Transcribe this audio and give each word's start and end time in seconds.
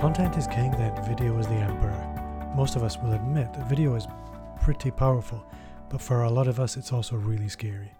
content 0.00 0.38
is 0.38 0.46
king, 0.46 0.70
then 0.70 0.96
video 1.04 1.38
is 1.38 1.46
the 1.46 1.52
emperor. 1.52 2.52
Most 2.56 2.74
of 2.74 2.82
us 2.82 2.96
will 2.96 3.12
admit 3.12 3.52
that 3.52 3.68
video 3.68 3.94
is 3.96 4.06
pretty 4.62 4.90
powerful, 4.90 5.44
but 5.90 6.00
for 6.00 6.22
a 6.22 6.30
lot 6.30 6.48
of 6.48 6.58
us, 6.58 6.78
it's 6.78 6.90
also 6.90 7.16
really 7.16 7.50
scary. 7.50 7.92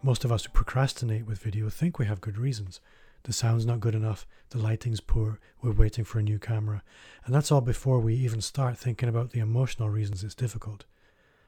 Most 0.00 0.24
of 0.24 0.30
us 0.30 0.44
who 0.44 0.52
procrastinate 0.52 1.26
with 1.26 1.42
video 1.42 1.68
think 1.68 1.98
we 1.98 2.06
have 2.06 2.20
good 2.20 2.38
reasons. 2.38 2.80
The 3.24 3.32
sound's 3.32 3.66
not 3.66 3.80
good 3.80 3.96
enough, 3.96 4.28
the 4.50 4.58
lighting's 4.58 5.00
poor, 5.00 5.40
we're 5.60 5.72
waiting 5.72 6.04
for 6.04 6.20
a 6.20 6.22
new 6.22 6.38
camera, 6.38 6.84
and 7.24 7.34
that's 7.34 7.50
all 7.50 7.60
before 7.60 7.98
we 7.98 8.14
even 8.14 8.40
start 8.40 8.78
thinking 8.78 9.08
about 9.08 9.30
the 9.30 9.40
emotional 9.40 9.90
reasons 9.90 10.22
it's 10.22 10.36
difficult. 10.36 10.84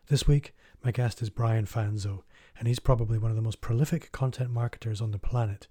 This 0.08 0.26
week, 0.26 0.52
my 0.82 0.90
guest 0.90 1.22
is 1.22 1.30
Brian 1.30 1.64
Fanzo, 1.64 2.24
and 2.58 2.66
he's 2.66 2.80
probably 2.80 3.18
one 3.18 3.30
of 3.30 3.36
the 3.36 3.42
most 3.42 3.60
prolific 3.60 4.10
content 4.10 4.50
marketers 4.50 5.00
on 5.00 5.12
the 5.12 5.18
planet, 5.20 5.68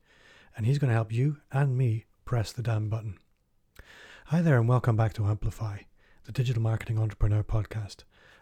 and 0.56 0.66
he's 0.66 0.80
going 0.80 0.88
to 0.88 0.96
help 0.96 1.12
you 1.12 1.42
and 1.52 1.78
me 1.78 2.06
press 2.24 2.54
the 2.54 2.64
damn 2.64 2.88
button. 2.88 3.18
Hi 4.30 4.42
there, 4.42 4.58
and 4.58 4.68
welcome 4.68 4.96
back 4.96 5.14
to 5.14 5.26
Amplify, 5.28 5.82
the 6.24 6.32
digital 6.32 6.60
marketing 6.60 6.98
entrepreneur 6.98 7.44
podcast. 7.44 7.98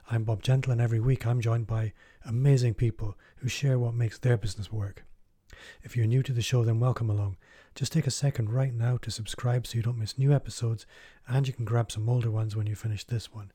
I'm 0.09 0.23
Bob 0.23 0.41
Gentle, 0.41 0.71
and 0.71 0.79
every 0.79 1.01
week 1.01 1.27
I'm 1.27 1.41
joined 1.41 1.67
by 1.67 1.91
amazing 2.23 2.75
people 2.75 3.17
who 3.35 3.49
share 3.49 3.77
what 3.77 3.93
makes 3.93 4.17
their 4.17 4.37
business 4.37 4.71
work. 4.71 5.03
If 5.81 5.97
you're 5.97 6.05
new 6.05 6.23
to 6.23 6.31
the 6.31 6.41
show, 6.41 6.63
then 6.63 6.79
welcome 6.79 7.09
along. 7.09 7.35
Just 7.75 7.91
take 7.91 8.07
a 8.07 8.11
second 8.11 8.49
right 8.49 8.73
now 8.73 8.95
to 9.01 9.11
subscribe 9.11 9.67
so 9.67 9.75
you 9.75 9.81
don't 9.81 9.99
miss 9.99 10.17
new 10.17 10.31
episodes, 10.31 10.85
and 11.27 11.45
you 11.45 11.53
can 11.53 11.65
grab 11.65 11.91
some 11.91 12.07
older 12.07 12.31
ones 12.31 12.55
when 12.55 12.65
you 12.65 12.75
finish 12.75 13.03
this 13.03 13.33
one. 13.33 13.51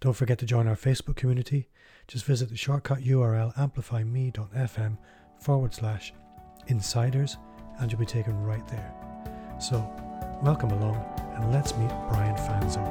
Don't 0.00 0.12
forget 0.12 0.36
to 0.40 0.46
join 0.46 0.68
our 0.68 0.76
Facebook 0.76 1.16
community. 1.16 1.70
Just 2.06 2.26
visit 2.26 2.50
the 2.50 2.58
shortcut 2.58 2.98
URL 2.98 3.58
amplifyme.fm 3.58 4.98
forward 5.40 5.72
slash 5.72 6.12
insiders, 6.66 7.38
and 7.78 7.90
you'll 7.90 8.00
be 8.00 8.04
taken 8.04 8.36
right 8.44 8.68
there. 8.68 8.92
So, 9.58 9.90
welcome 10.42 10.70
along 10.70 10.96
and 11.36 11.52
let's 11.52 11.76
meet 11.76 11.90
Brian 12.08 12.34
Fanzo. 12.36 12.82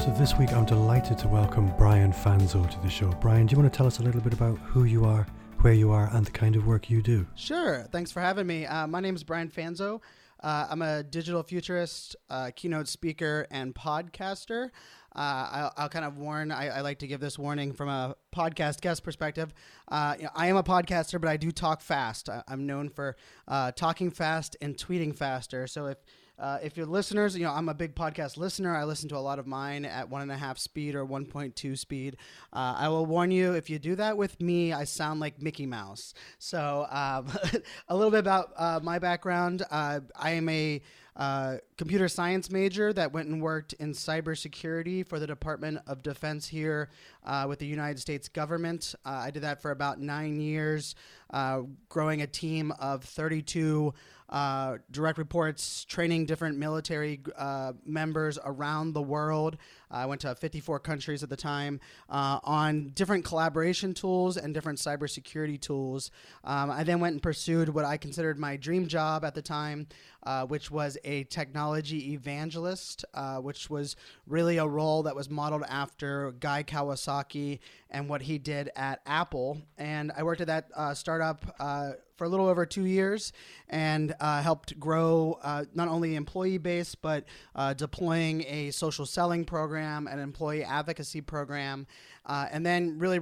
So 0.00 0.10
this 0.12 0.36
week 0.36 0.52
I'm 0.52 0.64
delighted 0.64 1.18
to 1.18 1.28
welcome 1.28 1.72
Brian 1.76 2.12
Fanzo 2.12 2.68
to 2.68 2.80
the 2.80 2.88
show. 2.88 3.10
Brian, 3.20 3.46
do 3.46 3.52
you 3.52 3.60
want 3.60 3.72
to 3.72 3.76
tell 3.76 3.86
us 3.86 3.98
a 3.98 4.02
little 4.02 4.20
bit 4.20 4.32
about 4.32 4.58
who 4.58 4.84
you 4.84 5.04
are, 5.04 5.26
where 5.60 5.74
you 5.74 5.90
are, 5.90 6.08
and 6.12 6.24
the 6.24 6.30
kind 6.30 6.56
of 6.56 6.66
work 6.66 6.88
you 6.88 7.02
do? 7.02 7.26
Sure. 7.34 7.86
Thanks 7.92 8.10
for 8.10 8.20
having 8.20 8.46
me. 8.46 8.64
Uh, 8.66 8.86
my 8.86 9.00
name 9.00 9.14
is 9.14 9.22
Brian 9.24 9.48
Fanzo. 9.48 10.00
Uh, 10.42 10.66
I'm 10.70 10.80
a 10.80 11.02
digital 11.02 11.42
futurist, 11.42 12.16
uh, 12.30 12.50
keynote 12.56 12.88
speaker, 12.88 13.46
and 13.50 13.74
podcaster. 13.74 14.70
Uh, 15.14 15.48
I'll, 15.50 15.72
I'll, 15.76 15.88
kind 15.88 16.04
of 16.04 16.18
warn. 16.18 16.52
I, 16.52 16.68
I, 16.68 16.80
like 16.82 17.00
to 17.00 17.08
give 17.08 17.20
this 17.20 17.36
warning 17.36 17.72
from 17.72 17.88
a 17.88 18.14
podcast 18.34 18.80
guest 18.80 19.02
perspective. 19.02 19.52
Uh, 19.88 20.14
you 20.16 20.24
know, 20.24 20.30
I 20.36 20.46
am 20.46 20.56
a 20.56 20.62
podcaster, 20.62 21.20
but 21.20 21.28
I 21.28 21.36
do 21.36 21.50
talk 21.50 21.80
fast. 21.80 22.28
I, 22.28 22.44
am 22.48 22.64
known 22.64 22.88
for 22.88 23.16
uh, 23.48 23.72
talking 23.72 24.12
fast 24.12 24.56
and 24.60 24.76
tweeting 24.76 25.16
faster. 25.16 25.66
So 25.66 25.86
if 25.86 25.98
uh, 26.40 26.58
if 26.62 26.76
you're 26.76 26.86
listeners, 26.86 27.36
you 27.36 27.44
know, 27.44 27.52
I'm 27.52 27.68
a 27.68 27.74
big 27.74 27.94
podcast 27.94 28.38
listener. 28.38 28.74
I 28.74 28.84
listen 28.84 29.08
to 29.10 29.16
a 29.16 29.18
lot 29.18 29.38
of 29.38 29.46
mine 29.46 29.84
at 29.84 30.08
one 30.08 30.22
and 30.22 30.32
a 30.32 30.36
half 30.36 30.58
speed 30.58 30.94
or 30.94 31.04
1.2 31.04 31.78
speed. 31.78 32.16
Uh, 32.52 32.74
I 32.78 32.88
will 32.88 33.04
warn 33.04 33.30
you, 33.30 33.52
if 33.52 33.68
you 33.68 33.78
do 33.78 33.94
that 33.96 34.16
with 34.16 34.40
me, 34.40 34.72
I 34.72 34.84
sound 34.84 35.20
like 35.20 35.42
Mickey 35.42 35.66
Mouse. 35.66 36.14
So, 36.38 36.86
um, 36.90 37.30
a 37.88 37.94
little 37.94 38.10
bit 38.10 38.20
about 38.20 38.52
uh, 38.56 38.80
my 38.82 38.98
background. 38.98 39.64
Uh, 39.70 40.00
I 40.16 40.30
am 40.30 40.48
a 40.48 40.80
uh, 41.16 41.56
computer 41.76 42.08
science 42.08 42.50
major 42.50 42.92
that 42.92 43.12
went 43.12 43.28
and 43.28 43.42
worked 43.42 43.74
in 43.74 43.92
cybersecurity 43.92 45.06
for 45.06 45.18
the 45.18 45.26
Department 45.26 45.78
of 45.86 46.02
Defense 46.02 46.46
here 46.48 46.88
uh, 47.26 47.44
with 47.46 47.58
the 47.58 47.66
United 47.66 48.00
States 48.00 48.28
government. 48.28 48.94
Uh, 49.04 49.10
I 49.10 49.30
did 49.30 49.42
that 49.42 49.60
for 49.60 49.70
about 49.70 50.00
nine 50.00 50.40
years, 50.40 50.94
uh, 51.30 51.60
growing 51.90 52.22
a 52.22 52.26
team 52.26 52.72
of 52.78 53.04
32 53.04 53.92
uh, 54.30 54.78
direct 54.92 55.18
reports, 55.18 55.84
training 55.84 56.24
different 56.24 56.56
military 56.56 57.20
uh, 57.36 57.72
members 57.84 58.38
around 58.44 58.92
the 58.92 59.02
world. 59.02 59.56
I 59.90 60.06
went 60.06 60.20
to 60.20 60.32
54 60.36 60.78
countries 60.78 61.24
at 61.24 61.28
the 61.28 61.36
time 61.36 61.80
uh, 62.08 62.38
on 62.44 62.90
different 62.90 63.24
collaboration 63.24 63.92
tools 63.92 64.36
and 64.36 64.54
different 64.54 64.78
cybersecurity 64.78 65.60
tools. 65.60 66.12
Um, 66.44 66.70
I 66.70 66.84
then 66.84 67.00
went 67.00 67.14
and 67.14 67.22
pursued 67.22 67.70
what 67.70 67.84
I 67.84 67.96
considered 67.96 68.38
my 68.38 68.56
dream 68.56 68.86
job 68.86 69.24
at 69.24 69.34
the 69.34 69.42
time, 69.42 69.88
uh, 70.22 70.46
which 70.46 70.70
was 70.70 70.96
a 71.02 71.24
technology 71.24 72.12
evangelist, 72.12 73.04
which 73.40 73.68
was 73.68 73.96
really 74.28 74.58
a 74.58 74.66
role 74.66 75.02
that 75.02 75.16
was 75.16 75.28
modeled 75.28 75.64
after 75.68 76.30
Guy 76.38 76.62
Kawasaki 76.62 77.58
and 77.90 78.08
what 78.08 78.22
he 78.22 78.38
did 78.38 78.70
at 78.76 79.00
Apple. 79.06 79.60
And 79.76 80.12
I 80.16 80.22
worked 80.22 80.40
at 80.40 80.46
that 80.46 80.96
startup 80.96 81.96
for 82.20 82.26
a 82.26 82.28
little 82.28 82.48
over 82.48 82.66
two 82.66 82.84
years 82.84 83.32
and 83.70 84.14
uh, 84.20 84.42
helped 84.42 84.78
grow 84.78 85.38
uh, 85.42 85.64
not 85.72 85.88
only 85.88 86.16
employee 86.16 86.58
base 86.58 86.94
but 86.94 87.24
uh, 87.54 87.72
deploying 87.72 88.44
a 88.46 88.70
social 88.72 89.06
selling 89.06 89.42
program, 89.42 90.06
an 90.06 90.18
employee 90.18 90.62
advocacy 90.62 91.22
program, 91.22 91.86
uh, 92.26 92.46
and 92.52 92.66
then 92.66 92.98
really 92.98 93.18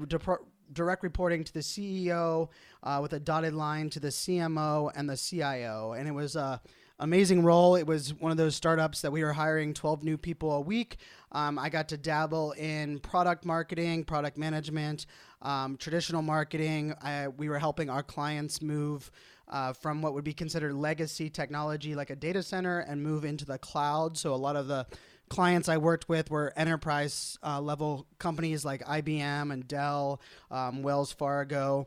direct 0.72 1.04
reporting 1.04 1.44
to 1.44 1.54
the 1.54 1.60
CEO 1.60 2.48
uh, 2.82 2.98
with 3.00 3.12
a 3.12 3.20
dotted 3.20 3.54
line 3.54 3.88
to 3.88 4.00
the 4.00 4.08
CMO 4.08 4.90
and 4.96 5.08
the 5.08 5.16
CIO. 5.16 5.92
And 5.92 6.08
it 6.08 6.12
was 6.12 6.34
a 6.34 6.60
amazing 7.00 7.44
role. 7.44 7.76
It 7.76 7.86
was 7.86 8.12
one 8.14 8.32
of 8.32 8.36
those 8.36 8.56
startups 8.56 9.02
that 9.02 9.12
we 9.12 9.22
were 9.22 9.32
hiring 9.32 9.72
12 9.74 10.02
new 10.02 10.18
people 10.18 10.52
a 10.52 10.60
week. 10.60 10.96
Um, 11.30 11.58
I 11.58 11.68
got 11.68 11.88
to 11.90 11.96
dabble 11.96 12.52
in 12.52 12.98
product 12.98 13.44
marketing, 13.44 14.04
product 14.04 14.36
management, 14.36 15.06
um, 15.42 15.76
traditional 15.76 16.22
marketing. 16.22 16.94
I, 17.02 17.28
we 17.28 17.48
were 17.48 17.58
helping 17.58 17.90
our 17.90 18.02
clients 18.02 18.60
move 18.62 19.10
uh, 19.48 19.72
from 19.72 20.02
what 20.02 20.14
would 20.14 20.24
be 20.24 20.34
considered 20.34 20.74
legacy 20.74 21.30
technology, 21.30 21.94
like 21.94 22.10
a 22.10 22.16
data 22.16 22.42
center, 22.42 22.80
and 22.80 23.02
move 23.02 23.24
into 23.24 23.44
the 23.44 23.58
cloud. 23.58 24.18
So 24.18 24.34
a 24.34 24.36
lot 24.36 24.56
of 24.56 24.68
the 24.68 24.86
clients 25.28 25.68
I 25.68 25.76
worked 25.76 26.08
with 26.08 26.30
were 26.30 26.52
enterprise 26.56 27.38
uh, 27.42 27.60
level 27.60 28.06
companies 28.18 28.64
like 28.64 28.84
IBM 28.84 29.52
and 29.52 29.66
Dell, 29.66 30.20
um, 30.50 30.82
Wells 30.82 31.12
Fargo. 31.12 31.86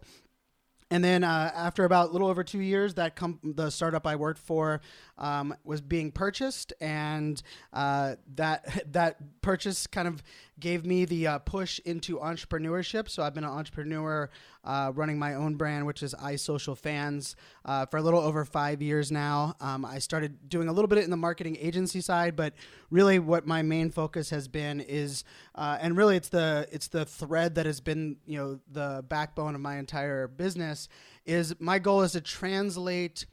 And 0.92 1.02
then 1.02 1.24
uh, 1.24 1.52
after 1.56 1.86
about 1.86 2.10
a 2.10 2.12
little 2.12 2.28
over 2.28 2.44
two 2.44 2.60
years, 2.60 2.96
that 2.96 3.16
com- 3.16 3.40
the 3.44 3.70
startup 3.70 4.06
I 4.06 4.18
worked 4.18 4.42
for 4.42 4.82
um, 5.18 5.56
was 5.64 5.80
being 5.80 6.12
purchased, 6.12 6.74
and 6.82 7.42
uh, 7.72 8.16
that 8.36 8.84
that 8.92 9.42
purchase 9.42 9.88
kind 9.88 10.10
of 10.10 10.22
gave 10.62 10.86
me 10.86 11.04
the 11.04 11.28
uh, 11.28 11.40
push 11.40 11.80
into 11.80 12.20
entrepreneurship. 12.20 13.10
So 13.10 13.24
I've 13.24 13.34
been 13.34 13.44
an 13.44 13.50
entrepreneur 13.50 14.30
uh, 14.64 14.92
running 14.96 15.20
my 15.20 15.34
own 15.34 15.56
brand, 15.56 15.86
which 15.86 16.04
is 16.04 16.14
iSocialFanz, 16.14 17.36
uh, 17.66 17.88
for 17.88 17.98
a 17.98 18.02
little 18.02 18.22
over 18.22 18.46
five 18.46 18.82
years 18.82 19.12
now. 19.12 19.56
Um, 19.60 19.84
I 19.84 20.00
started 20.00 20.48
doing 20.48 20.70
a 20.70 20.74
little 20.74 20.88
bit 20.88 21.00
in 21.00 21.10
the 21.10 21.18
marketing 21.18 21.58
agency 21.60 22.00
side, 22.00 22.36
but 22.36 22.54
really 22.90 23.20
what 23.20 23.46
my 23.46 23.62
main 23.62 23.90
focus 23.90 24.30
has 24.30 24.48
been 24.48 24.80
is, 24.80 25.24
uh, 25.56 25.78
and 25.82 25.98
really 25.98 26.16
it's 26.16 26.30
the 26.30 26.68
it's 26.72 26.88
the 26.88 27.04
thread 27.04 27.56
that 27.56 27.66
has 27.66 27.82
been 27.82 28.18
you 28.26 28.38
know 28.38 28.60
the 28.72 29.04
backbone 29.10 29.56
of 29.56 29.62
my 29.62 29.78
entire 29.78 30.28
business. 30.28 30.88
Is 31.26 31.56
my 31.60 31.80
goal 31.80 32.04
is 32.04 32.14
to 32.14 32.22
translate 32.22 33.26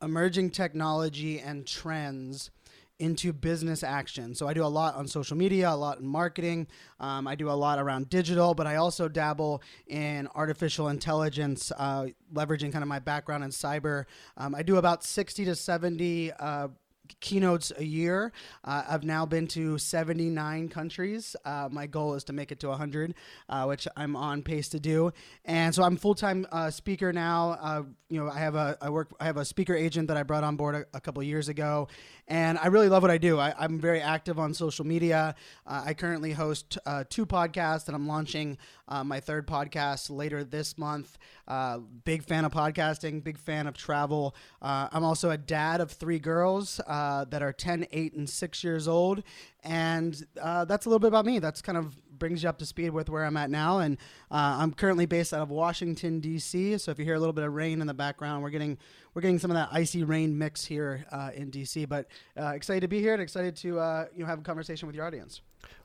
emerging 0.00 0.50
technology 0.50 1.40
and 1.40 1.66
trends 1.66 2.50
into 2.98 3.32
business 3.32 3.82
action. 3.82 4.34
So 4.34 4.48
I 4.48 4.54
do 4.54 4.64
a 4.64 4.66
lot 4.66 4.94
on 4.94 5.06
social 5.06 5.36
media, 5.36 5.70
a 5.70 5.76
lot 5.76 5.98
in 6.00 6.06
marketing. 6.06 6.66
Um, 6.98 7.26
I 7.26 7.34
do 7.34 7.50
a 7.50 7.52
lot 7.52 7.78
around 7.78 8.08
digital, 8.08 8.54
but 8.54 8.66
I 8.66 8.76
also 8.76 9.08
dabble 9.08 9.62
in 9.86 10.28
artificial 10.34 10.88
intelligence, 10.88 11.72
uh, 11.76 12.06
leveraging 12.32 12.72
kind 12.72 12.82
of 12.82 12.88
my 12.88 12.98
background 12.98 13.44
in 13.44 13.50
cyber. 13.50 14.04
Um, 14.36 14.54
I 14.54 14.62
do 14.62 14.76
about 14.76 15.04
60 15.04 15.44
to 15.44 15.54
70 15.54 16.32
uh, 16.32 16.68
keynotes 17.20 17.72
a 17.76 17.84
year. 17.84 18.32
Uh, 18.64 18.84
I've 18.88 19.04
now 19.04 19.26
been 19.26 19.46
to 19.48 19.78
79 19.78 20.68
countries. 20.68 21.36
Uh, 21.44 21.68
my 21.70 21.86
goal 21.86 22.14
is 22.14 22.24
to 22.24 22.32
make 22.32 22.52
it 22.52 22.60
to 22.60 22.68
100, 22.68 23.14
uh, 23.48 23.64
which 23.64 23.86
I'm 23.96 24.16
on 24.16 24.42
pace 24.42 24.68
to 24.70 24.80
do. 24.80 25.12
And 25.44 25.74
so 25.74 25.82
I'm 25.82 25.96
full 25.96 26.14
time 26.14 26.46
uh, 26.52 26.70
speaker 26.70 27.12
now. 27.12 27.56
Uh, 27.60 27.82
you 28.08 28.22
know, 28.22 28.30
I 28.30 28.38
have 28.38 28.54
a 28.54 28.76
I 28.80 28.90
work 28.90 29.14
I 29.18 29.24
have 29.24 29.36
a 29.36 29.44
speaker 29.44 29.74
agent 29.74 30.08
that 30.08 30.16
I 30.16 30.22
brought 30.22 30.44
on 30.44 30.56
board 30.56 30.74
a, 30.74 30.84
a 30.94 31.00
couple 31.00 31.22
years 31.22 31.48
ago, 31.48 31.88
and 32.28 32.58
I 32.58 32.66
really 32.66 32.88
love 32.88 33.02
what 33.02 33.10
I 33.10 33.18
do. 33.18 33.38
I, 33.38 33.64
am 33.64 33.78
very 33.78 34.00
active 34.00 34.38
on 34.38 34.54
social 34.54 34.86
media. 34.86 35.34
Uh, 35.66 35.84
I 35.86 35.94
currently 35.94 36.32
host 36.32 36.78
two 37.08 37.26
podcasts, 37.26 37.86
and 37.86 37.94
I'm 37.94 38.06
launching 38.06 38.58
my 39.04 39.20
third 39.20 39.46
podcast 39.46 40.10
later 40.10 40.44
this 40.44 40.76
month. 40.78 41.18
big 42.04 42.24
fan 42.24 42.44
of 42.44 42.52
podcasting. 42.52 43.22
Big 43.22 43.38
fan 43.38 43.66
of 43.66 43.76
travel. 43.76 44.34
I'm 44.60 45.04
also 45.04 45.30
a 45.30 45.38
dad 45.38 45.80
of 45.80 45.90
three 45.90 46.18
girls 46.18 46.80
uh, 46.86 47.24
that 47.26 47.42
are 47.42 47.52
10, 47.52 47.86
8, 47.90 48.14
and 48.14 48.28
6 48.28 48.64
years 48.64 48.88
old. 48.88 49.22
And 49.62 50.26
uh, 50.40 50.64
that's 50.64 50.86
a 50.86 50.88
little 50.88 51.00
bit 51.00 51.08
about 51.08 51.26
me. 51.26 51.38
That's 51.38 51.62
kind 51.62 51.78
of 51.78 51.96
brings 52.18 52.42
you 52.42 52.48
up 52.48 52.58
to 52.58 52.66
speed 52.66 52.90
with 52.90 53.08
where 53.08 53.24
I'm 53.24 53.36
at 53.36 53.50
now. 53.50 53.78
And 53.78 53.98
uh, 54.30 54.58
I'm 54.60 54.72
currently 54.72 55.06
based 55.06 55.32
out 55.32 55.42
of 55.42 55.50
Washington 55.50 56.20
D.C. 56.20 56.78
So 56.78 56.90
if 56.90 56.98
you 56.98 57.04
hear 57.04 57.14
a 57.14 57.20
little 57.20 57.32
bit 57.32 57.44
of 57.44 57.52
rain 57.54 57.80
in 57.80 57.86
the 57.86 57.94
background, 57.94 58.42
we're 58.42 58.50
getting 58.50 58.78
we're 59.14 59.22
getting 59.22 59.38
some 59.38 59.50
of 59.50 59.56
that 59.56 59.68
icy 59.72 60.04
rain 60.04 60.36
mix 60.36 60.64
here 60.64 61.06
uh, 61.10 61.30
in 61.34 61.50
D.C. 61.50 61.84
But 61.84 62.06
uh, 62.38 62.48
excited 62.48 62.80
to 62.80 62.88
be 62.88 63.00
here 63.00 63.12
and 63.12 63.22
excited 63.22 63.56
to 63.56 63.78
uh, 63.78 64.06
you 64.14 64.20
know 64.20 64.26
have 64.26 64.40
a 64.40 64.42
conversation 64.42 64.86
with 64.86 64.96
your 64.96 65.06
audience. 65.06 65.40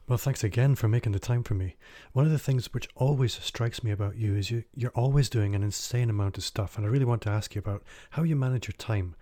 Well, 0.08 0.18
thanks 0.18 0.44
again 0.44 0.76
for 0.76 0.88
making 0.88 1.14
the 1.14 1.20
time 1.20 1.44
for 1.44 1.54
me. 1.54 1.78
One 2.12 2.26
of 2.26 2.32
the 2.32 2.40
things 2.40 2.74
which 2.74 2.90
always 2.96 3.34
strikes 3.34 3.84
me 3.84 3.92
about 3.92 4.18
you 4.18 4.36
is 4.36 4.52
you, 4.52 4.64
you're 4.76 4.92
always 4.92 5.30
doing 5.30 5.56
an 5.56 5.64
insane 5.64 6.10
amount 6.10 6.38
of 6.38 6.44
stuff, 6.44 6.76
and 6.76 6.86
I 6.86 6.90
really 6.90 7.06
want 7.06 7.22
to 7.24 7.30
ask 7.30 7.56
you 7.56 7.60
about 7.60 7.84
how 8.12 8.24
you 8.24 8.36
manage 8.36 8.68
your 8.68 8.74
time 8.74 9.16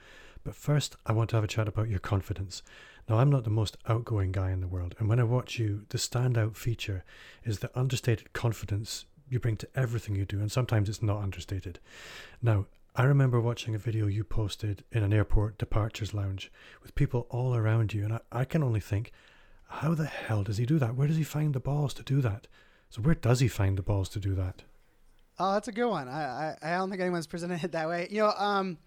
But 0.44 0.56
first, 0.56 0.96
I 1.06 1.12
want 1.12 1.30
to 1.32 1.36
have 1.36 1.44
a 1.44 1.48
chat 1.48 1.68
about 1.68 1.90
your 1.90 2.00
confidence. 2.00 2.64
Now, 3.10 3.18
I'm 3.18 3.32
not 3.32 3.44
the 3.44 3.50
most 3.50 3.76
outgoing 3.88 4.32
guy 4.32 4.52
in 4.52 4.62
the 4.62 4.68
world, 4.68 4.94
and 5.00 5.10
when 5.10 5.20
I 5.20 5.24
watch 5.24 5.58
you, 5.58 5.86
the 5.90 5.98
standout 5.98 6.56
feature 6.56 7.04
is 7.44 7.58
the 7.58 7.72
understated 7.78 8.34
confidence 8.34 9.06
you 9.28 9.40
bring 9.40 9.58
to 9.58 9.70
everything 9.76 10.16
you 10.16 10.26
do, 10.26 10.40
and 10.40 10.52
sometimes 10.52 10.88
it's 10.88 11.02
not 11.02 11.24
understated. 11.24 11.80
Now, 12.40 12.68
I 12.96 13.04
remember 13.04 13.42
watching 13.42 13.74
a 13.74 13.80
video 13.80 14.06
you 14.06 14.24
posted 14.24 14.84
in 14.92 15.02
an 15.02 15.12
airport 15.12 15.58
departures 15.58 16.14
lounge 16.14 16.52
with 16.84 16.94
people 16.94 17.26
all 17.32 17.56
around 17.56 17.96
you, 17.96 18.04
and 18.04 18.14
I, 18.14 18.20
I 18.32 18.46
can 18.46 18.62
only 18.62 18.80
think, 18.80 19.12
how 19.68 19.96
the 19.96 20.06
hell 20.06 20.44
does 20.44 20.58
he 20.58 20.68
do 20.68 20.78
that? 20.78 20.96
Where 20.96 21.08
does 21.08 21.18
he 21.18 21.24
find 21.24 21.56
the 21.56 21.60
balls 21.60 21.96
to 21.96 22.04
do 22.04 22.22
that? 22.22 22.48
So, 22.92 23.02
where 23.02 23.16
does 23.16 23.40
he 23.40 23.48
find 23.48 23.76
the 23.76 23.84
balls 23.84 24.10
to 24.10 24.20
do 24.20 24.36
that? 24.36 24.62
Oh, 25.40 25.54
that's 25.54 25.68
a 25.68 25.72
good 25.72 25.90
one. 25.90 26.08
I, 26.08 26.22
I, 26.22 26.58
I 26.62 26.78
don't 26.78 26.90
think 26.90 27.02
anyone's 27.02 27.28
presented 27.28 27.64
it 27.64 27.72
that 27.72 27.88
way. 27.88 28.08
You 28.12 28.20
know, 28.20 28.34
um, 28.38 28.78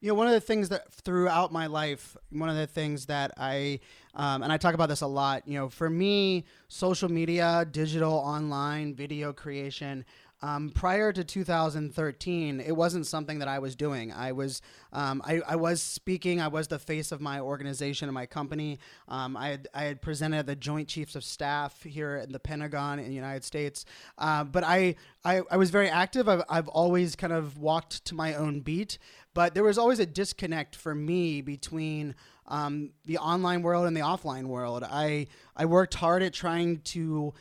you 0.00 0.08
know, 0.08 0.14
one 0.14 0.28
of 0.28 0.32
the 0.32 0.40
things 0.40 0.68
that 0.68 0.92
throughout 0.92 1.52
my 1.52 1.66
life, 1.66 2.16
one 2.30 2.48
of 2.48 2.56
the 2.56 2.66
things 2.66 3.06
that 3.06 3.32
I, 3.36 3.80
um, 4.14 4.42
and 4.42 4.52
I 4.52 4.56
talk 4.56 4.74
about 4.74 4.88
this 4.88 5.00
a 5.00 5.06
lot, 5.06 5.46
you 5.46 5.58
know, 5.58 5.68
for 5.68 5.90
me, 5.90 6.44
social 6.68 7.10
media, 7.10 7.66
digital, 7.70 8.12
online, 8.12 8.94
video 8.94 9.32
creation, 9.32 10.04
um, 10.40 10.70
prior 10.70 11.12
to 11.12 11.24
2013, 11.24 12.60
it 12.60 12.76
wasn't 12.76 13.06
something 13.06 13.40
that 13.40 13.48
I 13.48 13.58
was 13.58 13.74
doing. 13.74 14.12
I 14.12 14.30
was, 14.30 14.62
um, 14.92 15.20
I, 15.24 15.40
I, 15.46 15.56
was 15.56 15.82
speaking. 15.82 16.40
I 16.40 16.46
was 16.46 16.68
the 16.68 16.78
face 16.78 17.10
of 17.10 17.20
my 17.20 17.40
organization 17.40 18.08
and 18.08 18.14
my 18.14 18.26
company. 18.26 18.78
Um, 19.08 19.36
I, 19.36 19.48
had, 19.48 19.68
I 19.74 19.82
had 19.84 20.00
presented 20.00 20.38
at 20.38 20.46
the 20.46 20.54
Joint 20.54 20.86
Chiefs 20.86 21.16
of 21.16 21.24
Staff 21.24 21.82
here 21.82 22.18
in 22.18 22.30
the 22.30 22.38
Pentagon 22.38 23.00
in 23.00 23.08
the 23.08 23.14
United 23.14 23.42
States. 23.42 23.84
Uh, 24.16 24.44
but 24.44 24.62
I, 24.62 24.94
I, 25.24 25.42
I, 25.50 25.56
was 25.56 25.70
very 25.70 25.88
active. 25.88 26.28
I've, 26.28 26.44
I've 26.48 26.68
always 26.68 27.16
kind 27.16 27.32
of 27.32 27.58
walked 27.58 28.04
to 28.04 28.14
my 28.14 28.34
own 28.34 28.60
beat. 28.60 28.98
But 29.34 29.54
there 29.54 29.64
was 29.64 29.76
always 29.76 29.98
a 29.98 30.06
disconnect 30.06 30.76
for 30.76 30.94
me 30.94 31.42
between 31.42 32.14
um, 32.46 32.90
the 33.04 33.18
online 33.18 33.62
world 33.62 33.86
and 33.86 33.96
the 33.96 34.00
offline 34.00 34.46
world. 34.46 34.84
I, 34.84 35.26
I 35.56 35.66
worked 35.66 35.94
hard 35.94 36.22
at 36.22 36.32
trying 36.32 36.78
to 36.78 37.34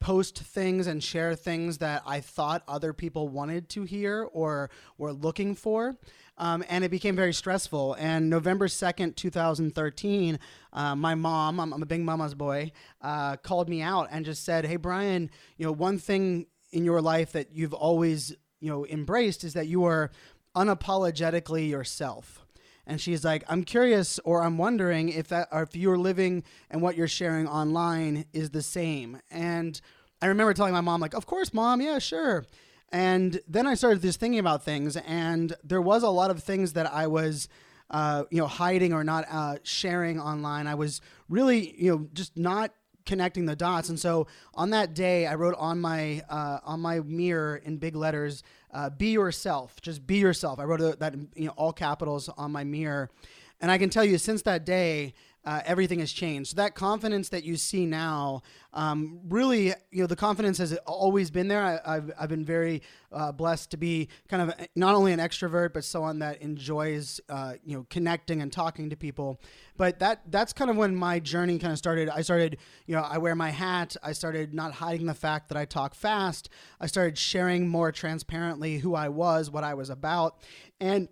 post 0.00 0.38
things 0.38 0.86
and 0.86 1.04
share 1.04 1.34
things 1.34 1.78
that 1.78 2.02
I 2.06 2.20
thought 2.20 2.62
other 2.66 2.92
people 2.92 3.28
wanted 3.28 3.68
to 3.70 3.84
hear 3.84 4.28
or 4.32 4.70
were 4.98 5.12
looking 5.12 5.54
for. 5.54 5.96
Um, 6.38 6.64
and 6.70 6.82
it 6.82 6.90
became 6.90 7.14
very 7.14 7.34
stressful. 7.34 7.94
And 7.98 8.30
November 8.30 8.66
2nd, 8.66 9.14
2013, 9.14 10.38
uh, 10.72 10.94
my 10.96 11.14
mom, 11.14 11.60
I'm, 11.60 11.72
I'm, 11.74 11.82
a 11.82 11.86
big 11.86 12.00
mama's 12.00 12.34
boy, 12.34 12.72
uh, 13.02 13.36
called 13.36 13.68
me 13.68 13.82
out 13.82 14.08
and 14.10 14.24
just 14.24 14.42
said, 14.44 14.64
Hey, 14.64 14.76
Brian, 14.76 15.30
you 15.58 15.66
know, 15.66 15.72
one 15.72 15.98
thing 15.98 16.46
in 16.72 16.84
your 16.84 17.02
life 17.02 17.32
that 17.32 17.54
you've 17.54 17.74
always, 17.74 18.34
you 18.60 18.70
know, 18.70 18.86
embraced 18.86 19.44
is 19.44 19.52
that 19.52 19.66
you 19.66 19.84
are 19.84 20.10
unapologetically 20.56 21.68
yourself. 21.68 22.46
And 22.86 23.00
she's 23.00 23.24
like, 23.24 23.44
I'm 23.48 23.64
curious 23.64 24.18
or 24.24 24.42
I'm 24.42 24.58
wondering 24.58 25.10
if 25.10 25.28
that 25.28 25.48
or 25.52 25.62
if 25.62 25.76
you're 25.76 25.98
living 25.98 26.42
and 26.70 26.82
what 26.82 26.96
you're 26.96 27.08
sharing 27.08 27.46
online 27.46 28.24
is 28.32 28.50
the 28.50 28.62
same. 28.62 29.20
And 29.30 29.80
I 30.22 30.26
remember 30.26 30.52
telling 30.54 30.72
my 30.72 30.80
mom, 30.80 31.00
like, 31.00 31.14
of 31.14 31.26
course, 31.26 31.54
mom, 31.54 31.80
yeah, 31.80 31.98
sure. 31.98 32.44
And 32.92 33.40
then 33.46 33.66
I 33.66 33.74
started 33.74 34.02
just 34.02 34.18
thinking 34.18 34.40
about 34.40 34.64
things, 34.64 34.96
and 34.96 35.54
there 35.62 35.80
was 35.80 36.02
a 36.02 36.10
lot 36.10 36.30
of 36.30 36.42
things 36.42 36.72
that 36.72 36.92
I 36.92 37.06
was, 37.06 37.48
uh, 37.90 38.24
you 38.30 38.38
know, 38.38 38.48
hiding 38.48 38.92
or 38.92 39.04
not 39.04 39.26
uh, 39.30 39.58
sharing 39.62 40.20
online. 40.20 40.66
I 40.66 40.74
was 40.74 41.00
really, 41.28 41.80
you 41.80 41.90
know, 41.92 42.08
just 42.12 42.36
not 42.36 42.72
connecting 43.06 43.46
the 43.46 43.56
dots. 43.56 43.88
And 43.88 43.98
so 43.98 44.26
on 44.54 44.70
that 44.70 44.94
day, 44.94 45.26
I 45.26 45.36
wrote 45.36 45.54
on 45.56 45.80
my 45.80 46.22
uh, 46.28 46.58
on 46.64 46.80
my 46.80 47.00
mirror 47.00 47.56
in 47.56 47.76
big 47.76 47.94
letters, 47.94 48.42
uh, 48.72 48.90
"Be 48.90 49.08
yourself." 49.12 49.80
Just 49.80 50.06
be 50.06 50.18
yourself. 50.18 50.58
I 50.58 50.64
wrote 50.64 50.98
that 51.00 51.14
you 51.34 51.46
know 51.46 51.54
all 51.56 51.72
capitals 51.72 52.28
on 52.28 52.52
my 52.52 52.64
mirror, 52.64 53.10
and 53.60 53.70
I 53.70 53.78
can 53.78 53.90
tell 53.90 54.04
you 54.04 54.18
since 54.18 54.42
that 54.42 54.64
day 54.64 55.14
uh, 55.44 55.62
everything 55.64 56.00
has 56.00 56.12
changed. 56.12 56.50
So 56.50 56.56
that 56.56 56.74
confidence 56.74 57.30
that 57.30 57.44
you 57.44 57.56
see 57.56 57.86
now, 57.86 58.42
um, 58.74 59.20
really, 59.28 59.68
you 59.90 60.00
know, 60.02 60.06
the 60.06 60.16
confidence 60.16 60.58
has 60.58 60.76
always 60.86 61.30
been 61.30 61.48
there. 61.48 61.80
I, 61.84 61.94
have 61.94 62.10
I've 62.20 62.28
been 62.28 62.44
very 62.44 62.82
uh, 63.10 63.32
blessed 63.32 63.70
to 63.70 63.76
be 63.76 64.08
kind 64.28 64.42
of 64.42 64.66
not 64.76 64.94
only 64.94 65.12
an 65.12 65.18
extrovert, 65.18 65.72
but 65.72 65.84
someone 65.84 66.18
that 66.18 66.42
enjoys, 66.42 67.20
uh, 67.28 67.54
you 67.64 67.76
know, 67.76 67.86
connecting 67.88 68.42
and 68.42 68.52
talking 68.52 68.90
to 68.90 68.96
people. 68.96 69.40
But 69.76 69.98
that 70.00 70.20
that's 70.30 70.52
kind 70.52 70.70
of 70.70 70.76
when 70.76 70.94
my 70.94 71.18
journey 71.20 71.58
kind 71.58 71.72
of 71.72 71.78
started. 71.78 72.10
I 72.10 72.20
started, 72.20 72.58
you 72.86 72.94
know, 72.94 73.02
I 73.02 73.16
wear 73.16 73.34
my 73.34 73.50
hat. 73.50 73.96
I 74.02 74.12
started 74.12 74.52
not 74.52 74.72
hiding 74.72 75.06
the 75.06 75.14
fact 75.14 75.48
that 75.48 75.56
I 75.56 75.64
talk 75.64 75.94
fast. 75.94 76.50
I 76.80 76.86
started 76.86 77.16
sharing 77.16 77.66
more 77.66 77.92
transparently 77.92 78.78
who 78.78 78.94
I 78.94 79.08
was, 79.08 79.50
what 79.50 79.64
I 79.64 79.72
was 79.72 79.88
about, 79.88 80.36
and 80.80 81.08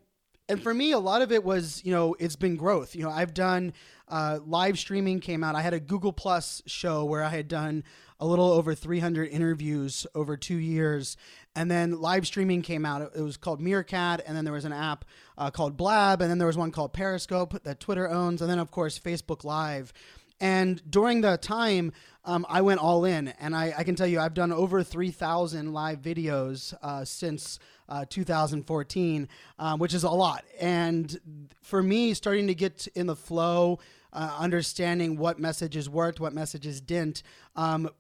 and 0.49 0.63
for 0.63 0.73
me, 0.73 0.93
a 0.93 0.99
lot 0.99 1.21
of 1.21 1.31
it 1.31 1.45
was, 1.45 1.85
you 1.85 1.93
know, 1.93 2.17
it's 2.19 2.37
been 2.37 2.57
growth. 2.57 2.97
You 2.97 3.03
know, 3.03 3.11
I've 3.11 3.35
done 3.35 3.75
uh, 4.09 4.39
live 4.47 4.79
streaming 4.79 5.21
came 5.21 5.45
out. 5.45 5.55
I 5.55 5.61
had 5.61 5.75
a 5.75 5.81
Google 5.81 6.13
Plus 6.13 6.63
show 6.67 7.05
where 7.05 7.23
I 7.23 7.29
had 7.29 7.49
done 7.49 7.85
a 8.19 8.27
little 8.27 8.51
over 8.51 8.75
300 8.75 9.29
interviews 9.29 10.07
over 10.15 10.37
two 10.37 10.57
years. 10.57 11.17
And 11.55 11.71
then 11.71 12.01
live 12.01 12.27
streaming 12.27 12.63
came 12.63 12.87
out. 12.87 13.13
It 13.15 13.21
was 13.21 13.37
called 13.37 13.61
Meerkat. 13.61 14.23
And 14.27 14.37
then 14.37 14.45
there 14.45 14.55
was 14.55 14.65
an 14.65 14.73
app 14.73 15.05
uh, 15.37 15.51
called 15.51 15.77
Blab. 15.77 16.23
And 16.23 16.31
then 16.31 16.39
there 16.39 16.47
was 16.47 16.57
one 16.57 16.71
called 16.71 16.95
Periscope 16.95 17.63
that 17.65 17.79
Twitter 17.79 18.09
owns. 18.09 18.41
And 18.41 18.51
then, 18.51 18.59
of 18.59 18.71
course, 18.71 18.99
Facebook 18.99 19.45
Live. 19.45 19.93
And 20.41 20.81
during 20.89 21.21
the 21.21 21.37
time, 21.37 21.93
um, 22.25 22.45
I 22.49 22.61
went 22.61 22.81
all 22.81 23.05
in. 23.05 23.29
And 23.41 23.57
I, 23.57 23.75
I, 23.77 23.85
can 23.85 23.95
tell 23.95 24.07
you, 24.07 24.21
I've 24.21 24.35
done 24.35 24.53
over 24.53 24.83
3,000 24.83 25.73
live 25.73 26.01
videos 26.01 26.75
uh, 26.83 27.05
since 27.05 27.59
uh, 27.89 28.05
2014, 28.09 29.29
um, 29.59 29.79
which 29.79 29.95
is 29.95 30.05
a 30.05 30.11
lot. 30.11 30.45
And 30.61 31.19
for 31.63 31.83
me, 31.83 32.15
starting 32.15 32.47
to 32.49 32.55
get 32.55 32.87
in 32.95 33.07
the 33.07 33.17
flow, 33.17 33.79
uh, 34.13 34.37
understanding 34.39 35.17
what 35.17 35.39
messages 35.39 35.89
worked, 35.89 36.21
what 36.21 36.33
messages 36.33 36.81
didn't. 36.81 37.23
Um, 37.57 37.91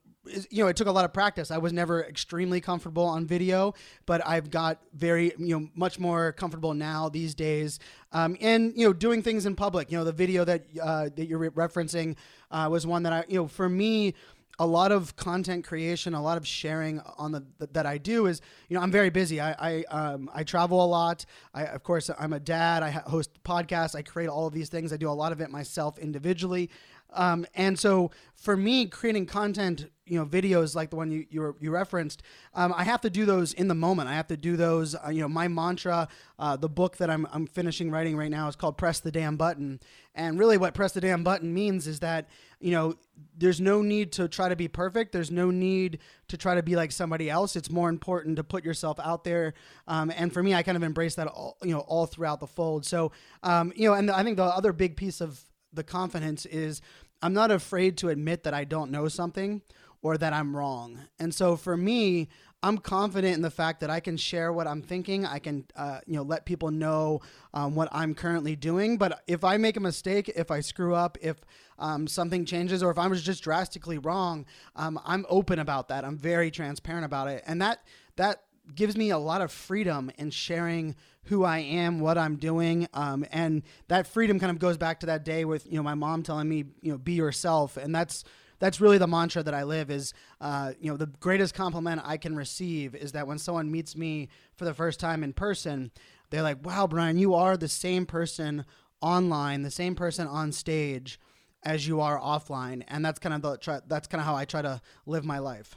you 0.50 0.62
know, 0.62 0.69
it 0.69 0.76
took 0.76 0.86
a 0.86 0.92
lot 0.92 1.04
of 1.04 1.12
practice. 1.12 1.50
I 1.50 1.58
was 1.58 1.72
never 1.72 2.04
extremely 2.04 2.60
comfortable 2.60 3.04
on 3.04 3.26
video, 3.26 3.75
but 4.06 4.26
I've 4.26 4.50
got 4.50 4.80
very, 4.94 5.32
you 5.38 5.58
know, 5.58 5.69
much 5.75 5.98
more 5.98 6.32
comfortable 6.32 6.75
now 6.75 7.08
these 7.08 7.34
days. 7.34 7.78
Um, 8.12 8.36
and 8.40 8.72
you 8.76 8.86
know, 8.86 8.92
doing 8.92 9.22
things 9.22 9.46
in 9.46 9.54
public. 9.54 9.90
You 9.90 9.98
know, 9.98 10.04
the 10.04 10.12
video 10.12 10.44
that 10.44 10.64
uh, 10.82 11.08
that 11.14 11.26
you're 11.26 11.50
referencing 11.50 12.16
uh, 12.50 12.69
was 12.70 12.86
one 12.86 13.02
that 13.04 13.12
I, 13.12 13.25
you 13.28 13.36
know, 13.36 13.48
for 13.48 13.69
me 13.69 14.14
a 14.60 14.66
lot 14.66 14.90
of 14.90 15.14
content 15.14 15.64
creation, 15.64 16.14
a 16.14 16.22
lot 16.22 16.36
of 16.36 16.46
sharing 16.46 17.00
on 17.16 17.30
the 17.30 17.44
that 17.72 17.86
I 17.86 17.96
do 17.98 18.26
is, 18.26 18.40
you 18.69 18.76
know, 18.76 18.82
I'm 18.82 18.90
very 18.90 19.10
busy. 19.10 19.40
I 19.40 19.52
I, 19.52 19.84
um, 19.84 20.30
I 20.35 20.42
travel 20.42 20.85
a 20.85 20.87
lot. 20.87 21.25
I 21.54 21.64
of 21.66 21.82
course 21.85 22.11
I'm 22.18 22.32
a 22.32 22.40
dad. 22.40 22.82
I 22.82 22.90
host 22.90 23.30
podcasts. 23.44 23.94
I 23.94 24.02
create 24.02 24.28
all 24.28 24.47
of 24.47 24.52
these 24.52 24.68
things. 24.68 24.92
I 24.92 24.97
do 24.97 25.08
a 25.08 25.12
lot 25.12 25.30
of 25.30 25.40
it 25.40 25.50
myself 25.50 25.99
individually. 25.99 26.70
Um, 27.12 27.47
and 27.55 27.79
so 27.79 28.11
for 28.35 28.57
me, 28.57 28.87
creating 28.87 29.27
content, 29.27 29.91
you 30.07 30.19
know, 30.19 30.27
videos 30.27 30.75
like 30.75 30.91
the 30.91 30.97
one 30.97 31.11
you 31.11 31.27
you, 31.31 31.57
you 31.61 31.71
referenced, 31.71 32.23
um, 32.55 32.73
I 32.77 32.85
have 32.85 33.00
to 33.03 33.11
do 33.11 33.25
those 33.25 33.53
in 33.53 33.69
the 33.69 33.75
moment. 33.75 34.09
I 34.09 34.15
have 34.15 34.29
to 34.29 34.37
do 34.37 34.57
those. 34.57 34.95
Uh, 34.95 35.11
you 35.11 35.21
know, 35.21 35.29
my 35.29 35.49
mantra, 35.49 36.09
uh, 36.38 36.57
the 36.57 36.69
book 36.69 36.97
that 36.99 37.11
I'm 37.11 37.27
I'm 37.33 37.47
finishing 37.47 37.91
writing 37.91 38.17
right 38.17 38.31
now 38.31 38.49
is 38.49 38.57
called 38.57 38.79
"Press 38.79 39.00
the 39.00 39.11
Damn 39.11 39.37
Button," 39.37 39.81
and 40.15 40.38
really, 40.38 40.57
what 40.57 40.75
"Press 40.75 40.93
the 40.93 41.00
Damn 41.00 41.25
Button" 41.25 41.53
means 41.53 41.87
is 41.87 42.00
that 42.00 42.29
you 42.61 42.73
know, 42.73 42.95
there's 43.37 43.61
no 43.61 43.83
need 43.83 44.11
to 44.12 44.27
try 44.27 44.49
to 44.49 44.57
be 44.57 44.67
perfect. 44.67 45.12
There's 45.12 45.31
no 45.31 45.50
need 45.50 46.00
to 46.27 46.37
try 46.37 46.57
to 46.57 46.62
be 46.62 46.75
like 46.75 46.91
somebody 46.91 47.31
else. 47.31 47.55
It's 47.55 47.71
more 47.71 47.88
important 47.88 48.37
to 48.37 48.45
put 48.45 48.65
yourself 48.65 48.99
out 48.99 49.23
there. 49.23 49.55
Um, 49.87 50.12
and 50.17 50.33
for 50.33 50.43
me, 50.43 50.55
I 50.55 50.62
kind 50.65 50.77
of 50.77 50.83
embrace 50.83 51.15
that 51.17 51.29
all, 51.29 51.57
you 51.62 51.73
know, 51.73 51.81
all 51.81 52.07
throughout 52.07 52.41
the 52.41 52.49
fold. 52.49 52.85
So, 52.85 53.12
um, 53.45 53.73
you 53.77 53.88
know, 53.88 53.95
and 53.95 54.11
I 54.11 54.25
think 54.25 54.38
the 54.38 54.45
other 54.45 54.73
big 54.73 54.97
piece 54.97 55.21
of 55.21 55.41
the 55.72 55.84
confidence 55.84 56.46
is 56.46 56.80
I'm 57.22 57.34
not 57.34 57.50
afraid 57.50 57.96
to 57.98 58.08
admit 58.08 58.44
that 58.44 58.54
I 58.54 58.64
don't 58.64 58.90
know 58.90 59.08
something 59.08 59.62
or 60.02 60.16
that 60.16 60.32
I'm 60.32 60.56
wrong. 60.56 61.00
And 61.18 61.34
so 61.34 61.56
for 61.56 61.76
me, 61.76 62.28
I'm 62.62 62.78
confident 62.78 63.37
in 63.37 63.42
the 63.42 63.50
fact 63.50 63.80
that 63.80 63.90
I 63.90 64.00
can 64.00 64.16
share 64.16 64.52
what 64.52 64.66
I'm 64.66 64.82
thinking. 64.82 65.25
I 65.25 65.38
can, 65.38 65.64
uh, 65.76 66.00
you 66.06 66.14
know, 66.14 66.22
let 66.22 66.44
people 66.44 66.72
know 66.72 67.20
um, 67.54 67.76
what 67.76 67.88
I'm 67.92 68.14
currently 68.14 68.56
doing. 68.56 68.98
But 68.98 69.22
if 69.28 69.44
I 69.44 69.56
make 69.58 69.76
a 69.76 69.80
mistake, 69.80 70.28
if 70.34 70.50
I 70.50 70.58
screw 70.58 70.94
up, 70.94 71.18
if 71.20 71.37
um, 71.78 72.08
something 72.08 72.44
changes, 72.44 72.82
or 72.82 72.90
if 72.90 72.98
I 72.98 73.06
was 73.06 73.22
just 73.22 73.44
drastically 73.44 73.98
wrong, 73.98 74.44
um, 74.75 74.98
I'm 75.04 75.25
open 75.28 75.60
about 75.60 75.88
that. 75.88 76.04
I'm 76.04 76.18
very 76.18 76.50
transparent 76.50 77.04
about 77.04 77.28
it, 77.28 77.44
and 77.46 77.62
that 77.62 77.84
that 78.16 78.42
gives 78.75 78.96
me 78.96 79.10
a 79.10 79.18
lot 79.18 79.40
of 79.40 79.50
freedom 79.50 80.10
in 80.18 80.30
sharing 80.30 80.94
who 81.25 81.44
I 81.44 81.58
am, 81.58 82.00
what 82.00 82.16
I'm 82.16 82.37
doing, 82.37 82.88
um, 82.94 83.25
and 83.30 83.62
that 83.88 84.06
freedom 84.06 84.38
kind 84.40 84.50
of 84.50 84.58
goes 84.58 84.78
back 84.78 85.00
to 85.00 85.06
that 85.06 85.25
day 85.25 85.44
with 85.44 85.66
you 85.66 85.75
know 85.76 85.82
my 85.82 85.94
mom 85.94 86.22
telling 86.22 86.48
me 86.48 86.64
you 86.80 86.92
know 86.92 86.98
be 86.98 87.12
yourself, 87.12 87.76
and 87.76 87.94
that's 87.94 88.25
that's 88.58 88.80
really 88.80 88.98
the 88.98 89.06
mantra 89.06 89.42
that 89.42 89.54
I 89.54 89.62
live 89.64 89.90
is 89.90 90.14
uh, 90.40 90.72
you 90.80 90.90
know 90.90 90.96
the 90.96 91.06
greatest 91.06 91.54
compliment 91.54 92.00
I 92.04 92.16
can 92.16 92.34
receive 92.34 92.94
is 92.94 93.12
that 93.12 93.26
when 93.26 93.38
someone 93.38 93.70
meets 93.70 93.96
me 93.96 94.28
for 94.56 94.64
the 94.64 94.75
first 94.75 95.00
time 95.00 95.22
in 95.22 95.32
person, 95.32 95.90
they're 96.30 96.42
like, 96.42 96.64
"Wow, 96.64 96.87
Brian, 96.87 97.18
you 97.18 97.34
are 97.34 97.56
the 97.56 97.68
same 97.68 98.06
person 98.06 98.64
online, 99.00 99.62
the 99.62 99.70
same 99.70 99.94
person 99.94 100.26
on 100.26 100.52
stage." 100.52 101.18
as 101.64 101.88
you 101.88 102.00
are 102.00 102.20
offline 102.20 102.84
and 102.87 103.04
that's 103.04 103.18
kind 103.18 103.34
of 103.34 103.42
the 103.42 103.82
that's 103.88 104.06
kind 104.06 104.20
of 104.20 104.25
how 104.25 104.37
I 104.37 104.44
try 104.44 104.62
to 104.62 104.80
live 105.06 105.25
my 105.25 105.40
life. 105.40 105.75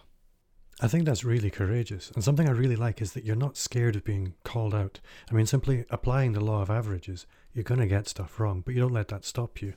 I 0.84 0.88
think 0.88 1.06
that's 1.06 1.24
really 1.24 1.52
courageous. 1.52 2.10
And 2.16 2.24
something 2.24 2.48
I 2.48 2.52
really 2.52 2.76
like 2.76 3.02
is 3.02 3.14
that 3.14 3.24
you're 3.24 3.36
not 3.36 3.56
scared 3.56 3.96
of 3.96 4.04
being 4.04 4.34
called 4.44 4.74
out. 4.74 5.00
I 5.30 5.36
mean, 5.36 5.46
simply 5.46 5.86
applying 5.92 6.34
the 6.34 6.44
law 6.44 6.64
of 6.64 6.72
averages, 6.72 7.28
you're 7.54 7.64
going 7.64 7.80
to 7.80 7.88
get 7.88 8.08
stuff 8.08 8.40
wrong, 8.40 8.62
but 8.66 8.74
you 8.74 8.82
don't 8.82 8.94
let 8.94 9.10
that 9.10 9.24
stop 9.24 9.62
you. 9.62 9.76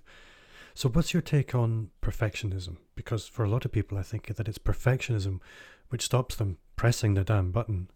So, 0.73 0.89
what's 0.89 1.13
your 1.13 1.23
take 1.23 1.55
on 1.55 1.91
perfectionism? 2.03 2.79
Because 2.97 3.29
for 3.29 3.45
a 3.45 3.49
lot 3.49 3.65
of 3.65 3.73
people, 3.73 3.99
I 3.99 4.03
think 4.03 4.35
that 4.35 4.49
it's 4.49 4.59
perfectionism 4.59 5.41
which 5.91 6.03
stops 6.03 6.35
them 6.35 6.59
pressing 6.75 7.15
the 7.15 7.23
damn 7.23 7.53
button. 7.53 7.89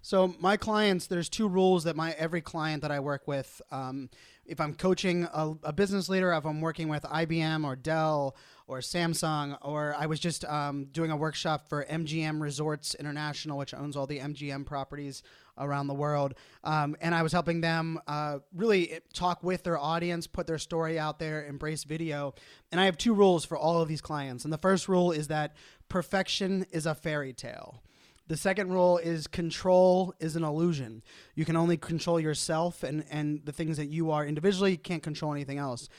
So 0.00 0.34
my 0.40 0.56
clients, 0.56 1.06
there's 1.06 1.28
two 1.28 1.48
rules 1.48 1.84
that 1.84 1.94
my 1.94 2.10
every 2.18 2.40
client 2.40 2.82
that 2.82 2.90
I 2.90 2.98
work 2.98 3.28
with, 3.28 3.62
um, 3.70 4.10
if 4.44 4.60
I'm 4.60 4.74
coaching 4.74 5.28
a, 5.32 5.54
a, 5.62 5.72
business 5.72 6.08
leader, 6.08 6.32
if 6.32 6.44
I'm 6.44 6.60
working 6.60 6.88
with 6.88 7.04
IBM 7.04 7.64
or 7.64 7.76
Dell 7.76 8.34
or 8.72 8.78
Samsung, 8.78 9.58
or 9.60 9.94
I 9.98 10.06
was 10.06 10.18
just 10.18 10.44
um, 10.46 10.86
doing 10.86 11.10
a 11.10 11.16
workshop 11.16 11.68
for 11.68 11.84
MGM 11.84 12.40
Resorts 12.40 12.94
International, 12.94 13.58
which 13.58 13.74
owns 13.74 13.96
all 13.96 14.06
the 14.06 14.18
MGM 14.18 14.64
properties 14.64 15.22
around 15.58 15.86
the 15.86 15.94
world, 15.94 16.34
um, 16.64 16.96
and 17.02 17.14
I 17.14 17.22
was 17.22 17.32
helping 17.32 17.60
them 17.60 18.00
uh, 18.06 18.38
really 18.54 19.00
talk 19.12 19.42
with 19.42 19.62
their 19.62 19.78
audience, 19.78 20.26
put 20.26 20.46
their 20.46 20.58
story 20.58 20.98
out 20.98 21.18
there, 21.18 21.44
embrace 21.46 21.84
video. 21.84 22.34
And 22.70 22.80
I 22.80 22.86
have 22.86 22.96
two 22.96 23.12
rules 23.12 23.44
for 23.44 23.58
all 23.58 23.82
of 23.82 23.88
these 23.88 24.00
clients. 24.00 24.44
And 24.44 24.52
the 24.52 24.58
first 24.58 24.88
rule 24.88 25.12
is 25.12 25.28
that 25.28 25.54
perfection 25.90 26.64
is 26.70 26.86
a 26.86 26.94
fairy 26.94 27.34
tale. 27.34 27.82
The 28.28 28.36
second 28.38 28.72
rule 28.72 28.96
is 28.96 29.26
control 29.26 30.14
is 30.18 30.36
an 30.36 30.44
illusion. 30.44 31.02
You 31.34 31.44
can 31.44 31.56
only 31.56 31.76
control 31.76 32.18
yourself 32.18 32.82
and, 32.82 33.04
and 33.10 33.44
the 33.44 33.52
things 33.52 33.76
that 33.76 33.88
you 33.88 34.10
are 34.10 34.24
individually. 34.24 34.70
You 34.70 34.78
can't 34.78 35.02
control 35.02 35.34
anything 35.34 35.58
else. 35.58 35.90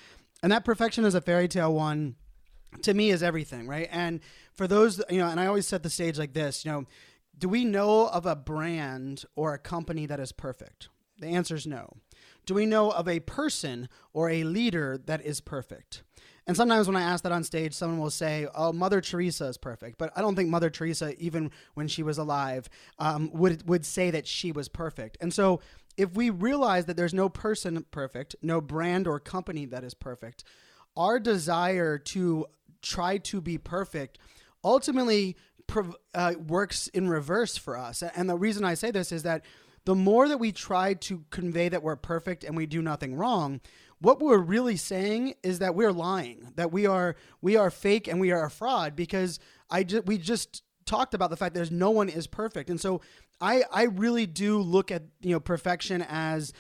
And 0.42 0.52
that 0.52 0.66
perfection 0.66 1.06
is 1.06 1.16
a 1.16 1.22
fairy 1.22 1.48
tale 1.48 1.74
one 1.74 2.16
to 2.82 2.94
me 2.94 3.12
is 3.12 3.24
everything, 3.24 3.68
right? 3.68 3.88
And 3.92 4.20
for 4.54 4.68
those, 4.68 5.02
you 5.10 5.18
know, 5.18 5.28
and 5.28 5.40
I 5.40 5.46
always 5.46 5.68
set 5.68 5.84
the 5.84 5.90
stage 5.90 6.18
like 6.18 6.34
this, 6.34 6.66
you 6.66 6.72
know, 6.72 6.86
do 7.38 7.50
we 7.50 7.66
know 7.66 8.08
of 8.08 8.26
a 8.26 8.36
brand 8.36 9.26
or 9.36 9.54
a 9.54 9.58
company 9.58 10.06
that 10.06 10.20
is 10.20 10.32
perfect? 10.32 10.90
The 11.20 11.28
answer 11.28 11.56
is 11.56 11.66
no. 11.66 11.98
Do 12.46 12.54
we 12.54 12.66
know 12.66 12.92
of 12.92 13.08
a 13.08 13.20
person 13.22 13.88
or 14.12 14.30
a 14.30 14.44
leader 14.44 15.00
that 15.06 15.26
is 15.26 15.40
perfect? 15.40 16.04
And 16.46 16.58
sometimes 16.58 16.88
when 16.88 16.98
I 16.98 17.02
ask 17.02 17.24
that 17.24 17.32
on 17.32 17.44
stage, 17.44 17.74
someone 17.74 18.00
will 18.00 18.10
say, 18.10 18.48
"Oh, 18.54 18.74
Mother 18.74 19.00
Teresa 19.00 19.46
is 19.46 19.58
perfect," 19.58 19.98
but 19.98 20.12
I 20.16 20.22
don't 20.22 20.36
think 20.36 20.50
Mother 20.50 20.70
Teresa, 20.70 21.16
even 21.18 21.52
when 21.74 21.88
she 21.88 22.04
was 22.04 22.18
alive, 22.18 22.70
um, 23.00 23.32
would 23.34 23.68
would 23.68 23.86
say 23.86 24.12
that 24.12 24.28
she 24.28 24.52
was 24.52 24.68
perfect. 24.68 25.18
And 25.22 25.34
so, 25.34 25.62
if 25.96 26.16
we 26.16 26.30
realize 26.30 26.86
that 26.86 26.98
there's 26.98 27.14
no 27.14 27.30
person 27.30 27.86
perfect, 27.92 28.36
no 28.42 28.60
brand 28.60 29.08
or 29.08 29.20
company 29.22 29.66
that 29.68 29.86
is 29.86 29.94
perfect, 29.94 30.44
our 30.98 31.18
desire 31.18 31.98
to 31.98 32.46
try 32.84 33.18
to 33.18 33.42
be 33.42 33.58
perfect 33.58 34.20
ultimately 34.64 35.36
uh, 36.14 36.34
works 36.48 36.88
in 36.90 37.10
reverse 37.10 37.58
for 37.58 37.78
us. 37.78 38.04
And 38.16 38.30
the 38.30 38.38
reason 38.38 38.64
I 38.64 38.76
say 38.76 38.92
this 38.92 39.12
is 39.12 39.24
that 39.24 39.44
the 39.86 39.96
more 39.96 40.28
that 40.28 40.38
we 40.38 40.52
try 40.52 40.94
to 40.94 41.26
convey 41.30 41.70
that 41.70 41.84
we're 41.84 41.96
perfect 41.96 42.44
and 42.44 42.56
we 42.56 42.66
do 42.66 42.82
nothing 42.82 43.16
wrong, 43.16 43.60
what 44.00 44.20
we're 44.20 44.38
really 44.38 44.78
saying 44.78 45.36
is 45.44 45.60
that 45.60 45.76
we're 45.76 45.92
lying, 45.92 46.52
that 46.56 46.72
we 46.72 46.86
are 46.86 47.16
we 47.42 47.56
are 47.56 47.70
fake 47.70 48.08
and 48.08 48.20
we 48.20 48.32
are 48.32 48.46
a 48.46 48.52
fraud 48.52 48.96
because 48.96 49.40
I 49.70 49.84
ju- 49.84 50.04
we 50.06 50.18
just 50.18 50.64
talked 50.86 51.14
about 51.14 51.30
the 51.30 51.38
fact 51.38 51.56
there's 51.56 51.72
no 51.72 51.92
one 51.92 52.10
is 52.10 52.28
perfect. 52.28 52.70
And 52.70 52.80
so 52.80 53.02
I 53.42 53.64
I 53.72 53.84
really 53.84 54.26
do 54.26 54.60
look 54.60 54.92
at, 54.92 55.04
you 55.22 55.32
know, 55.32 55.40
perfection 55.40 56.02
as 56.02 56.54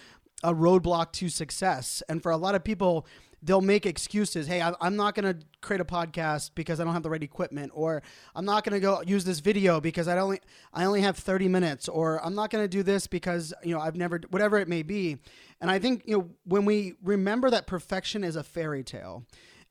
a 0.43 0.53
roadblock 0.53 1.11
to 1.13 1.29
success. 1.29 2.03
And 2.09 2.21
for 2.21 2.31
a 2.31 2.37
lot 2.37 2.55
of 2.55 2.63
people, 2.63 3.07
they'll 3.43 3.61
make 3.61 3.85
excuses. 3.85 4.47
Hey, 4.47 4.61
I, 4.61 4.73
am 4.81 4.95
not 4.95 5.15
going 5.15 5.33
to 5.33 5.45
create 5.61 5.81
a 5.81 5.85
podcast 5.85 6.51
because 6.55 6.79
I 6.79 6.83
don't 6.83 6.93
have 6.93 7.03
the 7.03 7.09
right 7.09 7.21
equipment, 7.21 7.71
or 7.75 8.01
I'm 8.35 8.45
not 8.45 8.63
going 8.63 8.73
to 8.73 8.79
go 8.79 9.01
use 9.05 9.25
this 9.25 9.39
video 9.39 9.81
because 9.81 10.07
I 10.07 10.17
only 10.17 10.39
I 10.73 10.85
only 10.85 11.01
have 11.01 11.17
30 11.17 11.47
minutes, 11.49 11.87
or 11.87 12.23
I'm 12.25 12.35
not 12.35 12.49
going 12.49 12.63
to 12.63 12.67
do 12.67 12.83
this 12.83 13.07
because 13.07 13.53
you 13.63 13.75
know 13.75 13.81
I've 13.81 13.95
never 13.95 14.21
whatever 14.29 14.57
it 14.57 14.67
may 14.67 14.83
be. 14.83 15.17
And 15.61 15.69
I 15.69 15.79
think 15.79 16.03
you 16.05 16.17
know 16.17 16.29
when 16.45 16.65
we 16.65 16.93
remember 17.03 17.49
that 17.49 17.67
perfection 17.67 18.23
is 18.23 18.35
a 18.35 18.43
fairy 18.43 18.83
tale, 18.83 19.25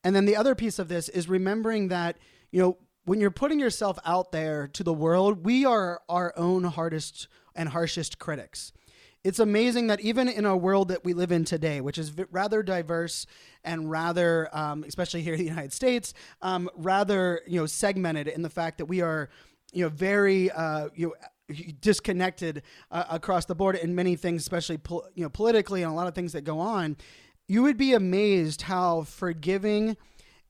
and 0.04 0.14
then 0.14 0.26
the 0.26 0.36
other 0.36 0.54
piece 0.54 0.78
of 0.78 0.88
this 0.88 1.08
is 1.08 1.28
remembering 1.28 1.88
that 1.88 2.18
you 2.50 2.60
know 2.60 2.78
when 3.04 3.20
you're 3.20 3.30
putting 3.30 3.58
yourself 3.58 3.98
out 4.04 4.32
there 4.32 4.68
to 4.68 4.84
the 4.84 4.92
world, 4.94 5.44
we 5.44 5.64
are 5.64 6.02
our 6.08 6.32
own 6.36 6.64
hardest 6.64 7.26
and 7.54 7.70
harshest 7.70 8.18
critics 8.18 8.72
it's 9.24 9.38
amazing 9.38 9.86
that 9.86 10.00
even 10.00 10.28
in 10.28 10.44
a 10.44 10.56
world 10.56 10.88
that 10.88 11.04
we 11.04 11.14
live 11.14 11.30
in 11.30 11.44
today, 11.44 11.80
which 11.80 11.96
is 11.96 12.12
rather 12.30 12.62
diverse 12.62 13.26
and 13.62 13.90
rather, 13.90 14.48
um, 14.52 14.84
especially 14.86 15.22
here 15.22 15.34
in 15.34 15.38
the 15.38 15.46
United 15.46 15.72
States, 15.72 16.12
um, 16.40 16.68
rather 16.76 17.40
you 17.46 17.60
know 17.60 17.66
segmented 17.66 18.26
in 18.26 18.42
the 18.42 18.50
fact 18.50 18.78
that 18.78 18.86
we 18.86 19.00
are 19.00 19.28
you 19.72 19.84
know 19.84 19.88
very 19.88 20.50
uh, 20.50 20.88
you 20.94 21.06
know 21.08 21.14
disconnected 21.80 22.62
uh, 22.90 23.04
across 23.10 23.44
the 23.44 23.54
board 23.54 23.76
in 23.76 23.94
many 23.94 24.16
things, 24.16 24.42
especially 24.42 24.78
pol- 24.78 25.06
you 25.14 25.22
know 25.22 25.30
politically 25.30 25.82
and 25.82 25.92
a 25.92 25.94
lot 25.94 26.08
of 26.08 26.14
things 26.14 26.32
that 26.32 26.42
go 26.42 26.58
on. 26.58 26.96
You 27.46 27.62
would 27.62 27.76
be 27.76 27.92
amazed 27.92 28.62
how 28.62 29.02
forgiving 29.02 29.96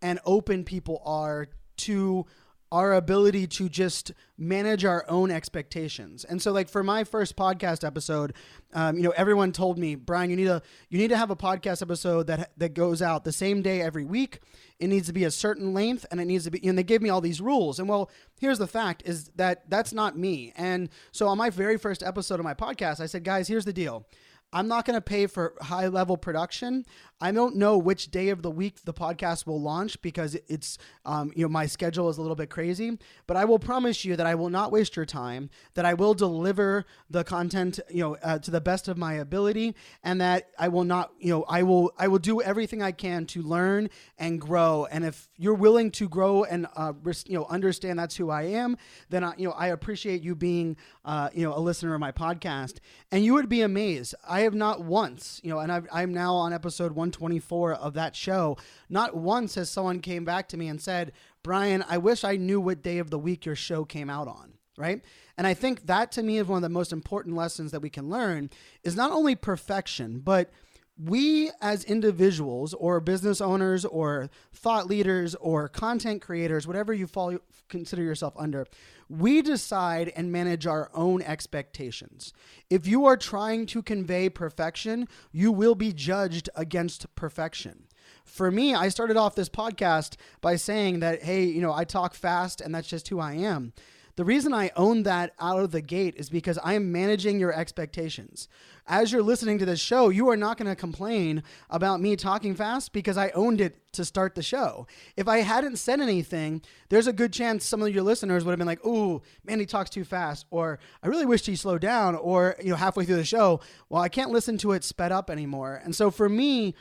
and 0.01 0.19
open 0.25 0.65
people 0.65 1.03
are 1.05 1.49
to 1.79 2.27
our 2.73 2.95
ability 2.95 3.47
to 3.47 3.69
just 3.69 4.13
manage 4.39 4.83
our 4.87 5.05
own 5.07 5.31
expectations. 5.31 6.25
And 6.25 6.41
so, 6.41 6.53
like 6.53 6.71
for 6.71 6.83
my 6.83 7.05
first 7.05 7.37
podcast 7.37 7.87
episode, 7.87 8.33
um, 8.73 8.97
you 8.97 9.03
know, 9.03 9.13
everyone 9.15 9.53
told 9.53 9.79
me, 9.79 9.95
Brian, 9.95 10.31
you 10.31 10.37
need 10.37 10.49
a 10.49 10.63
you 10.89 10.99
need 10.99 11.09
to 11.09 11.17
have 11.19 11.31
a 11.31 11.37
podcast 11.37 11.83
episode 11.83 12.27
that 12.29 12.51
that 12.57 12.73
goes 12.73 13.03
out 13.03 13.25
the 13.25 13.33
same 13.33 13.61
day 13.61 13.83
every 13.83 14.07
week. 14.07 14.41
It 14.81 14.89
needs 14.89 15.07
to 15.07 15.13
be 15.13 15.25
a 15.25 15.31
certain 15.31 15.75
length, 15.75 16.07
and 16.11 16.19
it 16.19 16.25
needs 16.25 16.45
to 16.45 16.51
be. 16.51 16.67
And 16.67 16.77
they 16.77 16.83
gave 16.83 17.03
me 17.03 17.11
all 17.11 17.21
these 17.21 17.43
rules. 17.43 17.79
And 17.79 17.89
well, 17.89 18.11
here's 18.41 18.59
the 18.59 18.67
fact: 18.67 19.03
is 19.05 19.29
that 19.37 19.69
that's 19.69 19.93
not 19.93 20.17
me. 20.17 20.55
And 20.57 20.89
so, 21.13 21.29
on 21.29 21.37
my 21.37 21.51
very 21.51 21.77
first 21.77 22.03
episode 22.03 22.41
of 22.41 22.45
my 22.45 22.55
podcast, 22.55 23.01
I 23.01 23.07
said, 23.07 23.23
guys, 23.23 23.49
here's 23.49 23.67
the 23.67 23.75
deal. 23.75 24.07
I'm 24.53 24.69
not 24.69 24.85
going 24.85 24.97
to 24.97 25.01
pay 25.01 25.27
for 25.27 25.55
high 25.61 25.89
level 25.89 26.17
production. 26.17 26.85
I 27.23 27.31
don't 27.31 27.55
know 27.55 27.79
which 27.79 28.11
day 28.11 28.31
of 28.31 28.43
the 28.43 28.51
week 28.51 28.85
the 28.85 28.93
podcast 28.93 29.47
will 29.47 29.63
launch 29.63 30.03
because 30.03 30.37
it's, 30.49 30.77
um, 31.05 31.33
you 31.37 31.45
know, 31.45 31.49
my 31.49 31.67
schedule 31.67 32.09
is 32.09 32.19
a 32.19 32.21
little 32.21 32.35
bit 32.35 32.51
crazy. 32.51 32.99
But 33.29 33.37
I 33.37 33.45
will 33.45 33.61
promise 33.61 34.05
you 34.05 34.17
that 34.17 34.27
I 34.27 34.35
will 34.35 34.51
not 34.51 34.73
waste 34.73 34.97
your 34.97 35.07
time. 35.07 35.49
That 35.75 35.85
I 35.85 35.95
will 35.95 36.15
deliver 36.15 36.85
the 37.09 37.23
content, 37.23 37.79
you 37.89 38.01
know, 38.03 38.17
uh, 38.17 38.41
to 38.41 38.51
the 38.51 38.61
best 38.61 38.89
of 38.89 38.99
my 38.99 39.15
ability, 39.15 39.77
and 40.03 40.21
that 40.21 40.51
I 40.59 40.67
will 40.67 40.83
not, 40.83 41.13
you 41.21 41.31
know, 41.31 41.45
I 41.45 41.63
will, 41.63 41.93
I 41.97 42.09
will 42.09 42.19
do 42.19 42.43
everything 42.43 42.83
I 42.83 42.91
can 42.91 43.25
to 43.27 43.43
learn 43.43 43.89
and 44.19 44.41
grow. 44.41 44.87
And 44.91 45.05
if 45.05 45.29
you're 45.37 45.55
willing 45.55 45.93
to 45.93 46.09
grow 46.09 46.43
and, 46.43 46.67
uh, 46.75 46.93
you 47.27 47.39
know, 47.39 47.47
understand 47.47 48.01
that's 48.01 48.17
who 48.17 48.31
I 48.31 48.43
am, 48.43 48.77
then 49.11 49.23
I, 49.23 49.35
you 49.37 49.47
know, 49.47 49.55
I 49.55 49.69
appreciate 49.69 50.25
you 50.25 50.35
being, 50.35 50.77
uh, 51.05 51.29
you 51.33 51.45
know, 51.45 51.57
a 51.57 51.61
listener 51.61 51.95
of 51.95 52.01
my 52.01 52.11
podcast. 52.11 52.79
And 53.13 53.25
you 53.25 53.35
would 53.35 53.49
be 53.49 53.61
amazed. 53.61 54.17
I 54.29 54.41
have 54.41 54.55
not 54.55 54.83
once, 54.83 55.41
you 55.45 55.51
know, 55.51 55.61
and 55.61 55.71
i 55.71 55.83
I'm 55.93 56.13
now 56.13 56.35
on 56.35 56.53
episode 56.53 56.93
124 57.21 57.75
of 57.75 57.95
that 57.95 58.17
show. 58.17 58.57
Not 58.89 59.17
once 59.17 59.55
has 59.57 59.71
someone 59.71 60.01
came 60.01 60.25
back 60.25 60.49
to 60.49 60.57
me 60.57 60.69
and 60.69 60.81
said, 60.81 61.13
Brian, 61.43 61.85
I 61.89 61.99
wish 61.99 62.25
I 62.25 62.37
knew 62.37 62.61
what 62.61 62.83
day 62.83 62.99
of 62.99 63.11
the 63.11 63.19
week 63.19 63.45
your 63.45 63.57
show 63.57 63.85
came 63.85 64.11
out 64.11 64.29
on. 64.29 64.55
Right. 64.79 65.05
And 65.37 65.47
I 65.47 65.53
think 65.55 65.87
that 65.87 66.13
to 66.13 66.23
me 66.23 66.39
is 66.39 66.47
one 66.47 66.57
of 66.57 66.63
the 66.63 66.69
most 66.69 66.93
important 66.93 67.37
lessons 67.37 67.73
that 67.73 67.83
we 67.83 67.91
can 67.91 68.09
learn 68.09 68.49
is 68.83 68.97
not 68.97 69.13
only 69.13 69.35
perfection, 69.35 70.21
but 70.21 70.51
we 70.99 71.51
as 71.61 71.85
individuals 71.85 72.75
or 72.75 73.01
business 73.01 73.41
owners 73.41 73.85
or 73.85 74.31
thought 74.53 74.87
leaders 74.87 75.35
or 75.37 75.69
content 75.69 76.23
creators, 76.23 76.67
whatever 76.67 76.93
you 76.93 77.07
fall, 77.07 77.39
consider 77.69 78.03
yourself 78.03 78.35
under, 78.37 78.67
we 79.09 79.43
decide 79.43 80.13
and 80.17 80.31
manage 80.31 80.67
our 80.67 80.91
own 80.95 81.23
expectations. 81.23 82.33
If 82.71 82.87
you 82.87 83.07
are 83.07 83.17
trying 83.17 83.67
to 83.67 83.83
convey 83.83 84.29
perfection, 84.29 85.09
you 85.33 85.51
will 85.51 85.75
be 85.75 85.93
judged 85.93 86.49
against 86.55 87.13
perfection. 87.15 87.87
For 88.25 88.51
me, 88.51 88.75
I 88.75 88.89
started 88.89 89.17
off 89.17 89.35
this 89.35 89.49
podcast 89.49 90.17
by 90.41 90.57
saying 90.57 91.01
that, 91.01 91.23
hey, 91.23 91.45
you 91.45 91.61
know, 91.61 91.73
I 91.73 91.85
talk 91.85 92.15
fast 92.15 92.61
and 92.61 92.75
that's 92.75 92.89
just 92.89 93.09
who 93.09 93.19
I 93.19 93.35
am. 93.35 93.73
The 94.17 94.25
reason 94.25 94.53
I 94.53 94.71
own 94.77 95.05
that 95.05 95.33
out 95.41 95.61
of 95.61 95.71
the 95.71 95.81
gate 95.81 96.15
is 96.17 96.29
because 96.29 96.59
I 96.63 96.75
am 96.75 96.93
managing 96.93 97.41
your 97.41 97.53
expectations. 97.53 98.47
As 98.87 99.11
you're 99.11 99.23
listening 99.23 99.59
to 99.59 99.65
this 99.65 99.81
show, 99.81 100.11
you 100.11 100.29
are 100.29 100.37
not 100.37 100.59
going 100.59 100.69
to 100.69 100.77
complain 100.77 101.43
about 101.71 102.01
me 102.01 102.17
talking 102.17 102.55
fast 102.55 102.93
because 102.93 103.17
I 103.17 103.31
owned 103.31 103.61
it 103.61 103.79
to 103.93 104.05
start 104.05 104.35
the 104.35 104.43
show. 104.43 104.87
If 105.17 105.29
I 105.29 105.39
hadn't 105.39 105.79
said 105.79 106.01
anything, 106.01 106.61
there's 106.91 107.07
a 107.07 107.13
good 107.13 107.33
chance 107.33 107.65
some 107.65 107.81
of 107.81 107.95
your 107.95 108.03
listeners 108.03 108.45
would 108.45 108.53
have 108.53 108.59
been 108.59 108.67
like, 108.67 108.85
"Ooh, 108.85 109.23
man, 109.45 109.61
he 109.61 109.67
talks 109.67 109.89
too 109.89 110.05
fast," 110.05 110.45
or 110.51 110.79
"I 111.03 111.07
really 111.07 111.27
wish 111.27 111.47
he 111.47 111.57
slowed 111.57 111.81
down," 111.81 112.15
or 112.15 112.57
you 112.63 112.71
know, 112.71 112.77
halfway 112.77 113.07
through 113.07 113.17
the 113.17 113.25
show, 113.25 113.61
well, 113.89 114.03
I 114.03 114.09
can't 114.11 114.31
listen 114.31 114.59
to 114.59 114.73
it 114.73 114.85
sped 114.85 115.13
up 115.13 115.31
anymore. 115.31 115.81
And 115.83 115.95
so 115.95 116.11
for 116.11 116.29
me, 116.29 116.75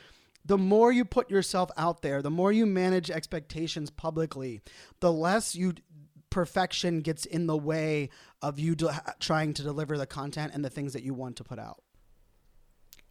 the 0.44 0.58
more 0.58 0.90
you 0.92 1.04
put 1.04 1.30
yourself 1.30 1.70
out 1.76 2.02
there, 2.02 2.20
the 2.20 2.30
more 2.30 2.52
you 2.52 2.66
manage 2.66 3.10
expectations 3.10 3.90
publicly, 3.90 4.60
the 5.00 5.12
less 5.12 5.54
you 5.54 5.74
perfection 6.32 7.02
gets 7.02 7.26
in 7.26 7.46
the 7.46 7.56
way 7.56 8.08
of 8.40 8.58
you 8.58 8.74
trying 9.20 9.52
to 9.52 9.62
deliver 9.62 9.98
the 9.98 10.06
content 10.06 10.52
and 10.54 10.64
the 10.64 10.70
things 10.70 10.94
that 10.94 11.02
you 11.02 11.12
want 11.12 11.36
to 11.36 11.44
put 11.44 11.58
out. 11.58 11.82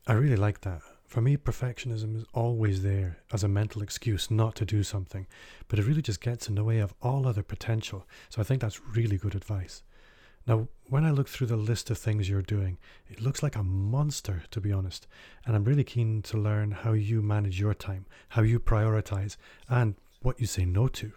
I 0.08 0.14
really 0.14 0.36
like 0.36 0.62
that. 0.62 0.82
For 1.06 1.22
me, 1.22 1.38
perfectionism 1.38 2.16
is 2.16 2.26
always 2.34 2.82
there 2.82 3.20
as 3.32 3.44
a 3.44 3.48
mental 3.48 3.84
excuse 3.84 4.32
not 4.32 4.56
to 4.56 4.66
do 4.66 4.82
something, 4.82 5.28
but 5.68 5.78
it 5.78 5.86
really 5.86 6.02
just 6.02 6.20
gets 6.20 6.50
in 6.50 6.56
the 6.56 6.64
way 6.64 6.80
of 6.80 6.96
all 7.00 7.28
other 7.28 7.44
potential. 7.44 8.08
So 8.30 8.42
I 8.42 8.44
think 8.44 8.60
that's 8.60 8.82
really 8.82 9.18
good 9.18 9.36
advice. 9.36 9.84
Now, 10.48 10.70
when 10.90 11.06
I 11.06 11.12
look 11.12 11.28
through 11.28 11.48
the 11.48 11.58
list 11.58 11.92
of 11.92 12.00
things 12.00 12.28
you're 12.28 12.42
doing, 12.42 12.80
it 13.08 13.22
looks 13.22 13.44
like 13.44 13.56
a 13.56 13.62
monster, 13.62 14.42
to 14.50 14.60
be 14.60 14.72
honest. 14.72 15.06
And 15.46 15.56
I'm 15.56 15.66
really 15.66 15.84
keen 15.84 16.24
to 16.24 16.38
learn 16.38 16.72
how 16.72 16.94
you 16.94 17.22
manage 17.22 17.60
your 17.60 17.76
time, 17.76 18.08
how 18.30 18.42
you 18.42 18.60
prioritize, 18.60 19.38
and 19.70 19.94
what 20.24 20.40
you 20.40 20.48
say 20.48 20.66
no 20.66 20.88
to. 20.88 21.12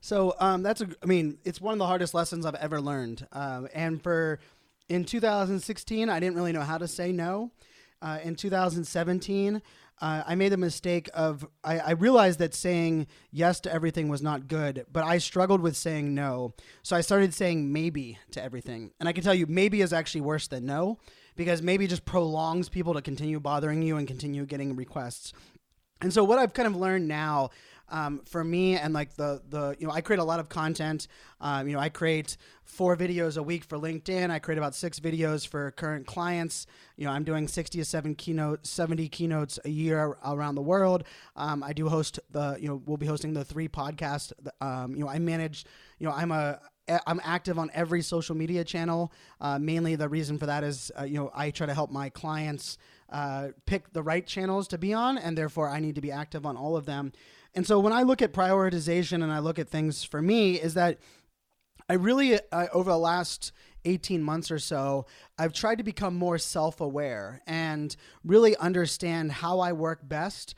So 0.00 0.34
um, 0.40 0.62
that's 0.62 0.80
a, 0.80 0.88
I 1.02 1.06
mean, 1.06 1.38
it's 1.44 1.60
one 1.60 1.72
of 1.72 1.78
the 1.78 1.86
hardest 1.86 2.14
lessons 2.14 2.46
I've 2.46 2.54
ever 2.56 2.80
learned. 2.80 3.26
Um, 3.32 3.68
and 3.74 4.02
for 4.02 4.40
in 4.88 5.04
2016, 5.04 6.08
I 6.08 6.20
didn't 6.20 6.36
really 6.36 6.52
know 6.52 6.62
how 6.62 6.78
to 6.78 6.88
say 6.88 7.12
no. 7.12 7.52
Uh, 8.02 8.18
in 8.22 8.34
2017, 8.34 9.60
uh, 10.00 10.22
I 10.26 10.34
made 10.34 10.52
the 10.52 10.56
mistake 10.56 11.10
of 11.12 11.46
I, 11.62 11.78
I, 11.78 11.90
realized 11.90 12.38
that 12.38 12.54
saying 12.54 13.06
yes 13.30 13.60
to 13.60 13.72
everything 13.72 14.08
was 14.08 14.22
not 14.22 14.48
good, 14.48 14.86
but 14.90 15.04
I 15.04 15.18
struggled 15.18 15.60
with 15.60 15.76
saying 15.76 16.14
no. 16.14 16.54
So 16.82 16.96
I 16.96 17.02
started 17.02 17.34
saying 17.34 17.70
maybe 17.70 18.18
to 18.30 18.42
everything, 18.42 18.92
and 18.98 19.08
I 19.08 19.12
can 19.12 19.22
tell 19.22 19.34
you 19.34 19.44
maybe 19.46 19.82
is 19.82 19.92
actually 19.92 20.22
worse 20.22 20.48
than 20.48 20.64
no 20.64 20.98
because 21.36 21.60
maybe 21.60 21.86
just 21.86 22.06
prolongs 22.06 22.70
people 22.70 22.94
to 22.94 23.02
continue 23.02 23.38
bothering 23.38 23.82
you 23.82 23.98
and 23.98 24.08
continue 24.08 24.46
getting 24.46 24.74
requests. 24.74 25.34
And 26.00 26.12
so 26.12 26.24
what 26.24 26.38
I've 26.38 26.54
kind 26.54 26.66
of 26.66 26.76
learned 26.76 27.06
now 27.06 27.50
um, 27.90 28.22
for 28.24 28.42
me 28.42 28.76
and 28.76 28.94
like 28.94 29.14
the 29.14 29.42
the 29.48 29.76
you 29.78 29.86
know 29.86 29.92
I 29.92 30.00
create 30.00 30.18
a 30.18 30.24
lot 30.24 30.40
of 30.40 30.48
content. 30.48 31.06
Um, 31.40 31.68
you 31.68 31.74
know 31.74 31.80
I 31.80 31.88
create 31.88 32.36
four 32.64 32.96
videos 32.96 33.36
a 33.36 33.42
week 33.42 33.64
for 33.64 33.78
LinkedIn. 33.78 34.30
I 34.30 34.38
create 34.38 34.58
about 34.58 34.74
six 34.74 35.00
videos 35.00 35.46
for 35.46 35.70
current 35.72 36.06
clients. 36.06 36.66
You 36.96 37.06
know 37.06 37.12
I'm 37.12 37.24
doing 37.24 37.48
sixty 37.48 37.78
to 37.78 37.84
seven 37.84 38.14
keynote 38.14 38.66
seventy 38.66 39.08
keynotes 39.08 39.58
a 39.64 39.70
year 39.70 40.16
around 40.24 40.54
the 40.54 40.62
world. 40.62 41.04
Um, 41.36 41.62
I 41.62 41.72
do 41.72 41.88
host 41.88 42.20
the 42.30 42.56
you 42.60 42.68
know 42.68 42.82
we'll 42.86 42.96
be 42.96 43.06
hosting 43.06 43.34
the 43.34 43.44
three 43.44 43.68
podcasts. 43.68 44.32
Um, 44.60 44.94
you 44.94 45.04
know 45.04 45.10
I 45.10 45.18
manage. 45.18 45.64
You 45.98 46.06
know 46.06 46.12
I'm 46.12 46.32
a 46.32 46.60
I'm 47.06 47.20
active 47.22 47.58
on 47.58 47.70
every 47.72 48.02
social 48.02 48.34
media 48.34 48.64
channel. 48.64 49.12
Uh, 49.40 49.58
mainly, 49.58 49.96
the 49.96 50.08
reason 50.08 50.38
for 50.38 50.46
that 50.46 50.64
is, 50.64 50.90
uh, 50.98 51.04
you 51.04 51.18
know, 51.18 51.30
I 51.34 51.50
try 51.50 51.66
to 51.66 51.74
help 51.74 51.90
my 51.90 52.08
clients 52.08 52.78
uh, 53.10 53.48
pick 53.66 53.92
the 53.92 54.02
right 54.02 54.26
channels 54.26 54.68
to 54.68 54.78
be 54.78 54.92
on, 54.92 55.18
and 55.18 55.36
therefore 55.36 55.68
I 55.68 55.80
need 55.80 55.94
to 55.96 56.00
be 56.00 56.10
active 56.10 56.46
on 56.46 56.56
all 56.56 56.76
of 56.76 56.86
them. 56.86 57.12
And 57.54 57.66
so 57.66 57.80
when 57.80 57.92
I 57.92 58.02
look 58.02 58.22
at 58.22 58.32
prioritization 58.32 59.22
and 59.22 59.32
I 59.32 59.40
look 59.40 59.58
at 59.58 59.68
things 59.68 60.04
for 60.04 60.22
me, 60.22 60.54
is 60.54 60.74
that 60.74 60.98
I 61.88 61.94
really, 61.94 62.38
uh, 62.52 62.66
over 62.72 62.90
the 62.90 62.98
last 62.98 63.52
18 63.84 64.22
months 64.22 64.50
or 64.50 64.58
so, 64.58 65.06
I've 65.38 65.52
tried 65.52 65.78
to 65.78 65.84
become 65.84 66.14
more 66.14 66.38
self 66.38 66.80
aware 66.80 67.42
and 67.46 67.94
really 68.24 68.56
understand 68.56 69.32
how 69.32 69.60
I 69.60 69.72
work 69.72 70.00
best 70.06 70.54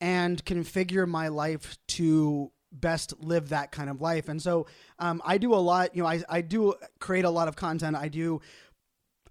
and 0.00 0.44
configure 0.44 1.08
my 1.08 1.28
life 1.28 1.78
to 1.88 2.50
best 2.70 3.14
live 3.20 3.50
that 3.50 3.72
kind 3.72 3.88
of 3.88 4.00
life. 4.00 4.28
And 4.28 4.42
so 4.42 4.66
um, 4.98 5.22
I 5.24 5.38
do 5.38 5.54
a 5.54 5.56
lot, 5.56 5.94
you 5.94 6.02
know, 6.02 6.08
I, 6.08 6.22
I 6.28 6.40
do 6.40 6.74
create 6.98 7.24
a 7.24 7.30
lot 7.30 7.48
of 7.48 7.56
content. 7.56 7.96
I 7.96 8.08
do 8.08 8.40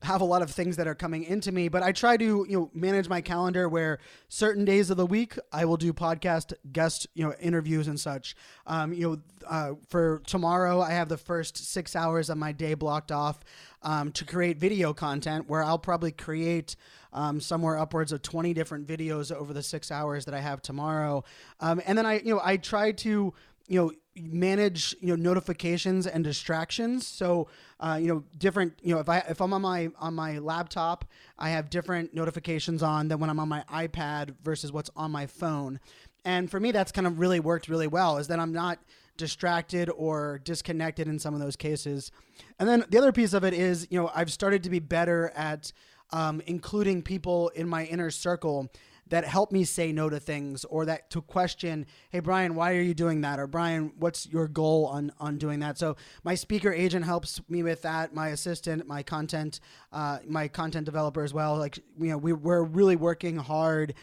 have 0.03 0.21
a 0.21 0.25
lot 0.25 0.41
of 0.41 0.51
things 0.51 0.75
that 0.77 0.87
are 0.87 0.95
coming 0.95 1.23
into 1.23 1.51
me, 1.51 1.69
but 1.69 1.81
I 1.81 1.91
try 1.91 2.17
to 2.17 2.45
you 2.47 2.59
know 2.59 2.69
manage 2.73 3.09
my 3.09 3.21
calendar 3.21 3.67
where 3.67 3.99
certain 4.29 4.65
days 4.65 4.89
of 4.89 4.97
the 4.97 5.05
week 5.05 5.37
I 5.51 5.65
will 5.65 5.77
do 5.77 5.93
podcast 5.93 6.53
guest 6.71 7.07
you 7.13 7.25
know 7.25 7.33
interviews 7.39 7.87
and 7.87 7.99
such. 7.99 8.35
Um, 8.67 8.93
you 8.93 9.09
know, 9.09 9.21
uh, 9.47 9.75
for 9.89 10.21
tomorrow 10.25 10.81
I 10.81 10.91
have 10.91 11.09
the 11.09 11.17
first 11.17 11.57
six 11.57 11.95
hours 11.95 12.29
of 12.29 12.37
my 12.37 12.51
day 12.51 12.73
blocked 12.73 13.11
off 13.11 13.39
um, 13.81 14.11
to 14.13 14.25
create 14.25 14.57
video 14.57 14.93
content 14.93 15.49
where 15.49 15.63
I'll 15.63 15.79
probably 15.79 16.11
create. 16.11 16.75
Um, 17.15 17.39
somewhere 17.39 17.77
upwards 17.77 18.11
of 18.11 18.23
20 18.23 18.55
different 18.55 18.87
videos 18.87 19.31
over 19.31 19.53
the 19.53 19.61
six 19.61 19.91
hours 19.91 20.25
that 20.25 20.33
I 20.33 20.39
have 20.39 20.63
tomorrow. 20.63 21.23
Um, 21.59 21.79
and 21.85 21.95
then 21.95 22.07
I, 22.07 22.21
you 22.21 22.33
know, 22.33 22.41
I 22.43 22.57
try 22.57 22.91
to, 22.91 23.35
you 23.67 23.79
know, 23.79 23.91
manage 24.15 24.95
you 25.01 25.07
know 25.07 25.15
notifications 25.15 26.05
and 26.05 26.23
distractions. 26.23 27.07
So 27.07 27.47
uh, 27.79 27.97
you 27.99 28.07
know 28.07 28.23
different 28.37 28.79
you 28.83 28.93
know 28.93 28.99
if 28.99 29.09
i 29.09 29.19
if 29.29 29.41
i'm 29.41 29.53
on 29.53 29.61
my 29.61 29.89
on 29.99 30.13
my 30.13 30.37
laptop 30.37 31.05
i 31.39 31.49
have 31.49 31.69
different 31.69 32.13
notifications 32.13 32.83
on 32.83 33.07
than 33.07 33.19
when 33.19 33.29
i'm 33.29 33.39
on 33.39 33.49
my 33.49 33.63
ipad 33.71 34.35
versus 34.43 34.71
what's 34.71 34.89
on 34.95 35.11
my 35.11 35.25
phone. 35.25 35.79
And 36.25 36.49
for 36.49 36.59
me 36.59 36.71
that's 36.71 36.91
kind 36.91 37.07
of 37.07 37.19
really 37.19 37.39
worked 37.39 37.67
really 37.67 37.87
well 37.87 38.17
is 38.17 38.27
that 38.27 38.39
i'm 38.39 38.53
not 38.53 38.79
distracted 39.17 39.89
or 39.89 40.39
disconnected 40.43 41.07
in 41.07 41.19
some 41.19 41.33
of 41.35 41.39
those 41.39 41.55
cases. 41.55 42.11
And 42.59 42.67
then 42.67 42.83
the 42.89 42.97
other 42.97 43.11
piece 43.11 43.33
of 43.33 43.43
it 43.43 43.53
is 43.53 43.87
you 43.89 43.99
know 43.99 44.11
i've 44.13 44.31
started 44.31 44.63
to 44.63 44.69
be 44.69 44.79
better 44.79 45.31
at 45.35 45.71
um, 46.11 46.41
including 46.45 47.01
people 47.01 47.49
in 47.49 47.67
my 47.67 47.85
inner 47.85 48.11
circle 48.11 48.71
that 49.13 49.25
help 49.25 49.51
me 49.51 49.63
say 49.63 49.91
no 49.91 50.09
to 50.09 50.19
things 50.19 50.65
or 50.65 50.85
that 50.85 51.11
to 51.11 51.21
question, 51.21 51.85
hey 52.09 52.19
Brian, 52.19 52.55
why 52.55 52.73
are 52.73 52.81
you 52.81 52.95
doing 52.95 53.21
that? 53.21 53.39
Or 53.39 53.45
Brian, 53.45 53.93
what's 53.99 54.25
your 54.25 54.47
goal 54.47 54.87
on 54.87 55.11
on 55.19 55.37
doing 55.37 55.59
that? 55.59 55.77
So 55.77 55.97
my 56.23 56.33
speaker 56.33 56.73
agent 56.73 57.05
helps 57.05 57.39
me 57.47 57.61
with 57.61 57.83
that. 57.83 58.15
My 58.15 58.29
assistant, 58.29 58.87
my 58.87 59.03
content, 59.03 59.59
uh, 59.91 60.17
my 60.27 60.47
content 60.47 60.85
developer 60.85 61.23
as 61.23 61.31
well. 61.31 61.57
Like 61.57 61.77
you 61.99 62.07
know, 62.07 62.17
we 62.17 62.33
we're 62.33 62.63
really 62.63 62.95
working 62.95 63.37
hard 63.37 63.93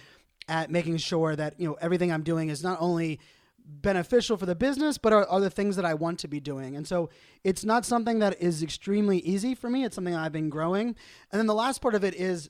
at 0.46 0.70
making 0.70 0.98
sure 0.98 1.34
that 1.34 1.58
you 1.58 1.66
know 1.66 1.74
everything 1.80 2.12
I'm 2.12 2.22
doing 2.22 2.48
is 2.48 2.62
not 2.62 2.78
only 2.80 3.18
beneficial 3.64 4.36
for 4.36 4.46
the 4.46 4.54
business, 4.54 4.96
but 4.96 5.12
are, 5.12 5.26
are 5.26 5.40
the 5.40 5.50
things 5.50 5.74
that 5.74 5.84
I 5.84 5.94
want 5.94 6.20
to 6.20 6.28
be 6.28 6.38
doing. 6.38 6.76
And 6.76 6.86
so 6.86 7.10
it's 7.42 7.64
not 7.64 7.84
something 7.84 8.20
that 8.20 8.40
is 8.40 8.62
extremely 8.62 9.18
easy 9.18 9.56
for 9.56 9.68
me. 9.68 9.82
It's 9.82 9.96
something 9.96 10.14
I've 10.14 10.32
been 10.32 10.50
growing. 10.50 10.94
And 11.32 11.38
then 11.40 11.46
the 11.46 11.54
last 11.54 11.82
part 11.82 11.96
of 11.96 12.04
it 12.04 12.14
is 12.14 12.48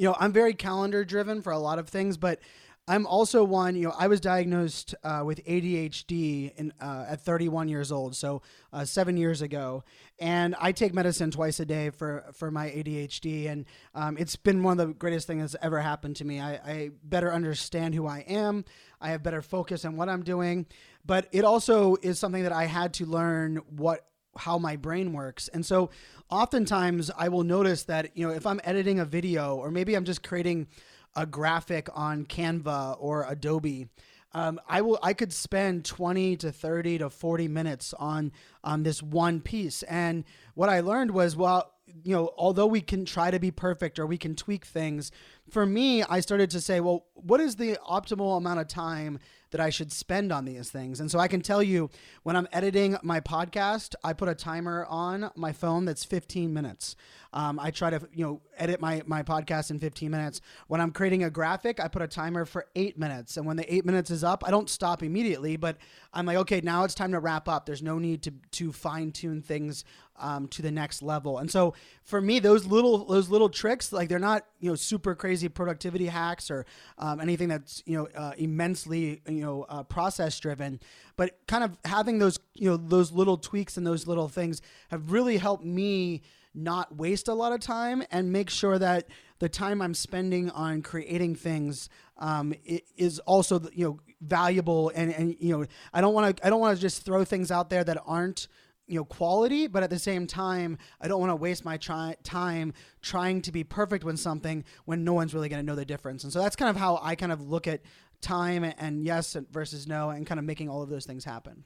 you 0.00 0.06
know, 0.06 0.16
I'm 0.18 0.32
very 0.32 0.54
calendar 0.54 1.04
driven 1.04 1.42
for 1.42 1.52
a 1.52 1.58
lot 1.58 1.78
of 1.78 1.86
things, 1.86 2.16
but 2.16 2.40
I'm 2.88 3.06
also 3.06 3.44
one, 3.44 3.76
you 3.76 3.82
know, 3.82 3.94
I 3.98 4.06
was 4.06 4.18
diagnosed 4.18 4.94
uh, 5.04 5.22
with 5.26 5.44
ADHD 5.44 6.54
in, 6.56 6.72
uh, 6.80 7.04
at 7.06 7.20
31 7.20 7.68
years 7.68 7.92
old, 7.92 8.16
so 8.16 8.40
uh, 8.72 8.86
seven 8.86 9.18
years 9.18 9.42
ago. 9.42 9.84
And 10.18 10.56
I 10.58 10.72
take 10.72 10.94
medicine 10.94 11.30
twice 11.30 11.60
a 11.60 11.66
day 11.66 11.90
for, 11.90 12.24
for 12.32 12.50
my 12.50 12.70
ADHD. 12.70 13.50
And 13.50 13.66
um, 13.94 14.16
it's 14.16 14.36
been 14.36 14.62
one 14.62 14.80
of 14.80 14.88
the 14.88 14.94
greatest 14.94 15.26
things 15.26 15.52
that's 15.52 15.62
ever 15.62 15.80
happened 15.80 16.16
to 16.16 16.24
me. 16.24 16.40
I, 16.40 16.54
I 16.54 16.90
better 17.04 17.30
understand 17.30 17.94
who 17.94 18.06
I 18.06 18.20
am, 18.20 18.64
I 19.02 19.10
have 19.10 19.22
better 19.22 19.42
focus 19.42 19.84
on 19.84 19.98
what 19.98 20.08
I'm 20.08 20.22
doing. 20.22 20.64
But 21.04 21.28
it 21.30 21.44
also 21.44 21.96
is 22.00 22.18
something 22.18 22.44
that 22.44 22.52
I 22.52 22.64
had 22.64 22.94
to 22.94 23.04
learn 23.04 23.56
what 23.68 24.06
how 24.36 24.58
my 24.58 24.76
brain 24.76 25.12
works. 25.12 25.48
And 25.48 25.64
so 25.64 25.90
oftentimes 26.30 27.10
I 27.16 27.28
will 27.28 27.44
notice 27.44 27.84
that, 27.84 28.16
you 28.16 28.26
know, 28.26 28.32
if 28.32 28.46
I'm 28.46 28.60
editing 28.64 29.00
a 29.00 29.04
video 29.04 29.56
or 29.56 29.70
maybe 29.70 29.94
I'm 29.94 30.04
just 30.04 30.22
creating 30.22 30.68
a 31.16 31.26
graphic 31.26 31.88
on 31.92 32.24
Canva 32.24 32.96
or 33.00 33.26
Adobe, 33.28 33.88
um, 34.32 34.60
I 34.68 34.80
will 34.82 34.98
I 35.02 35.12
could 35.12 35.32
spend 35.32 35.84
20 35.84 36.36
to 36.36 36.52
30 36.52 36.98
to 36.98 37.10
40 37.10 37.48
minutes 37.48 37.92
on 37.94 38.32
on 38.62 38.84
this 38.84 39.02
one 39.02 39.40
piece. 39.40 39.82
And 39.84 40.24
what 40.54 40.68
I 40.68 40.80
learned 40.80 41.10
was 41.10 41.36
well, 41.36 41.72
you 42.04 42.14
know, 42.14 42.30
although 42.36 42.66
we 42.66 42.80
can 42.80 43.04
try 43.04 43.32
to 43.32 43.40
be 43.40 43.50
perfect 43.50 43.98
or 43.98 44.06
we 44.06 44.18
can 44.18 44.36
tweak 44.36 44.64
things, 44.64 45.10
for 45.50 45.66
me, 45.66 46.04
I 46.04 46.20
started 46.20 46.50
to 46.50 46.60
say, 46.60 46.78
well, 46.78 47.06
what 47.14 47.40
is 47.40 47.56
the 47.56 47.76
optimal 47.84 48.36
amount 48.36 48.60
of 48.60 48.68
time 48.68 49.18
that 49.50 49.60
I 49.60 49.70
should 49.70 49.92
spend 49.92 50.32
on 50.32 50.44
these 50.44 50.70
things. 50.70 51.00
And 51.00 51.10
so 51.10 51.18
I 51.18 51.28
can 51.28 51.40
tell 51.40 51.62
you 51.62 51.90
when 52.22 52.36
I'm 52.36 52.48
editing 52.52 52.96
my 53.02 53.20
podcast, 53.20 53.94
I 54.04 54.12
put 54.12 54.28
a 54.28 54.34
timer 54.34 54.86
on 54.88 55.30
my 55.36 55.52
phone 55.52 55.84
that's 55.84 56.04
15 56.04 56.52
minutes. 56.52 56.96
Um, 57.32 57.60
I 57.60 57.70
try 57.70 57.90
to 57.90 58.00
you 58.12 58.24
know 58.24 58.40
edit 58.56 58.80
my 58.80 59.02
my 59.06 59.22
podcast 59.22 59.70
in 59.70 59.78
15 59.78 60.10
minutes. 60.10 60.40
When 60.66 60.80
I'm 60.80 60.90
creating 60.90 61.22
a 61.24 61.30
graphic, 61.30 61.78
I 61.78 61.86
put 61.86 62.02
a 62.02 62.08
timer 62.08 62.44
for 62.44 62.66
eight 62.74 62.98
minutes, 62.98 63.36
and 63.36 63.46
when 63.46 63.56
the 63.56 63.72
eight 63.72 63.84
minutes 63.84 64.10
is 64.10 64.24
up, 64.24 64.42
I 64.44 64.50
don't 64.50 64.68
stop 64.68 65.02
immediately, 65.02 65.56
but 65.56 65.76
I'm 66.12 66.26
like, 66.26 66.38
okay, 66.38 66.60
now 66.60 66.82
it's 66.82 66.94
time 66.94 67.12
to 67.12 67.20
wrap 67.20 67.48
up. 67.48 67.66
There's 67.66 67.82
no 67.82 67.98
need 67.98 68.22
to 68.22 68.32
to 68.52 68.72
fine 68.72 69.12
tune 69.12 69.42
things 69.42 69.84
um, 70.20 70.46
to 70.48 70.62
the 70.62 70.70
next 70.70 71.02
level. 71.02 71.38
And 71.38 71.50
so 71.50 71.74
for 72.04 72.20
me, 72.20 72.38
those 72.38 72.66
little 72.66 73.04
those 73.04 73.28
little 73.28 73.48
tricks, 73.48 73.92
like 73.92 74.08
they're 74.08 74.18
not 74.18 74.44
you 74.60 74.70
know 74.70 74.76
super 74.76 75.14
crazy 75.14 75.48
productivity 75.48 76.06
hacks 76.06 76.50
or 76.50 76.66
um, 76.98 77.20
anything 77.20 77.48
that's 77.48 77.82
you 77.86 77.96
know 77.96 78.08
uh, 78.14 78.32
immensely 78.38 79.22
you 79.26 79.42
know 79.42 79.66
uh, 79.68 79.82
process 79.82 80.38
driven, 80.38 80.80
but 81.16 81.38
kind 81.46 81.64
of 81.64 81.76
having 81.84 82.18
those 82.18 82.38
you 82.54 82.70
know 82.70 82.76
those 82.76 83.12
little 83.12 83.36
tweaks 83.36 83.76
and 83.76 83.86
those 83.86 84.06
little 84.06 84.28
things 84.28 84.62
have 84.90 85.10
really 85.10 85.38
helped 85.38 85.64
me 85.64 86.22
not 86.54 86.96
waste 86.96 87.28
a 87.28 87.34
lot 87.34 87.52
of 87.52 87.60
time 87.60 88.02
and 88.10 88.32
make 88.32 88.50
sure 88.50 88.78
that 88.78 89.08
the 89.38 89.48
time 89.48 89.80
I'm 89.80 89.94
spending 89.94 90.50
on 90.50 90.82
creating 90.82 91.36
things 91.36 91.88
um, 92.18 92.54
is 92.96 93.18
also 93.20 93.60
you 93.72 93.84
know 93.84 94.00
valuable 94.20 94.92
and 94.94 95.12
and 95.12 95.36
you 95.40 95.56
know 95.56 95.66
I 95.92 96.00
don't 96.00 96.14
want 96.14 96.36
to 96.36 96.46
I 96.46 96.50
don't 96.50 96.60
want 96.60 96.76
to 96.76 96.80
just 96.80 97.04
throw 97.04 97.24
things 97.24 97.50
out 97.50 97.70
there 97.70 97.84
that 97.84 98.02
aren't 98.06 98.48
you 98.90 98.98
know 98.98 99.04
quality 99.04 99.66
but 99.66 99.82
at 99.82 99.90
the 99.90 99.98
same 99.98 100.26
time 100.26 100.76
i 101.00 101.08
don't 101.08 101.20
want 101.20 101.30
to 101.30 101.36
waste 101.36 101.64
my 101.64 101.76
try- 101.76 102.16
time 102.22 102.72
trying 103.02 103.40
to 103.40 103.52
be 103.52 103.64
perfect 103.64 104.04
with 104.04 104.18
something 104.18 104.64
when 104.84 105.04
no 105.04 105.12
one's 105.12 105.32
really 105.32 105.48
going 105.48 105.60
to 105.60 105.66
know 105.66 105.76
the 105.76 105.84
difference 105.84 106.24
and 106.24 106.32
so 106.32 106.40
that's 106.40 106.56
kind 106.56 106.68
of 106.68 106.76
how 106.76 106.98
i 107.02 107.14
kind 107.14 107.32
of 107.32 107.40
look 107.40 107.66
at 107.66 107.80
time 108.20 108.64
and 108.64 109.04
yes 109.04 109.36
versus 109.50 109.86
no 109.86 110.10
and 110.10 110.26
kind 110.26 110.38
of 110.38 110.44
making 110.44 110.68
all 110.68 110.82
of 110.82 110.90
those 110.90 111.06
things 111.06 111.24
happen 111.24 111.64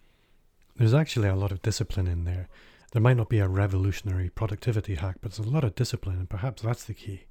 there's 0.76 0.94
actually 0.94 1.28
a 1.28 1.34
lot 1.34 1.50
of 1.50 1.62
discipline 1.62 2.06
in 2.06 2.24
there 2.24 2.48
there 2.94 3.02
might 3.02 3.16
not 3.16 3.28
be 3.28 3.40
a 3.40 3.48
revolutionary 3.48 4.30
productivity 4.30 4.94
hack, 4.94 5.16
but 5.20 5.32
there's 5.32 5.48
a 5.48 5.50
lot 5.50 5.64
of 5.64 5.74
discipline, 5.74 6.16
and 6.16 6.30
perhaps 6.30 6.62
that's 6.62 6.84
the 6.84 6.94
key. 6.94 7.24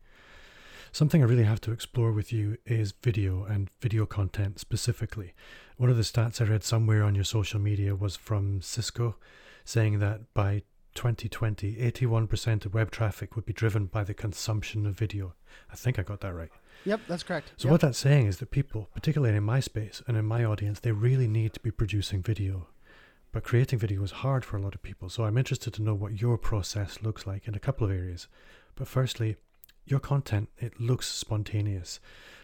Something 0.91 1.21
I 1.23 1.25
really 1.25 1.45
have 1.45 1.61
to 1.61 1.71
explore 1.71 2.11
with 2.11 2.33
you 2.33 2.57
is 2.65 2.93
video 3.01 3.45
and 3.45 3.69
video 3.79 4.05
content 4.05 4.59
specifically. 4.59 5.33
One 5.77 5.89
of 5.89 5.95
the 5.95 6.03
stats 6.03 6.41
I 6.41 6.43
read 6.43 6.65
somewhere 6.65 7.01
on 7.01 7.15
your 7.15 7.23
social 7.23 7.61
media 7.61 7.95
was 7.95 8.17
from 8.17 8.61
Cisco 8.61 9.15
saying 9.65 9.99
that 9.99 10.33
by 10.33 10.63
2020, 10.95 11.75
81% 11.77 12.65
of 12.65 12.73
web 12.73 12.91
traffic 12.91 13.35
would 13.35 13.45
be 13.45 13.53
driven 13.53 13.85
by 13.85 14.03
the 14.03 14.13
consumption 14.13 14.85
of 14.85 14.97
video. 14.97 15.33
I 15.71 15.75
think 15.75 15.97
I 15.97 16.03
got 16.03 16.21
that 16.21 16.33
right. 16.33 16.51
Yep, 16.85 17.01
that's 17.07 17.23
correct. 17.23 17.53
So 17.57 17.67
Yep. 17.67 17.71
what 17.71 17.81
that's 17.81 17.97
saying 17.97 18.27
is 18.27 18.37
that 18.37 18.51
people, 18.51 18.89
particularly 18.93 19.35
in 19.35 19.43
my 19.43 19.59
space 19.59 20.01
and 20.07 20.17
in 20.17 20.25
my 20.25 20.43
audience, 20.43 20.79
they 20.79 20.91
really 20.91 21.27
need 21.27 21.53
to 21.53 21.59
be 21.59 21.71
producing 21.71 22.21
video. 22.21 22.67
But 23.31 23.43
creating 23.43 23.79
video 23.79 24.03
is 24.03 24.11
hard 24.11 24.45
for 24.45 24.57
a 24.57 24.61
lot 24.61 24.75
of 24.75 24.83
people. 24.83 25.09
So 25.09 25.23
I'm 25.25 25.37
interested 25.37 25.73
to 25.73 25.81
know 25.81 25.95
what 25.95 26.21
your 26.21 26.37
process 26.37 27.01
looks 27.01 27.25
like 27.25 27.47
in 27.47 27.55
a 27.55 27.59
couple 27.59 27.85
of 27.85 27.91
areas. 27.91 28.27
But 28.75 28.87
firstly, 28.87 29.37
your 29.85 29.99
content, 29.99 30.49
it 30.59 30.79
looks 30.79 31.07
spontaneous. 31.07 31.99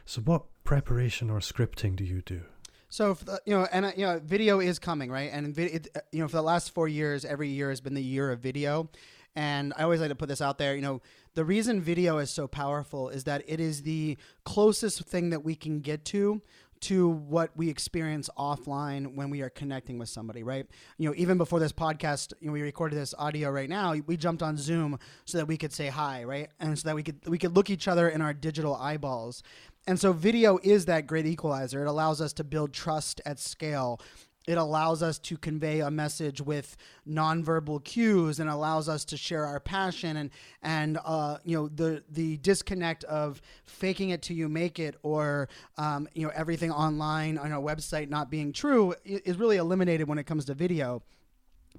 So 0.05 0.21
what 0.21 0.45
preparation 0.63 1.29
or 1.29 1.39
scripting 1.39 1.95
do 1.95 2.03
you 2.03 2.21
do? 2.21 2.41
So 2.89 3.13
the, 3.13 3.41
you 3.45 3.53
know, 3.53 3.67
and 3.71 3.85
uh, 3.85 3.91
you 3.95 4.05
know, 4.05 4.19
video 4.23 4.59
is 4.59 4.79
coming, 4.79 5.11
right? 5.11 5.29
And 5.31 5.57
it, 5.57 5.87
uh, 5.95 5.99
you 6.11 6.21
know, 6.21 6.27
for 6.27 6.37
the 6.37 6.43
last 6.43 6.73
four 6.73 6.87
years, 6.87 7.23
every 7.23 7.47
year 7.47 7.69
has 7.69 7.81
been 7.81 7.93
the 7.93 8.03
year 8.03 8.31
of 8.31 8.39
video. 8.39 8.89
And 9.35 9.73
I 9.77 9.83
always 9.83 10.01
like 10.01 10.09
to 10.09 10.15
put 10.15 10.27
this 10.27 10.41
out 10.41 10.57
there. 10.57 10.75
You 10.75 10.81
know, 10.81 11.01
the 11.35 11.45
reason 11.45 11.81
video 11.81 12.17
is 12.17 12.31
so 12.31 12.47
powerful 12.47 13.09
is 13.09 13.25
that 13.25 13.43
it 13.47 13.59
is 13.59 13.83
the 13.83 14.17
closest 14.43 15.03
thing 15.03 15.29
that 15.29 15.45
we 15.45 15.55
can 15.55 15.81
get 15.81 16.03
to 16.05 16.41
to 16.81 17.09
what 17.09 17.51
we 17.57 17.69
experience 17.69 18.29
offline 18.37 19.13
when 19.13 19.29
we 19.29 19.41
are 19.41 19.49
connecting 19.49 19.97
with 19.97 20.07
somebody, 20.07 20.43
right? 20.43 20.65
You 20.97 21.09
know, 21.09 21.15
even 21.17 21.37
before 21.37 21.59
this 21.59 21.73
podcast, 21.73 22.33
you 22.39 22.47
know, 22.47 22.53
we 22.53 22.61
recorded 22.61 22.95
this 22.95 23.13
audio 23.17 23.49
right 23.49 23.69
now. 23.69 23.93
We 24.05 24.15
jumped 24.15 24.41
on 24.41 24.55
Zoom 24.55 24.97
so 25.25 25.37
that 25.37 25.45
we 25.45 25.57
could 25.57 25.73
say 25.73 25.87
hi, 25.87 26.23
right? 26.23 26.49
And 26.59 26.77
so 26.79 26.87
that 26.87 26.95
we 26.95 27.03
could 27.03 27.27
we 27.27 27.37
could 27.37 27.55
look 27.55 27.69
each 27.69 27.87
other 27.87 28.09
in 28.09 28.21
our 28.21 28.33
digital 28.33 28.75
eyeballs. 28.75 29.43
And 29.89 29.99
so 29.99 30.13
video 30.13 30.59
is 30.61 30.85
that 30.85 31.07
great 31.07 31.25
equalizer. 31.25 31.83
It 31.83 31.87
allows 31.87 32.21
us 32.21 32.31
to 32.33 32.43
build 32.43 32.73
trust 32.73 33.21
at 33.25 33.39
scale. 33.39 33.99
It 34.47 34.59
allows 34.59 35.01
us 35.01 35.17
to 35.17 35.35
convey 35.35 35.79
a 35.79 35.89
message 35.89 36.41
with 36.41 36.77
nonverbal 37.09 37.83
cues 37.83 38.39
and 38.39 38.51
allows 38.51 38.87
us 38.87 39.03
to 39.05 39.17
share 39.17 39.47
our 39.47 39.59
passion 39.59 40.17
and 40.17 40.29
and 40.61 40.99
uh, 41.03 41.39
you 41.43 41.57
know 41.57 41.69
the 41.69 42.03
the 42.11 42.37
disconnect 42.37 43.03
of 43.05 43.41
faking 43.65 44.11
it 44.11 44.21
till 44.21 44.37
you 44.37 44.47
make 44.47 44.77
it 44.77 44.95
or 45.01 45.49
um, 45.79 46.07
you 46.13 46.23
know 46.23 46.31
everything 46.35 46.71
online 46.71 47.39
on 47.39 47.51
a 47.51 47.59
website 47.59 48.09
not 48.09 48.29
being 48.29 48.53
true 48.53 48.93
is 49.03 49.37
really 49.37 49.57
eliminated 49.57 50.07
when 50.07 50.19
it 50.19 50.27
comes 50.27 50.45
to 50.45 50.53
video 50.53 51.01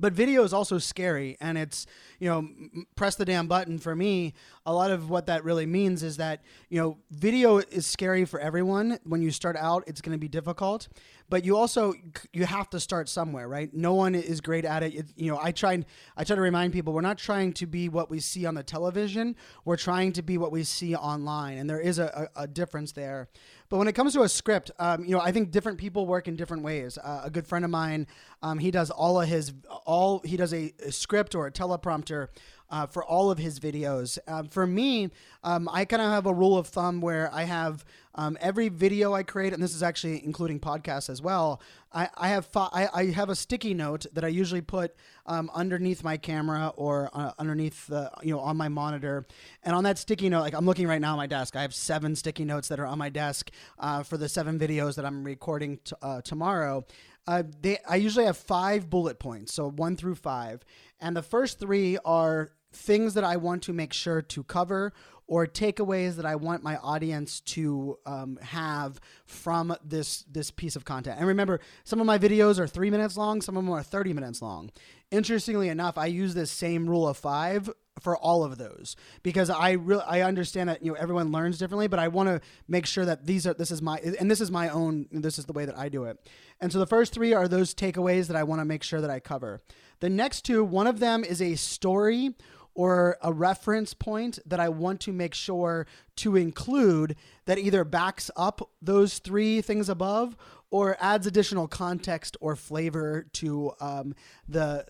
but 0.00 0.12
video 0.12 0.42
is 0.42 0.52
also 0.52 0.78
scary 0.78 1.36
and 1.40 1.58
it's 1.58 1.86
you 2.18 2.28
know 2.28 2.48
press 2.96 3.14
the 3.14 3.24
damn 3.24 3.46
button 3.46 3.78
for 3.78 3.94
me. 3.94 4.34
A 4.66 4.72
lot 4.72 4.90
of 4.90 5.10
what 5.10 5.26
that 5.26 5.44
really 5.44 5.66
means 5.66 6.02
is 6.02 6.16
that 6.16 6.42
you 6.68 6.80
know 6.80 6.98
video 7.10 7.58
is 7.58 7.86
scary 7.86 8.24
for 8.24 8.40
everyone. 8.40 8.98
When 9.04 9.22
you 9.22 9.30
start 9.30 9.56
out 9.56 9.84
it's 9.86 10.00
going 10.00 10.12
to 10.12 10.18
be 10.18 10.28
difficult 10.28 10.88
but 11.28 11.44
you 11.44 11.56
also 11.56 11.94
you 12.32 12.44
have 12.44 12.68
to 12.70 12.80
start 12.80 13.08
somewhere 13.08 13.48
right? 13.48 13.72
No 13.72 13.94
one 13.94 14.14
is 14.14 14.40
great 14.40 14.64
at 14.64 14.82
it, 14.82 14.94
it 14.94 15.06
you 15.16 15.30
know 15.30 15.38
i 15.40 15.52
try 15.52 15.84
i 16.16 16.24
try 16.24 16.36
to 16.36 16.42
remind 16.42 16.72
people 16.72 16.92
we're 16.92 17.00
not 17.00 17.18
trying 17.18 17.52
to 17.54 17.66
be 17.66 17.88
what 17.88 18.10
we 18.10 18.20
see 18.20 18.46
on 18.46 18.54
the 18.54 18.62
television. 18.62 19.36
We're 19.64 19.76
trying 19.76 20.12
to 20.12 20.22
be 20.22 20.38
what 20.38 20.52
we 20.52 20.64
see 20.64 20.96
online 20.96 21.58
and 21.58 21.68
there 21.68 21.80
is 21.80 21.98
a, 21.98 22.28
a, 22.36 22.42
a 22.44 22.46
difference 22.48 22.92
there 22.92 23.28
but 23.70 23.76
when 23.76 23.86
it 23.86 23.92
comes 23.92 24.12
to 24.14 24.22
a 24.22 24.28
script, 24.28 24.72
um, 24.80 25.04
you 25.04 25.12
know, 25.12 25.20
I 25.20 25.30
think 25.30 25.52
different 25.52 25.78
people 25.78 26.04
work 26.04 26.26
in 26.26 26.34
different 26.34 26.64
ways. 26.64 26.98
Uh, 26.98 27.22
a 27.24 27.30
good 27.30 27.46
friend 27.46 27.64
of 27.64 27.70
mine, 27.70 28.08
um, 28.42 28.58
he 28.58 28.72
does 28.72 28.90
all 28.90 29.20
of 29.20 29.28
his 29.28 29.52
all 29.86 30.18
he 30.24 30.36
does 30.36 30.52
a, 30.52 30.74
a 30.84 30.90
script 30.90 31.36
or 31.36 31.46
a 31.46 31.52
teleprompter 31.52 32.28
uh, 32.70 32.86
for 32.86 33.04
all 33.04 33.30
of 33.30 33.38
his 33.38 33.58
videos. 33.58 34.18
Um, 34.26 34.48
for 34.48 34.66
me, 34.66 35.10
um, 35.42 35.68
I 35.72 35.84
kind 35.84 36.02
of 36.02 36.10
have 36.10 36.26
a 36.26 36.34
rule 36.34 36.56
of 36.56 36.66
thumb 36.66 37.00
where 37.00 37.32
I 37.32 37.44
have 37.44 37.84
um, 38.14 38.36
every 38.40 38.68
video 38.68 39.14
I 39.14 39.22
create, 39.22 39.52
and 39.52 39.62
this 39.62 39.74
is 39.74 39.82
actually 39.82 40.24
including 40.24 40.58
podcasts 40.58 41.08
as 41.08 41.22
well. 41.22 41.60
I, 41.92 42.08
I 42.16 42.28
have 42.28 42.48
I, 42.54 42.88
I 42.92 43.04
have 43.06 43.28
a 43.28 43.36
sticky 43.36 43.72
note 43.72 44.06
that 44.12 44.24
I 44.24 44.28
usually 44.28 44.60
put 44.60 44.94
um, 45.26 45.50
underneath 45.54 46.02
my 46.02 46.16
camera 46.16 46.72
or 46.76 47.10
uh, 47.12 47.32
underneath 47.38 47.86
the 47.86 48.10
you 48.22 48.32
know 48.32 48.40
on 48.40 48.56
my 48.56 48.68
monitor, 48.68 49.26
and 49.62 49.74
on 49.74 49.84
that 49.84 49.98
sticky 49.98 50.28
note, 50.28 50.40
like 50.40 50.54
I'm 50.54 50.66
looking 50.66 50.88
right 50.88 51.00
now 51.00 51.12
on 51.12 51.18
my 51.18 51.26
desk, 51.26 51.56
I 51.56 51.62
have 51.62 51.74
seven 51.74 52.16
sticky 52.16 52.44
notes 52.44 52.68
that 52.68 52.80
are 52.80 52.86
on 52.86 52.98
my 52.98 53.10
desk 53.10 53.50
uh, 53.78 54.02
for 54.02 54.16
the 54.16 54.28
seven 54.28 54.58
videos 54.58 54.96
that 54.96 55.04
I'm 55.04 55.24
recording 55.24 55.78
t- 55.78 55.94
uh, 56.02 56.20
tomorrow. 56.22 56.84
Uh, 57.26 57.44
they, 57.60 57.78
I 57.88 57.96
usually 57.96 58.24
have 58.24 58.36
five 58.36 58.90
bullet 58.90 59.18
points, 59.18 59.52
so 59.52 59.70
one 59.70 59.96
through 59.96 60.16
five, 60.16 60.64
and 61.00 61.16
the 61.16 61.22
first 61.22 61.60
three 61.60 61.96
are 62.04 62.50
things 62.72 63.14
that 63.14 63.24
I 63.24 63.36
want 63.36 63.62
to 63.64 63.72
make 63.72 63.92
sure 63.92 64.22
to 64.22 64.42
cover 64.44 64.92
or 65.30 65.46
takeaways 65.46 66.16
that 66.16 66.26
I 66.26 66.34
want 66.34 66.64
my 66.64 66.76
audience 66.78 67.38
to 67.40 67.98
um, 68.04 68.36
have 68.42 69.00
from 69.26 69.74
this 69.84 70.24
this 70.30 70.50
piece 70.50 70.74
of 70.74 70.84
content. 70.84 71.18
And 71.18 71.28
remember, 71.28 71.60
some 71.84 72.00
of 72.00 72.06
my 72.06 72.18
videos 72.18 72.58
are 72.58 72.66
three 72.66 72.90
minutes 72.90 73.16
long, 73.16 73.40
some 73.40 73.56
of 73.56 73.64
them 73.64 73.72
are 73.72 73.82
thirty 73.82 74.12
minutes 74.12 74.42
long. 74.42 74.70
Interestingly 75.12 75.68
enough, 75.68 75.96
I 75.96 76.06
use 76.06 76.34
this 76.34 76.50
same 76.50 76.90
rule 76.90 77.06
of 77.06 77.16
five 77.16 77.70
for 78.00 78.16
all 78.16 78.42
of 78.42 78.58
those 78.58 78.96
because 79.22 79.50
I 79.50 79.72
really 79.72 80.02
I 80.04 80.22
understand 80.22 80.68
that 80.68 80.82
you 80.82 80.90
know 80.92 80.98
everyone 80.98 81.30
learns 81.30 81.58
differently, 81.58 81.86
but 81.86 82.00
I 82.00 82.08
want 82.08 82.28
to 82.28 82.40
make 82.66 82.86
sure 82.86 83.04
that 83.04 83.26
these 83.26 83.46
are 83.46 83.54
this 83.54 83.70
is 83.70 83.80
my 83.80 83.98
and 83.98 84.28
this 84.28 84.40
is 84.40 84.50
my 84.50 84.68
own 84.68 85.06
this 85.12 85.38
is 85.38 85.46
the 85.46 85.52
way 85.52 85.64
that 85.64 85.78
I 85.78 85.88
do 85.88 86.04
it. 86.04 86.18
And 86.60 86.72
so 86.72 86.80
the 86.80 86.86
first 86.86 87.12
three 87.12 87.32
are 87.34 87.46
those 87.46 87.72
takeaways 87.72 88.26
that 88.26 88.36
I 88.36 88.42
want 88.42 88.60
to 88.60 88.64
make 88.64 88.82
sure 88.82 89.00
that 89.00 89.10
I 89.10 89.20
cover. 89.20 89.62
The 90.00 90.10
next 90.10 90.44
two, 90.44 90.64
one 90.64 90.88
of 90.88 90.98
them 90.98 91.22
is 91.22 91.40
a 91.40 91.54
story 91.54 92.34
or 92.80 93.18
a 93.20 93.30
reference 93.30 93.92
point 93.92 94.38
that 94.46 94.58
I 94.58 94.70
want 94.70 95.00
to 95.02 95.12
make 95.12 95.34
sure 95.34 95.86
to 96.16 96.34
include 96.34 97.14
that 97.44 97.58
either 97.58 97.84
backs 97.84 98.30
up 98.38 98.70
those 98.80 99.18
three 99.18 99.60
things 99.60 99.90
above 99.90 100.34
or 100.70 100.96
adds 100.98 101.26
additional 101.26 101.68
context 101.68 102.38
or 102.40 102.56
flavor 102.56 103.26
to 103.34 103.72
um, 103.80 104.14
the 104.48 104.86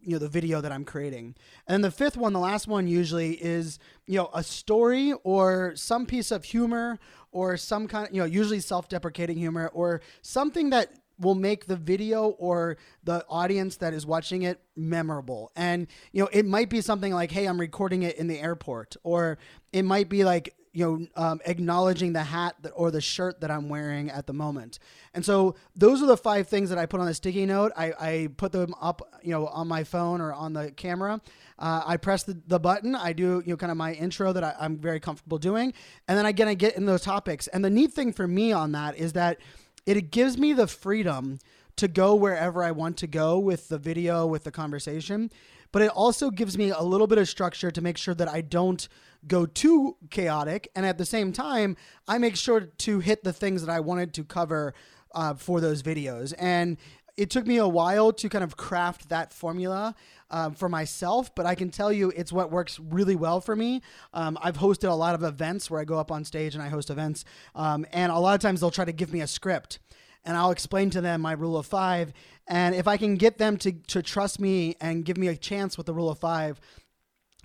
you 0.00 0.12
know 0.12 0.18
the 0.18 0.28
video 0.28 0.62
that 0.62 0.72
I'm 0.72 0.86
creating. 0.86 1.34
And 1.68 1.84
the 1.84 1.90
fifth 1.90 2.16
one, 2.16 2.32
the 2.32 2.38
last 2.38 2.66
one 2.66 2.88
usually 2.88 3.32
is 3.32 3.78
you 4.06 4.16
know 4.16 4.30
a 4.32 4.42
story 4.42 5.12
or 5.22 5.76
some 5.76 6.06
piece 6.06 6.30
of 6.30 6.44
humor 6.44 6.98
or 7.30 7.58
some 7.58 7.88
kind 7.88 8.08
you 8.10 8.20
know 8.20 8.26
usually 8.26 8.60
self-deprecating 8.60 9.36
humor 9.36 9.70
or 9.74 10.00
something 10.22 10.70
that 10.70 10.94
will 11.18 11.34
make 11.34 11.66
the 11.66 11.76
video 11.76 12.30
or 12.30 12.76
the 13.04 13.24
audience 13.28 13.76
that 13.76 13.94
is 13.94 14.06
watching 14.06 14.42
it 14.42 14.60
memorable. 14.76 15.52
And 15.56 15.86
you 16.12 16.22
know, 16.22 16.28
it 16.32 16.46
might 16.46 16.70
be 16.70 16.80
something 16.80 17.12
like, 17.12 17.30
"Hey, 17.30 17.46
I'm 17.46 17.60
recording 17.60 18.02
it 18.02 18.16
in 18.16 18.26
the 18.26 18.38
airport," 18.40 18.96
or 19.02 19.38
it 19.72 19.82
might 19.82 20.08
be 20.08 20.24
like, 20.24 20.54
you 20.74 20.84
know, 20.84 21.06
um, 21.22 21.40
acknowledging 21.46 22.12
the 22.12 22.22
hat 22.22 22.56
that, 22.62 22.70
or 22.70 22.90
the 22.90 23.00
shirt 23.00 23.40
that 23.40 23.50
I'm 23.50 23.68
wearing 23.68 24.10
at 24.10 24.26
the 24.26 24.32
moment. 24.32 24.80
And 25.14 25.24
so 25.24 25.54
those 25.76 26.02
are 26.02 26.06
the 26.06 26.16
five 26.16 26.48
things 26.48 26.68
that 26.70 26.78
I 26.78 26.86
put 26.86 26.98
on 26.98 27.06
the 27.06 27.14
sticky 27.14 27.46
note. 27.46 27.70
I, 27.76 27.92
I 27.98 28.28
put 28.36 28.50
them 28.50 28.74
up, 28.80 29.00
you 29.22 29.30
know, 29.30 29.46
on 29.46 29.68
my 29.68 29.84
phone 29.84 30.20
or 30.20 30.32
on 30.32 30.52
the 30.52 30.72
camera. 30.72 31.20
Uh, 31.60 31.82
I 31.86 31.96
press 31.96 32.24
the, 32.24 32.36
the 32.48 32.58
button. 32.58 32.96
I 32.96 33.12
do, 33.12 33.40
you 33.46 33.52
know, 33.52 33.56
kind 33.56 33.70
of 33.70 33.78
my 33.78 33.92
intro 33.92 34.32
that 34.32 34.42
I, 34.42 34.56
I'm 34.58 34.76
very 34.76 34.98
comfortable 34.98 35.38
doing, 35.38 35.72
and 36.08 36.18
then 36.18 36.26
again, 36.26 36.48
I 36.48 36.54
get 36.54 36.76
in 36.76 36.86
those 36.86 37.02
topics. 37.02 37.46
And 37.46 37.64
the 37.64 37.70
neat 37.70 37.92
thing 37.92 38.12
for 38.12 38.26
me 38.26 38.50
on 38.50 38.72
that 38.72 38.96
is 38.96 39.12
that 39.12 39.38
it 39.86 40.10
gives 40.10 40.38
me 40.38 40.52
the 40.52 40.66
freedom 40.66 41.38
to 41.76 41.88
go 41.88 42.14
wherever 42.14 42.62
I 42.62 42.70
want 42.70 42.96
to 42.98 43.06
go 43.06 43.38
with 43.38 43.68
the 43.68 43.78
video, 43.78 44.26
with 44.26 44.44
the 44.44 44.50
conversation. 44.50 45.30
But 45.72 45.82
it 45.82 45.90
also 45.90 46.30
gives 46.30 46.56
me 46.56 46.70
a 46.70 46.82
little 46.82 47.08
bit 47.08 47.18
of 47.18 47.28
structure 47.28 47.70
to 47.70 47.80
make 47.80 47.98
sure 47.98 48.14
that 48.14 48.28
I 48.28 48.42
don't 48.42 48.86
go 49.26 49.44
too 49.44 49.96
chaotic. 50.10 50.68
And 50.76 50.86
at 50.86 50.98
the 50.98 51.04
same 51.04 51.32
time, 51.32 51.76
I 52.06 52.18
make 52.18 52.36
sure 52.36 52.60
to 52.60 53.00
hit 53.00 53.24
the 53.24 53.32
things 53.32 53.64
that 53.64 53.72
I 53.72 53.80
wanted 53.80 54.14
to 54.14 54.24
cover 54.24 54.74
uh, 55.14 55.34
for 55.34 55.60
those 55.60 55.82
videos. 55.82 56.32
And 56.38 56.76
it 57.16 57.30
took 57.30 57.46
me 57.46 57.56
a 57.56 57.68
while 57.68 58.12
to 58.12 58.28
kind 58.28 58.44
of 58.44 58.56
craft 58.56 59.08
that 59.08 59.32
formula 59.32 59.94
um, 60.34 60.52
for 60.52 60.68
myself, 60.68 61.32
but 61.36 61.46
I 61.46 61.54
can 61.54 61.70
tell 61.70 61.92
you 61.92 62.10
it's 62.10 62.32
what 62.32 62.50
works 62.50 62.80
really 62.80 63.14
well 63.14 63.40
for 63.40 63.54
me. 63.54 63.82
Um, 64.12 64.36
I've 64.42 64.58
hosted 64.58 64.90
a 64.90 64.94
lot 64.94 65.14
of 65.14 65.22
events 65.22 65.70
where 65.70 65.80
I 65.80 65.84
go 65.84 65.96
up 65.96 66.10
on 66.10 66.24
stage 66.24 66.54
and 66.54 66.62
I 66.62 66.68
host 66.68 66.90
events, 66.90 67.24
um, 67.54 67.86
and 67.92 68.10
a 68.10 68.18
lot 68.18 68.34
of 68.34 68.40
times 68.40 68.60
they'll 68.60 68.72
try 68.72 68.84
to 68.84 68.92
give 68.92 69.12
me 69.12 69.20
a 69.20 69.28
script. 69.28 69.78
And 70.24 70.36
I'll 70.36 70.50
explain 70.50 70.90
to 70.90 71.00
them 71.00 71.20
my 71.20 71.32
rule 71.32 71.56
of 71.56 71.66
five. 71.66 72.12
And 72.48 72.74
if 72.74 72.88
I 72.88 72.96
can 72.96 73.14
get 73.14 73.38
them 73.38 73.58
to, 73.58 73.72
to 73.72 74.02
trust 74.02 74.40
me 74.40 74.74
and 74.80 75.04
give 75.04 75.18
me 75.18 75.28
a 75.28 75.36
chance 75.36 75.76
with 75.76 75.86
the 75.86 75.94
rule 75.94 76.10
of 76.10 76.18
five, 76.18 76.60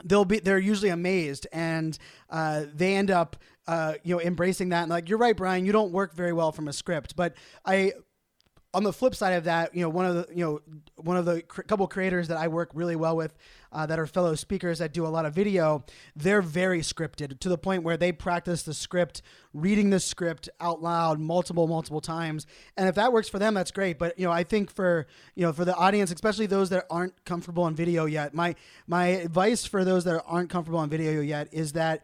they'll 0.04 0.26
be 0.26 0.40
they're 0.40 0.58
usually 0.58 0.90
amazed 0.90 1.46
and 1.52 2.00
uh, 2.32 2.64
they 2.74 2.96
end 2.96 3.12
up 3.12 3.36
uh, 3.68 3.94
you 4.04 4.16
know 4.16 4.22
embracing 4.22 4.70
that 4.70 4.84
and 4.84 4.90
like 4.90 5.10
you're 5.10 5.18
right 5.18 5.36
brian 5.36 5.66
you 5.66 5.74
don't 5.74 5.92
work 5.92 6.16
very 6.16 6.32
well 6.32 6.54
from 6.54 6.70
a 6.70 6.74
script 6.74 7.18
but 7.18 7.34
i 7.66 7.92
on 8.74 8.84
the 8.84 8.94
flip 8.94 9.16
side 9.16 9.34
of 9.34 9.46
that, 9.46 9.74
you 9.74 9.82
know, 9.82 9.90
one 9.90 10.06
of 10.06 10.16
the 10.16 10.28
you 10.34 10.44
know 10.44 10.62
one 10.96 11.18
of 11.18 11.26
the 11.26 11.42
cr- 11.42 11.64
couple 11.64 11.88
creators 11.88 12.28
that 12.28 12.38
I 12.38 12.48
work 12.48 12.70
really 12.74 12.96
well 12.96 13.16
with, 13.16 13.36
uh, 13.72 13.86
that 13.88 13.98
are 13.98 14.06
fellow 14.06 14.36
speakers 14.36 14.78
that 14.78 14.94
do 14.94 15.08
a 15.08 15.10
lot 15.10 15.26
of 15.26 15.34
video, 15.34 15.84
they're 16.16 16.42
very 16.42 16.82
scripted 16.82 17.40
to 17.40 17.50
the 17.50 17.58
point 17.58 17.84
where 17.84 17.98
they 17.98 18.12
practice 18.12 18.62
the 18.62 18.76
script, 18.76 19.24
reading 19.54 19.90
the 19.90 20.00
script 20.00 20.50
out 20.60 20.84
loud 20.84 21.20
multiple 21.20 21.68
multiple 21.68 22.02
times. 22.02 22.46
And 22.78 22.88
if 22.88 22.96
that 22.96 23.12
works 23.12 23.28
for 23.28 23.40
them, 23.40 23.56
that's 23.56 23.72
great. 23.72 23.98
But 23.98 24.20
you 24.20 24.26
know, 24.26 24.32
I 24.32 24.44
think 24.44 24.70
for 24.72 25.08
you 25.36 25.46
know 25.46 25.54
for 25.54 25.66
the 25.66 25.76
audience, 25.76 26.12
especially 26.12 26.46
those 26.46 26.70
that 26.70 26.86
aren't 26.92 27.26
comfortable 27.26 27.64
on 27.64 27.76
video 27.76 28.06
yet, 28.06 28.36
my 28.36 28.56
my 28.86 29.08
advice 29.08 29.66
for 29.66 29.84
those 29.84 30.04
that 30.04 30.24
aren't 30.28 30.50
comfortable 30.50 30.80
on 30.80 30.90
video 30.90 31.22
yet 31.22 31.50
is 31.52 31.74
that 31.74 32.04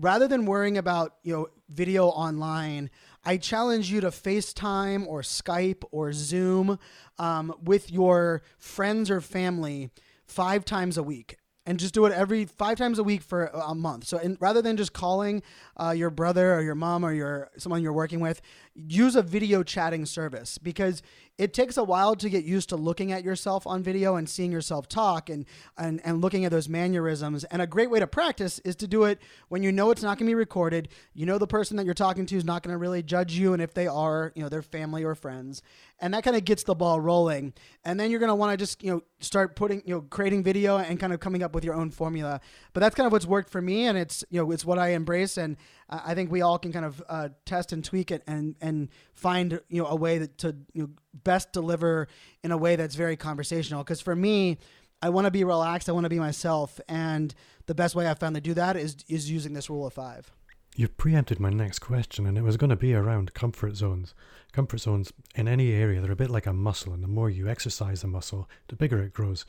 rather 0.00 0.26
than 0.26 0.44
worrying 0.44 0.78
about 0.78 1.16
you 1.22 1.32
know 1.32 1.46
video 1.68 2.06
online, 2.06 2.90
I 3.24 3.36
challenge 3.36 3.90
you 3.90 4.00
to 4.00 4.08
FaceTime 4.08 5.06
or 5.06 5.22
Skype 5.22 5.82
or 5.90 6.12
Zoom 6.12 6.78
um, 7.18 7.54
with 7.62 7.90
your 7.90 8.42
friends 8.58 9.10
or 9.10 9.20
family 9.20 9.90
five 10.24 10.64
times 10.64 10.96
a 10.96 11.02
week 11.02 11.36
and 11.66 11.78
just 11.78 11.92
do 11.92 12.06
it 12.06 12.12
every 12.12 12.46
five 12.46 12.78
times 12.78 12.98
a 12.98 13.04
week 13.04 13.22
for 13.22 13.46
a 13.46 13.74
month. 13.74 14.06
So, 14.06 14.18
in, 14.18 14.36
rather 14.40 14.62
than 14.62 14.76
just 14.76 14.92
calling 14.92 15.42
uh, 15.76 15.90
your 15.90 16.10
brother 16.10 16.54
or 16.54 16.62
your 16.62 16.74
mom 16.74 17.04
or 17.04 17.12
your 17.12 17.50
someone 17.58 17.82
you're 17.82 17.92
working 17.92 18.20
with, 18.20 18.40
use 18.74 19.16
a 19.16 19.22
video 19.22 19.62
chatting 19.62 20.06
service 20.06 20.58
because 20.58 21.02
it 21.38 21.54
takes 21.54 21.78
a 21.78 21.84
while 21.84 22.14
to 22.14 22.28
get 22.28 22.44
used 22.44 22.68
to 22.68 22.76
looking 22.76 23.12
at 23.12 23.24
yourself 23.24 23.66
on 23.66 23.82
video 23.82 24.16
and 24.16 24.28
seeing 24.28 24.52
yourself 24.52 24.88
talk 24.88 25.30
and, 25.30 25.46
and, 25.78 25.98
and 26.04 26.20
looking 26.20 26.44
at 26.44 26.50
those 26.50 26.68
mannerisms. 26.68 27.44
And 27.44 27.62
a 27.62 27.66
great 27.66 27.90
way 27.90 27.98
to 27.98 28.06
practice 28.06 28.58
is 28.58 28.76
to 28.76 28.86
do 28.86 29.04
it 29.04 29.20
when 29.48 29.62
you 29.62 29.72
know 29.72 29.90
it's 29.90 30.02
not 30.02 30.18
going 30.18 30.26
to 30.26 30.30
be 30.30 30.34
recorded. 30.34 30.88
You 31.14 31.24
know 31.24 31.38
the 31.38 31.46
person 31.46 31.78
that 31.78 31.86
you're 31.86 31.94
talking 31.94 32.26
to 32.26 32.36
is 32.36 32.44
not 32.44 32.62
going 32.62 32.74
to 32.74 32.78
really 32.78 33.02
judge 33.02 33.32
you, 33.32 33.54
and 33.54 33.62
if 33.62 33.72
they 33.72 33.86
are, 33.86 34.32
you 34.34 34.42
know, 34.42 34.50
their 34.50 34.60
family 34.60 35.02
or 35.02 35.14
friends, 35.14 35.62
and 35.98 36.12
that 36.12 36.24
kind 36.24 36.36
of 36.36 36.44
gets 36.44 36.62
the 36.62 36.74
ball 36.74 37.00
rolling. 37.00 37.54
And 37.84 37.98
then 37.98 38.10
you're 38.10 38.20
going 38.20 38.28
to 38.28 38.34
want 38.34 38.52
to 38.52 38.56
just 38.58 38.84
you 38.84 38.92
know 38.92 39.02
start 39.20 39.56
putting 39.56 39.82
you 39.86 39.94
know 39.94 40.02
creating 40.02 40.42
video 40.42 40.76
and 40.76 41.00
kind 41.00 41.14
of 41.14 41.20
coming 41.20 41.42
up 41.42 41.54
with 41.54 41.64
your 41.64 41.74
own 41.74 41.90
formula. 41.90 42.40
But 42.74 42.80
that's 42.80 42.94
kind 42.94 43.06
of 43.06 43.12
what's 43.12 43.26
worked 43.26 43.48
for 43.48 43.62
me, 43.62 43.86
and 43.86 43.96
it's 43.96 44.24
you 44.28 44.40
know 44.40 44.50
it's 44.50 44.66
what 44.66 44.78
I 44.78 44.88
embrace 44.88 45.38
and 45.38 45.56
I 45.90 46.14
think 46.14 46.30
we 46.30 46.40
all 46.40 46.58
can 46.58 46.72
kind 46.72 46.84
of 46.84 47.02
uh, 47.08 47.28
test 47.44 47.72
and 47.72 47.84
tweak 47.84 48.10
it 48.10 48.22
and 48.26 48.54
and 48.60 48.88
find 49.12 49.60
you 49.68 49.82
know 49.82 49.88
a 49.88 49.96
way 49.96 50.18
that 50.18 50.38
to 50.38 50.56
you 50.72 50.82
know, 50.82 50.90
best 51.12 51.52
deliver 51.52 52.06
in 52.44 52.52
a 52.52 52.56
way 52.56 52.76
that's 52.76 52.94
very 52.94 53.16
conversational. 53.16 53.82
Because 53.82 54.00
for 54.00 54.14
me, 54.14 54.58
I 55.02 55.10
want 55.10 55.24
to 55.24 55.30
be 55.30 55.42
relaxed. 55.42 55.88
I 55.88 55.92
want 55.92 56.04
to 56.04 56.10
be 56.10 56.20
myself, 56.20 56.80
and 56.88 57.34
the 57.66 57.74
best 57.74 57.94
way 57.94 58.06
I've 58.06 58.20
found 58.20 58.36
to 58.36 58.40
do 58.40 58.54
that 58.54 58.76
is 58.76 58.96
is 59.08 59.30
using 59.30 59.52
this 59.52 59.68
rule 59.68 59.86
of 59.86 59.92
five. 59.92 60.30
You've 60.76 60.96
preempted 60.96 61.40
my 61.40 61.50
next 61.50 61.80
question, 61.80 62.26
and 62.26 62.38
it 62.38 62.42
was 62.42 62.56
going 62.56 62.70
to 62.70 62.76
be 62.76 62.94
around 62.94 63.34
comfort 63.34 63.74
zones. 63.74 64.14
Comfort 64.52 64.78
zones 64.78 65.12
in 65.34 65.48
any 65.48 65.72
area, 65.72 66.00
they're 66.00 66.12
a 66.12 66.16
bit 66.16 66.30
like 66.30 66.46
a 66.46 66.52
muscle, 66.52 66.92
and 66.92 67.02
the 67.02 67.08
more 67.08 67.28
you 67.28 67.48
exercise 67.48 68.02
the 68.02 68.06
muscle, 68.06 68.48
the 68.68 68.76
bigger 68.76 69.02
it 69.02 69.12
grows. 69.12 69.44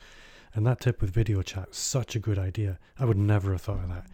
And 0.54 0.66
that 0.66 0.80
tip 0.80 1.00
with 1.00 1.10
video 1.10 1.40
chat, 1.40 1.74
such 1.74 2.16
a 2.16 2.18
good 2.18 2.38
idea. 2.38 2.78
I 2.98 3.04
would 3.04 3.16
never 3.16 3.52
have 3.52 3.62
thought 3.62 3.84
of 3.84 3.88
that. 3.88 4.06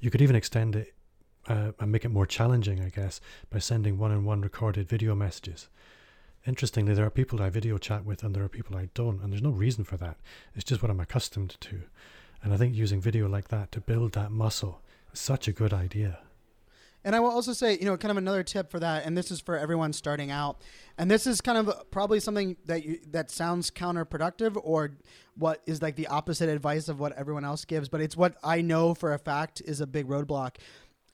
You 0.00 0.10
could 0.10 0.22
even 0.22 0.34
extend 0.34 0.74
it 0.74 0.94
uh, 1.48 1.72
and 1.78 1.92
make 1.92 2.04
it 2.04 2.10
more 2.10 2.26
challenging, 2.26 2.80
I 2.80 2.88
guess, 2.88 3.20
by 3.50 3.58
sending 3.58 3.98
one 3.98 4.10
on 4.10 4.24
one 4.24 4.40
recorded 4.40 4.88
video 4.88 5.14
messages. 5.14 5.68
Interestingly, 6.46 6.94
there 6.94 7.06
are 7.06 7.10
people 7.10 7.42
I 7.42 7.48
video 7.48 7.78
chat 7.78 8.04
with 8.04 8.22
and 8.22 8.34
there 8.34 8.44
are 8.44 8.48
people 8.48 8.76
I 8.76 8.90
don't, 8.94 9.22
and 9.22 9.32
there's 9.32 9.42
no 9.42 9.50
reason 9.50 9.84
for 9.84 9.96
that. 9.96 10.18
It's 10.54 10.64
just 10.64 10.82
what 10.82 10.90
I'm 10.90 11.00
accustomed 11.00 11.56
to. 11.60 11.82
And 12.42 12.52
I 12.52 12.58
think 12.58 12.74
using 12.74 13.00
video 13.00 13.28
like 13.28 13.48
that 13.48 13.72
to 13.72 13.80
build 13.80 14.12
that 14.12 14.30
muscle 14.30 14.82
is 15.12 15.20
such 15.20 15.48
a 15.48 15.52
good 15.52 15.72
idea. 15.72 16.18
And 17.06 17.14
I 17.14 17.20
will 17.20 17.30
also 17.30 17.52
say, 17.52 17.76
you 17.78 17.84
know, 17.84 17.98
kind 17.98 18.10
of 18.10 18.16
another 18.16 18.42
tip 18.42 18.70
for 18.70 18.80
that, 18.80 19.04
and 19.04 19.16
this 19.16 19.30
is 19.30 19.38
for 19.38 19.58
everyone 19.58 19.92
starting 19.92 20.30
out, 20.30 20.62
and 20.96 21.10
this 21.10 21.26
is 21.26 21.42
kind 21.42 21.58
of 21.58 21.90
probably 21.90 22.18
something 22.18 22.56
that 22.64 22.82
you, 22.82 22.98
that 23.10 23.30
sounds 23.30 23.70
counterproductive 23.70 24.58
or 24.62 24.92
what 25.36 25.60
is 25.66 25.82
like 25.82 25.96
the 25.96 26.06
opposite 26.06 26.48
advice 26.48 26.88
of 26.88 27.00
what 27.00 27.12
everyone 27.12 27.44
else 27.44 27.66
gives, 27.66 27.90
but 27.90 28.00
it's 28.00 28.16
what 28.16 28.36
I 28.42 28.62
know 28.62 28.94
for 28.94 29.12
a 29.12 29.18
fact 29.18 29.60
is 29.66 29.82
a 29.82 29.86
big 29.86 30.08
roadblock 30.08 30.56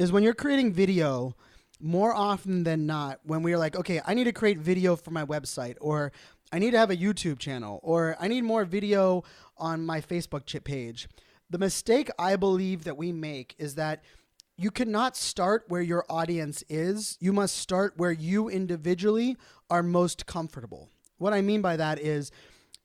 is 0.00 0.10
when 0.10 0.22
you're 0.22 0.32
creating 0.32 0.72
video, 0.72 1.36
more 1.78 2.14
often 2.14 2.64
than 2.64 2.86
not, 2.86 3.20
when 3.22 3.42
we're 3.42 3.58
like, 3.58 3.76
okay, 3.76 4.00
I 4.06 4.14
need 4.14 4.24
to 4.24 4.32
create 4.32 4.56
video 4.56 4.96
for 4.96 5.10
my 5.10 5.26
website, 5.26 5.76
or 5.78 6.10
I 6.50 6.58
need 6.58 6.70
to 6.70 6.78
have 6.78 6.90
a 6.90 6.96
YouTube 6.96 7.38
channel, 7.38 7.80
or 7.82 8.16
I 8.18 8.26
need 8.26 8.40
more 8.42 8.64
video 8.64 9.24
on 9.58 9.84
my 9.84 10.00
Facebook 10.00 10.64
page. 10.64 11.06
The 11.50 11.58
mistake 11.58 12.08
I 12.18 12.36
believe 12.36 12.84
that 12.84 12.96
we 12.96 13.12
make 13.12 13.54
is 13.58 13.74
that 13.74 14.02
you 14.56 14.70
cannot 14.70 15.18
start 15.18 15.64
where 15.68 15.82
your 15.82 16.06
audience 16.08 16.64
is. 16.70 17.18
You 17.20 17.34
must 17.34 17.58
start 17.58 17.92
where 17.98 18.12
you 18.12 18.48
individually 18.48 19.36
are 19.68 19.82
most 19.82 20.24
comfortable. 20.24 20.88
What 21.18 21.34
I 21.34 21.42
mean 21.42 21.60
by 21.60 21.76
that 21.76 21.98
is 21.98 22.32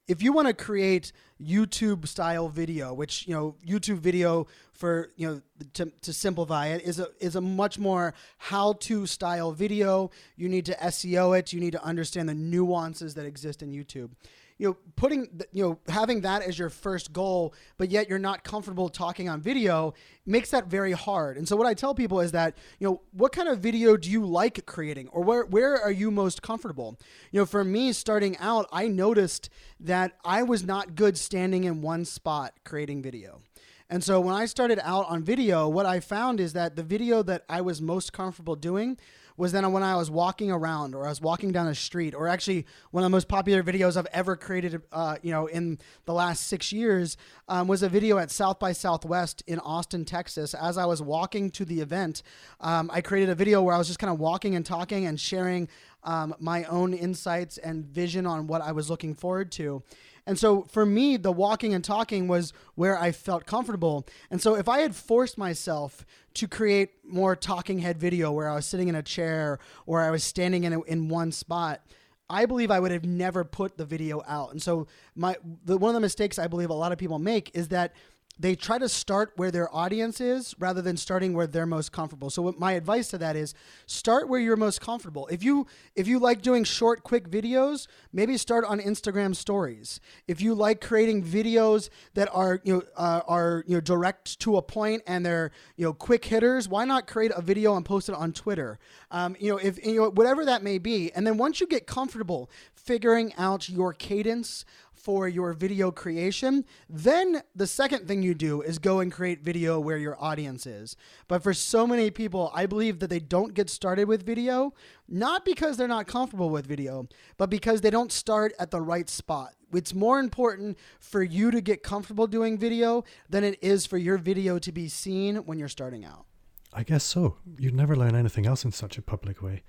if 0.08 0.22
you 0.22 0.34
want 0.34 0.48
to 0.48 0.54
create 0.54 1.12
YouTube 1.42 2.08
style 2.08 2.48
video, 2.48 2.94
which 2.94 3.28
you 3.28 3.34
know 3.34 3.56
YouTube 3.66 3.98
video 3.98 4.48
for 4.74 5.12
you 5.16 5.28
know 5.28 5.42
to, 5.74 5.92
to 6.02 6.14
simplify 6.14 6.68
it 6.68 6.84
is 6.84 7.00
a 7.00 7.08
is 7.20 7.36
a 7.36 7.42
much 7.42 7.80
more 7.80 8.14
how 8.38 8.74
to 8.74 9.06
style 9.06 9.52
video. 9.52 10.12
You 10.36 10.50
need 10.50 10.66
to 10.68 10.74
SEO 10.76 11.38
it. 11.38 11.54
You 11.54 11.60
need 11.60 11.72
to 11.72 11.84
understand 11.84 12.30
the 12.30 12.34
nuances 12.34 13.16
that 13.16 13.26
exist 13.26 13.62
in 13.62 13.72
YouTube 13.72 14.12
you 14.58 14.70
know, 14.70 14.78
putting, 14.96 15.28
you 15.52 15.64
know, 15.64 15.80
having 15.90 16.22
that 16.22 16.42
as 16.42 16.58
your 16.58 16.70
first 16.70 17.12
goal, 17.12 17.54
but 17.78 17.92
yet 17.92 18.08
you're 18.08 18.18
not 18.18 18.44
comfortable 18.44 18.88
talking 18.88 19.28
on 19.28 19.42
video 19.42 19.94
makes 20.26 20.52
that 20.52 20.68
very 20.68 20.94
hard. 20.94 21.38
And 21.38 21.48
so 21.48 21.56
what 21.56 21.68
I 21.68 21.74
tell 21.74 21.94
people 21.94 22.22
is 22.22 22.32
that, 22.32 22.58
you 22.80 22.88
know, 22.88 23.02
what 23.12 23.34
kind 23.34 23.50
of 23.50 23.60
video 23.60 23.98
do 23.98 24.10
you 24.10 24.26
like 24.26 24.66
creating 24.66 25.10
or 25.10 25.24
where, 25.24 25.46
where 25.46 25.80
are 25.82 25.92
you 25.92 26.10
most 26.10 26.42
comfortable? 26.42 26.98
You 27.32 27.42
know, 27.42 27.46
for 27.46 27.64
me 27.64 27.92
starting 27.92 28.38
out, 28.38 28.68
I 28.72 28.88
noticed 28.88 29.50
that 29.80 30.14
I 30.24 30.44
was 30.44 30.64
not 30.64 30.96
good 30.96 31.18
standing 31.18 31.66
in 31.66 31.82
one 31.82 32.06
spot 32.06 32.54
creating 32.64 33.02
video. 33.02 33.42
And 33.90 34.04
so 34.04 34.20
when 34.20 34.34
I 34.34 34.46
started 34.46 34.80
out 34.82 35.08
on 35.10 35.24
video, 35.24 35.68
what 35.68 35.86
I 35.86 36.00
found 36.00 36.40
is 36.40 36.54
that 36.54 36.76
the 36.76 36.82
video 36.82 37.22
that 37.24 37.44
I 37.48 37.62
was 37.62 37.82
most 37.82 38.14
comfortable 38.14 38.56
doing 38.56 38.98
was 39.38 39.52
then 39.52 39.70
when 39.72 39.84
I 39.84 39.96
was 39.96 40.10
walking 40.10 40.52
around 40.52 40.96
or 40.96 41.06
I 41.06 41.10
was 41.10 41.22
walking 41.22 41.52
down 41.52 41.68
a 41.68 41.76
street, 41.76 42.14
or 42.14 42.28
actually 42.28 42.66
one 42.92 43.04
of 43.04 43.06
the 43.06 43.16
most 43.16 43.28
popular 43.28 43.64
videos 43.64 43.98
I've 43.98 44.08
ever 44.14 44.36
created, 44.36 44.82
uh, 44.92 45.18
you 45.22 45.32
know, 45.32 45.48
in 45.48 45.80
the 46.06 46.14
last 46.14 46.48
six 46.48 46.72
years, 46.72 47.18
um, 47.48 47.68
was 47.68 47.84
a 47.84 47.90
video 47.90 48.18
at 48.18 48.32
South 48.32 48.60
by 48.60 48.72
Southwest 48.72 49.44
in 49.48 49.60
Austin, 49.60 50.06
Texas. 50.06 50.54
As 50.54 50.78
I 50.78 50.86
was 50.86 51.02
walking 51.02 51.52
to 51.52 51.66
the 51.66 51.82
event, 51.82 52.24
um, 52.62 52.90
I 52.94 53.02
created 53.02 53.30
a 53.30 53.36
video 53.36 53.62
where 53.62 53.76
I 53.76 53.78
was 53.78 53.88
just 53.88 54.00
kind 54.00 54.12
of 54.12 54.20
walking 54.20 54.56
and 54.56 54.66
talking 54.66 55.06
and 55.06 55.20
sharing 55.20 55.68
um, 56.04 56.36
my 56.40 56.64
own 56.66 56.94
insights 56.94 57.58
and 57.58 57.86
vision 57.86 58.26
on 58.26 58.48
what 58.48 58.62
I 58.62 58.72
was 58.72 58.90
looking 58.90 59.16
forward 59.16 59.52
to. 59.54 59.84
And 60.28 60.40
so 60.40 60.64
for 60.64 60.86
me, 60.86 61.18
the 61.18 61.32
walking 61.32 61.74
and 61.74 61.84
talking 61.84 62.28
was 62.28 62.52
where 62.74 62.98
I 62.98 63.12
felt 63.12 63.46
comfortable. 63.46 64.08
And 64.32 64.42
so 64.42 64.56
if 64.56 64.68
I 64.68 64.80
had 64.80 64.96
forced 64.96 65.38
myself 65.38 66.06
to 66.36 66.48
create 66.48 66.92
more 67.04 67.36
talking 67.36 67.80
head 67.80 68.00
video 68.00 68.32
where 68.32 68.50
I 68.50 68.56
was 68.56 68.66
sitting 68.66 68.88
in 68.88 68.96
a 68.96 69.04
chair 69.04 69.60
or 69.86 70.02
I 70.02 70.10
was 70.10 70.24
standing 70.24 70.64
in, 70.64 70.74
a, 70.74 70.82
in 70.84 71.10
one 71.10 71.32
spot, 71.32 71.82
I 72.30 72.48
believe 72.48 72.72
I 72.72 72.80
would 72.80 72.92
have 72.92 73.06
never 73.06 73.44
put 73.44 73.78
the 73.78 73.86
video 73.86 74.24
out. 74.28 74.52
And 74.52 74.62
so 74.62 74.88
my 75.16 75.36
the, 75.64 75.78
one 75.78 75.90
of 75.90 75.94
the 75.94 76.02
mistakes 76.02 76.40
I 76.40 76.48
believe 76.48 76.70
a 76.72 76.74
lot 76.74 76.92
of 76.92 76.98
people 76.98 77.20
make 77.20 77.52
is 77.54 77.68
that 77.68 77.94
they 78.38 78.56
try 78.56 78.78
to 78.78 78.90
start 78.90 79.32
where 79.36 79.52
their 79.52 79.74
audience 79.74 80.20
is 80.20 80.56
rather 80.60 80.82
than 80.82 80.98
starting 80.98 81.34
where 81.34 81.48
they're 81.48 81.66
most 81.66 81.92
comfortable. 81.92 82.30
So 82.30 82.54
my 82.58 82.74
advice 82.74 83.08
to 83.10 83.18
that 83.20 83.36
is 83.36 83.54
start 83.86 84.28
where 84.28 84.40
you're 84.40 84.58
most 84.58 84.82
comfortable. 84.82 85.28
If 85.28 85.44
you 85.44 85.68
if 85.96 86.08
you 86.08 86.20
like 86.20 86.42
doing 86.42 86.64
short 86.64 87.04
quick 87.04 87.30
videos, 87.30 87.88
maybe 88.12 88.38
start 88.38 88.66
on 88.66 88.80
Instagram 88.80 89.36
stories. 89.36 90.00
If 90.28 90.42
you 90.42 90.54
like 90.54 90.82
creating 90.82 91.24
videos 91.24 91.90
that 92.14 92.30
are 92.34 92.60
you 92.64 92.74
know 92.74 92.84
uh, 92.98 93.22
are 93.28 93.64
you 93.68 93.76
know 93.76 93.82
direct 93.82 94.40
to 94.42 94.58
a 94.58 94.62
point 94.62 95.04
and 95.08 95.26
they're 95.26 95.52
you 95.78 95.86
know 95.86 95.94
quick 95.94 96.26
hitters, 96.26 96.68
why 96.68 96.86
not 96.86 97.08
create 97.08 97.32
a 97.36 97.42
video 97.42 97.76
and 97.76 97.86
post 97.86 98.10
it 98.10 98.16
on 98.16 98.34
Twitter? 98.34 98.80
Um, 99.12 99.36
you 99.40 99.52
know 99.52 99.58
if 99.58 99.84
you 99.86 100.02
know 100.02 100.10
whatever 100.10 100.46
that 100.46 100.62
may 100.62 100.78
be. 100.78 101.12
And 101.14 101.26
then 101.26 101.38
once 101.38 101.62
you 101.62 101.68
get 101.68 101.88
comfortable 101.88 102.50
figuring 102.74 103.34
out 103.38 103.70
your 103.70 103.94
cadence 103.94 104.66
for 105.06 105.28
your 105.28 105.54
video 105.54 105.92
creation. 105.92 106.66
Then 106.90 107.44
the 107.56 107.68
second 107.68 108.08
thing 108.08 108.24
you 108.24 108.34
do 108.34 108.64
is 108.64 108.80
go 108.80 109.02
and 109.02 109.12
create 109.12 109.44
video 109.44 109.80
where 109.80 110.00
your 110.00 110.20
audience 110.20 110.66
is. 110.66 110.98
But 111.28 111.44
for 111.44 111.54
so 111.54 111.86
many 111.86 112.10
people, 112.10 112.52
I 112.56 112.66
believe 112.66 112.98
that 113.00 113.12
they 113.12 113.20
don't 113.20 113.54
get 113.54 113.70
started 113.70 114.08
with 114.08 114.26
video, 114.26 114.74
not 115.08 115.46
because 115.46 115.78
they're 115.78 115.88
not 115.88 116.08
comfortable 116.08 116.50
with 116.50 116.66
video, 116.66 117.08
but 117.38 117.52
because 117.52 117.82
they 117.82 117.92
don't 117.92 118.12
start 118.12 118.52
at 118.58 118.72
the 118.72 118.82
right 118.82 119.08
spot. 119.08 119.54
It's 119.72 119.94
more 119.94 120.20
important 120.20 120.76
for 121.00 121.22
you 121.22 121.52
to 121.52 121.62
get 121.62 121.84
comfortable 121.84 122.26
doing 122.26 122.58
video 122.58 123.04
than 123.30 123.44
it 123.44 123.60
is 123.62 123.86
for 123.86 124.00
your 124.00 124.18
video 124.18 124.58
to 124.58 124.72
be 124.72 124.88
seen 124.88 125.36
when 125.36 125.60
you're 125.60 125.68
starting 125.68 126.04
out. 126.04 126.26
I 126.74 126.82
guess 126.82 127.04
so. 127.04 127.38
You'd 127.60 127.76
never 127.76 127.96
learn 127.96 128.16
anything 128.16 128.48
else 128.48 128.66
in 128.66 128.72
such 128.72 128.98
a 128.98 129.04
public 129.04 129.44
way. 129.44 129.62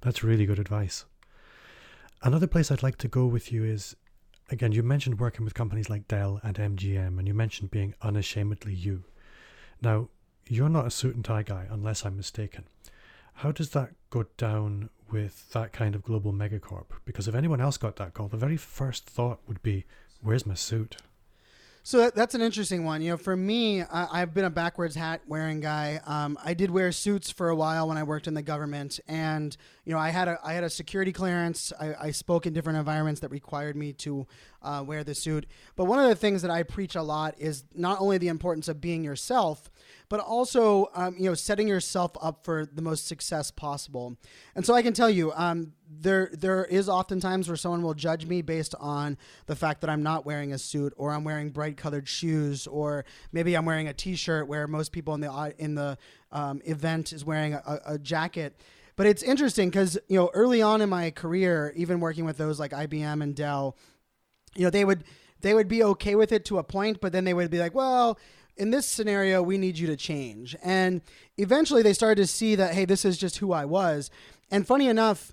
That's 0.00 0.24
really 0.24 0.46
good 0.46 0.58
advice. 0.58 1.04
Another 2.22 2.46
place 2.46 2.70
I'd 2.70 2.82
like 2.82 2.96
to 2.98 3.08
go 3.08 3.26
with 3.26 3.52
you 3.52 3.64
is 3.64 3.94
again, 4.50 4.72
you 4.72 4.82
mentioned 4.82 5.20
working 5.20 5.44
with 5.44 5.54
companies 5.54 5.90
like 5.90 6.08
Dell 6.08 6.40
and 6.42 6.56
MGM, 6.56 7.18
and 7.18 7.28
you 7.28 7.34
mentioned 7.34 7.70
being 7.70 7.94
unashamedly 8.02 8.74
you. 8.74 9.04
Now, 9.82 10.08
you're 10.46 10.68
not 10.68 10.86
a 10.86 10.90
suit 10.90 11.14
and 11.14 11.24
tie 11.24 11.42
guy, 11.42 11.66
unless 11.70 12.04
I'm 12.04 12.16
mistaken. 12.16 12.64
How 13.34 13.52
does 13.52 13.70
that 13.70 13.90
go 14.10 14.26
down 14.36 14.90
with 15.10 15.50
that 15.52 15.72
kind 15.72 15.94
of 15.94 16.02
global 16.02 16.32
megacorp? 16.32 16.86
Because 17.04 17.28
if 17.28 17.34
anyone 17.34 17.60
else 17.60 17.76
got 17.76 17.96
that 17.96 18.14
call, 18.14 18.28
the 18.28 18.36
very 18.36 18.56
first 18.56 19.06
thought 19.06 19.40
would 19.46 19.62
be, 19.62 19.84
where's 20.22 20.46
my 20.46 20.54
suit? 20.54 20.96
So 21.82 21.98
that, 21.98 22.14
that's 22.14 22.34
an 22.34 22.42
interesting 22.42 22.84
one. 22.84 23.00
You 23.00 23.12
know, 23.12 23.16
for 23.16 23.36
me, 23.36 23.82
I, 23.82 24.18
have 24.20 24.34
been 24.34 24.44
a 24.44 24.50
backwards 24.50 24.94
hat 24.94 25.22
wearing 25.26 25.60
guy. 25.60 26.00
Um, 26.06 26.38
I 26.44 26.52
did 26.52 26.70
wear 26.70 26.92
suits 26.92 27.30
for 27.30 27.48
a 27.48 27.56
while 27.56 27.88
when 27.88 27.96
I 27.96 28.02
worked 28.02 28.26
in 28.26 28.34
the 28.34 28.42
government, 28.42 29.00
and 29.08 29.56
you 29.84 29.92
know, 29.94 29.98
I 29.98 30.10
had 30.10 30.28
a 30.28 30.38
I 30.44 30.52
had 30.52 30.64
a 30.64 30.70
security 30.70 31.12
clearance. 31.12 31.72
I, 31.80 31.94
I 31.98 32.10
spoke 32.10 32.46
in 32.46 32.52
different 32.52 32.78
environments 32.78 33.20
that 33.20 33.30
required 33.30 33.74
me 33.74 33.94
to 33.94 34.26
uh, 34.62 34.84
wear 34.86 35.02
the 35.02 35.14
suit. 35.14 35.46
But 35.76 35.86
one 35.86 35.98
of 35.98 36.08
the 36.08 36.14
things 36.14 36.42
that 36.42 36.50
I 36.50 36.62
preach 36.62 36.94
a 36.94 37.02
lot 37.02 37.34
is 37.38 37.64
not 37.74 38.00
only 38.00 38.18
the 38.18 38.28
importance 38.28 38.68
of 38.68 38.80
being 38.80 39.02
yourself, 39.02 39.70
but 40.08 40.20
also 40.20 40.88
um, 40.94 41.14
you 41.18 41.28
know 41.28 41.34
setting 41.34 41.68
yourself 41.68 42.12
up 42.20 42.44
for 42.44 42.66
the 42.66 42.82
most 42.82 43.06
success 43.06 43.50
possible. 43.50 44.16
And 44.54 44.64
so 44.64 44.74
I 44.74 44.82
can 44.82 44.92
tell 44.92 45.10
you, 45.10 45.32
um, 45.34 45.72
there 45.90 46.30
there 46.32 46.64
is 46.64 46.88
oftentimes 46.88 47.48
where 47.48 47.56
someone 47.56 47.82
will 47.82 47.94
judge 47.94 48.26
me 48.26 48.42
based 48.42 48.74
on 48.80 49.18
the 49.46 49.56
fact 49.56 49.80
that 49.82 49.90
I'm 49.90 50.02
not 50.02 50.24
wearing 50.24 50.52
a 50.52 50.58
suit 50.58 50.94
or 50.96 51.12
I'm 51.12 51.24
wearing 51.24 51.50
bright 51.50 51.76
colored 51.76 52.08
shoes 52.08 52.66
or 52.66 53.04
maybe 53.32 53.54
I'm 53.54 53.64
wearing 53.64 53.88
a 53.88 53.94
T-shirt 53.94 54.48
where 54.48 54.66
most 54.66 54.92
people 54.92 55.14
in 55.14 55.20
the 55.20 55.54
in 55.58 55.74
the 55.74 55.98
um, 56.32 56.60
event 56.64 57.12
is 57.12 57.24
wearing 57.24 57.54
a, 57.54 57.80
a 57.86 57.98
jacket. 57.98 58.60
But 58.96 59.06
it's 59.06 59.22
interesting 59.22 59.68
because 59.68 59.98
you 60.08 60.18
know 60.18 60.30
early 60.34 60.62
on 60.62 60.80
in 60.80 60.88
my 60.88 61.10
career, 61.10 61.72
even 61.76 62.00
working 62.00 62.24
with 62.24 62.36
those 62.36 62.58
like 62.58 62.72
IBM 62.72 63.22
and 63.22 63.34
Dell, 63.34 63.76
you 64.56 64.64
know 64.64 64.70
they 64.70 64.84
would 64.84 65.04
they 65.40 65.54
would 65.54 65.68
be 65.68 65.82
okay 65.82 66.14
with 66.14 66.32
it 66.32 66.44
to 66.46 66.58
a 66.58 66.64
point, 66.64 67.00
but 67.00 67.12
then 67.12 67.24
they 67.24 67.34
would 67.34 67.50
be 67.50 67.58
like, 67.58 67.74
well, 67.74 68.18
in 68.58 68.70
this 68.70 68.86
scenario, 68.86 69.42
we 69.42 69.56
need 69.58 69.78
you 69.78 69.86
to 69.86 69.96
change. 69.96 70.56
And 70.62 71.00
eventually 71.36 71.82
they 71.82 71.92
started 71.92 72.22
to 72.22 72.26
see 72.26 72.54
that, 72.56 72.74
hey, 72.74 72.84
this 72.84 73.04
is 73.04 73.16
just 73.16 73.38
who 73.38 73.52
I 73.52 73.64
was. 73.64 74.10
And 74.50 74.66
funny 74.66 74.88
enough, 74.88 75.32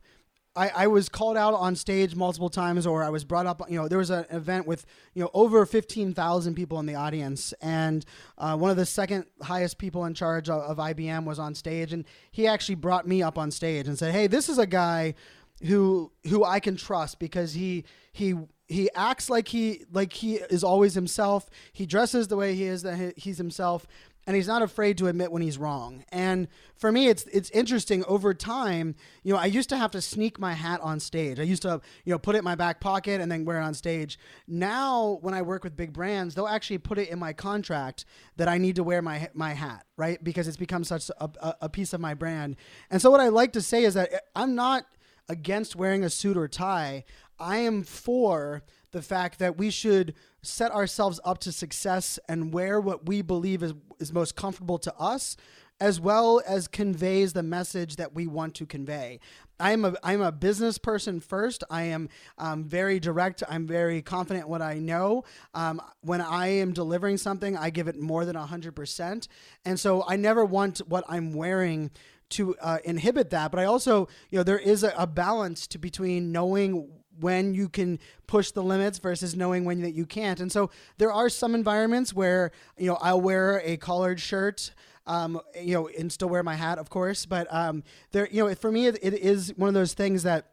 I, 0.56 0.70
I 0.70 0.88
was 0.88 1.10
called 1.10 1.36
out 1.36 1.54
on 1.54 1.76
stage 1.76 2.16
multiple 2.16 2.50
times, 2.50 2.88
or 2.88 3.04
I 3.04 3.10
was 3.10 3.26
brought 3.26 3.46
up. 3.46 3.62
You 3.70 3.78
know, 3.78 3.88
there 3.90 3.98
was 3.98 4.10
an 4.10 4.26
event 4.30 4.66
with 4.66 4.86
you 5.14 5.22
know 5.22 5.30
over 5.34 5.66
fifteen 5.66 6.14
thousand 6.14 6.56
people 6.56 6.80
in 6.80 6.86
the 6.86 6.96
audience, 6.96 7.54
and 7.62 8.06
uh, 8.38 8.56
one 8.56 8.72
of 8.72 8.78
the 8.78 8.86
second 8.86 9.26
highest 9.42 9.78
people 9.78 10.06
in 10.06 10.14
charge 10.14 10.50
of, 10.50 10.62
of 10.62 10.78
IBM 10.78 11.26
was 11.26 11.40
on 11.40 11.56
stage, 11.56 11.92
and 11.92 12.06
he 12.32 12.48
actually 12.48 12.76
brought 12.76 13.06
me 13.06 13.22
up 13.22 13.38
on 13.38 13.52
stage 13.52 13.90
and 13.90 14.00
said, 14.00 14.14
"Hey, 14.14 14.28
this 14.28 14.48
is 14.48 14.58
a 14.58 14.66
guy 14.66 15.16
who 15.64 16.12
who 16.30 16.46
I 16.46 16.62
can 16.62 16.78
trust 16.78 17.20
because 17.20 17.54
he 17.54 17.84
he 18.14 18.36
he 18.68 18.90
acts 18.96 19.30
like 19.30 19.50
he 19.50 19.86
like 19.92 20.14
he 20.14 20.36
is 20.36 20.64
always 20.64 20.96
himself. 20.96 21.50
He 21.72 21.86
dresses 21.86 22.28
the 22.28 22.36
way 22.36 22.56
he 22.56 22.64
is 22.64 22.82
that 22.84 23.14
he's 23.18 23.38
himself, 23.38 23.86
and 24.26 24.36
he's 24.36 24.48
not 24.48 24.64
afraid 24.64 24.98
to 24.98 25.08
admit 25.08 25.32
when 25.32 25.44
he's 25.44 25.60
wrong. 25.60 26.04
And 26.10 26.48
for 26.76 26.92
me, 26.92 27.08
it's 27.08 27.24
it's 27.26 27.52
interesting 27.52 28.04
over 28.06 28.34
time. 28.34 28.96
You 29.24 29.34
know, 29.34 29.40
I 29.40 29.46
used 29.46 29.70
to 29.70 29.78
have 29.78 29.92
to 29.92 30.02
sneak 30.02 30.40
my 30.40 30.54
hat 30.54 30.82
on 30.82 31.00
stage. 31.00 31.40
I 31.40 31.44
used 31.44 31.62
to 31.62 31.80
you 32.06 32.12
know 32.12 32.18
put 32.18 32.36
it 32.36 32.40
in 32.40 32.44
my 32.44 32.56
back 32.56 32.80
pocket 32.80 33.22
and 33.22 33.32
then 33.32 33.46
wear 33.46 33.60
it 33.60 33.64
on 33.64 33.76
stage. 33.76 34.18
Now, 34.48 35.20
when 35.22 35.36
I 35.36 35.44
work 35.44 35.64
with 35.64 35.76
big 35.76 35.94
brands, 35.94 36.34
they'll 36.34 36.48
actually 36.48 36.80
put 36.80 36.98
it 36.98 37.10
in 37.10 37.20
my 37.20 37.34
contract 37.34 38.06
that 38.38 38.48
I 38.48 38.58
need 38.58 38.78
to 38.78 38.84
wear 38.84 39.02
my 39.04 39.30
my 39.36 39.54
hat, 39.54 39.86
right? 39.96 40.24
Because 40.24 40.48
it's 40.48 40.58
become 40.58 40.84
such 40.84 41.10
a, 41.10 41.30
a, 41.40 41.56
a 41.62 41.70
piece 41.70 41.94
of 41.94 42.02
my 42.02 42.16
brand. 42.16 42.56
And 42.90 43.00
so, 43.00 43.12
what 43.12 43.20
I 43.20 43.28
like 43.28 43.54
to 43.54 43.62
say 43.62 43.84
is 43.84 43.94
that 43.94 44.12
eh, 44.12 44.20
I'm 44.36 44.56
not 44.56 44.86
against 45.28 45.76
wearing 45.76 46.04
a 46.04 46.10
suit 46.10 46.38
or 46.38 46.48
tie. 46.48 47.04
I 47.40 47.58
am 47.58 47.84
for 47.84 48.64
the 48.92 49.02
fact 49.02 49.40
that 49.40 49.58
we 49.58 49.70
should 49.70 50.14
set 50.42 50.72
ourselves 50.72 51.20
up 51.26 51.40
to 51.40 51.52
success 51.52 52.20
and 52.30 52.54
wear 52.54 52.80
what 52.80 53.08
we 53.08 53.22
believe 53.22 53.62
is, 53.64 53.74
is 54.00 54.14
most 54.14 54.36
comfortable 54.36 54.78
to 54.80 54.96
us 54.96 55.36
as 55.80 56.00
well 56.00 56.42
as 56.48 56.68
conveys 56.68 57.34
the 57.34 57.44
message 57.44 57.98
that 57.98 58.16
we 58.16 58.28
want 58.28 58.56
to 58.56 58.66
convey. 58.66 59.20
I'm 59.60 59.86
a 59.86 59.96
I'm 60.04 60.22
a 60.22 60.32
business 60.32 60.78
person 60.78 61.20
first. 61.20 61.64
I 61.70 61.84
am 61.84 62.10
um, 62.38 62.66
very 62.66 63.00
direct. 63.00 63.44
I'm 63.50 63.68
very 63.68 64.02
confident 64.02 64.50
what 64.50 64.62
I 64.62 64.80
know. 64.80 65.24
Um, 65.54 65.82
when 66.02 66.22
I 66.22 66.48
am 66.48 66.74
delivering 66.74 67.18
something, 67.18 67.56
I 67.58 67.70
give 67.70 67.88
it 67.88 68.00
more 68.00 68.26
than 68.26 68.36
hundred 68.36 68.76
percent, 68.76 69.28
and 69.64 69.80
so 69.80 70.04
I 70.08 70.16
never 70.18 70.44
want 70.46 70.80
what 70.88 71.04
I'm 71.08 71.34
wearing 71.34 71.92
to 72.28 72.56
uh, 72.58 72.80
inhibit 72.84 73.30
that. 73.30 73.52
But 73.52 73.60
I 73.60 73.66
also, 73.66 74.08
you 74.30 74.38
know, 74.38 74.44
there 74.44 74.60
is 74.60 74.84
a, 74.84 74.94
a 74.98 75.08
balance 75.08 75.68
to 75.68 75.78
between 75.78 76.32
knowing 76.32 76.90
when 77.20 77.54
you 77.54 77.70
can 77.70 78.00
push 78.28 78.52
the 78.52 78.64
limits 78.64 79.00
versus 79.00 79.36
knowing 79.36 79.66
when 79.66 79.82
that 79.82 79.94
you 79.94 80.06
can't. 80.06 80.40
And 80.40 80.52
so 80.52 80.70
there 80.98 81.12
are 81.12 81.30
some 81.30 81.56
environments 81.56 82.14
where 82.14 82.52
you 82.78 82.88
know 82.88 82.98
I'll 83.02 83.22
wear 83.22 83.62
a 83.64 83.78
collared 83.78 84.20
shirt. 84.20 84.72
Um, 85.08 85.40
you 85.62 85.76
know, 85.76 85.88
and 85.88 86.12
still 86.12 86.30
wear 86.30 86.42
my 86.42 86.56
hat, 86.56 86.80
of 86.80 86.90
course. 86.90 87.28
But 87.28 87.46
um, 87.54 87.84
there, 88.12 88.28
you 88.32 88.44
know, 88.44 88.56
for 88.56 88.72
me, 88.72 88.88
it, 88.88 88.98
it 89.04 89.14
is 89.14 89.54
one 89.56 89.68
of 89.68 89.76
those 89.76 89.94
things 89.94 90.24
that 90.24 90.48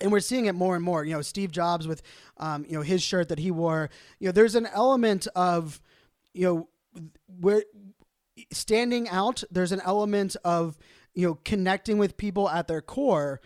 and 0.00 0.10
we're 0.10 0.20
seeing 0.20 0.46
it 0.46 0.54
more 0.54 0.74
and 0.76 0.84
more. 0.84 1.04
You 1.04 1.14
know, 1.14 1.22
Steve 1.22 1.50
Jobs 1.50 1.86
with, 1.86 2.02
um, 2.38 2.64
you 2.68 2.74
know, 2.74 2.82
his 2.82 3.02
shirt 3.02 3.28
that 3.28 3.38
he 3.38 3.50
wore. 3.50 3.90
You 4.18 4.28
know, 4.28 4.32
there's 4.32 4.54
an 4.54 4.66
element 4.66 5.26
of, 5.34 5.80
you 6.32 6.46
know, 6.46 6.68
where 7.40 7.64
standing 8.52 9.08
out. 9.08 9.42
There's 9.50 9.72
an 9.72 9.80
element 9.84 10.36
of, 10.44 10.78
you 11.14 11.26
know, 11.26 11.38
connecting 11.44 11.98
with 11.98 12.16
people 12.16 12.48
at 12.48 12.68
their 12.68 12.80
core. 12.80 13.40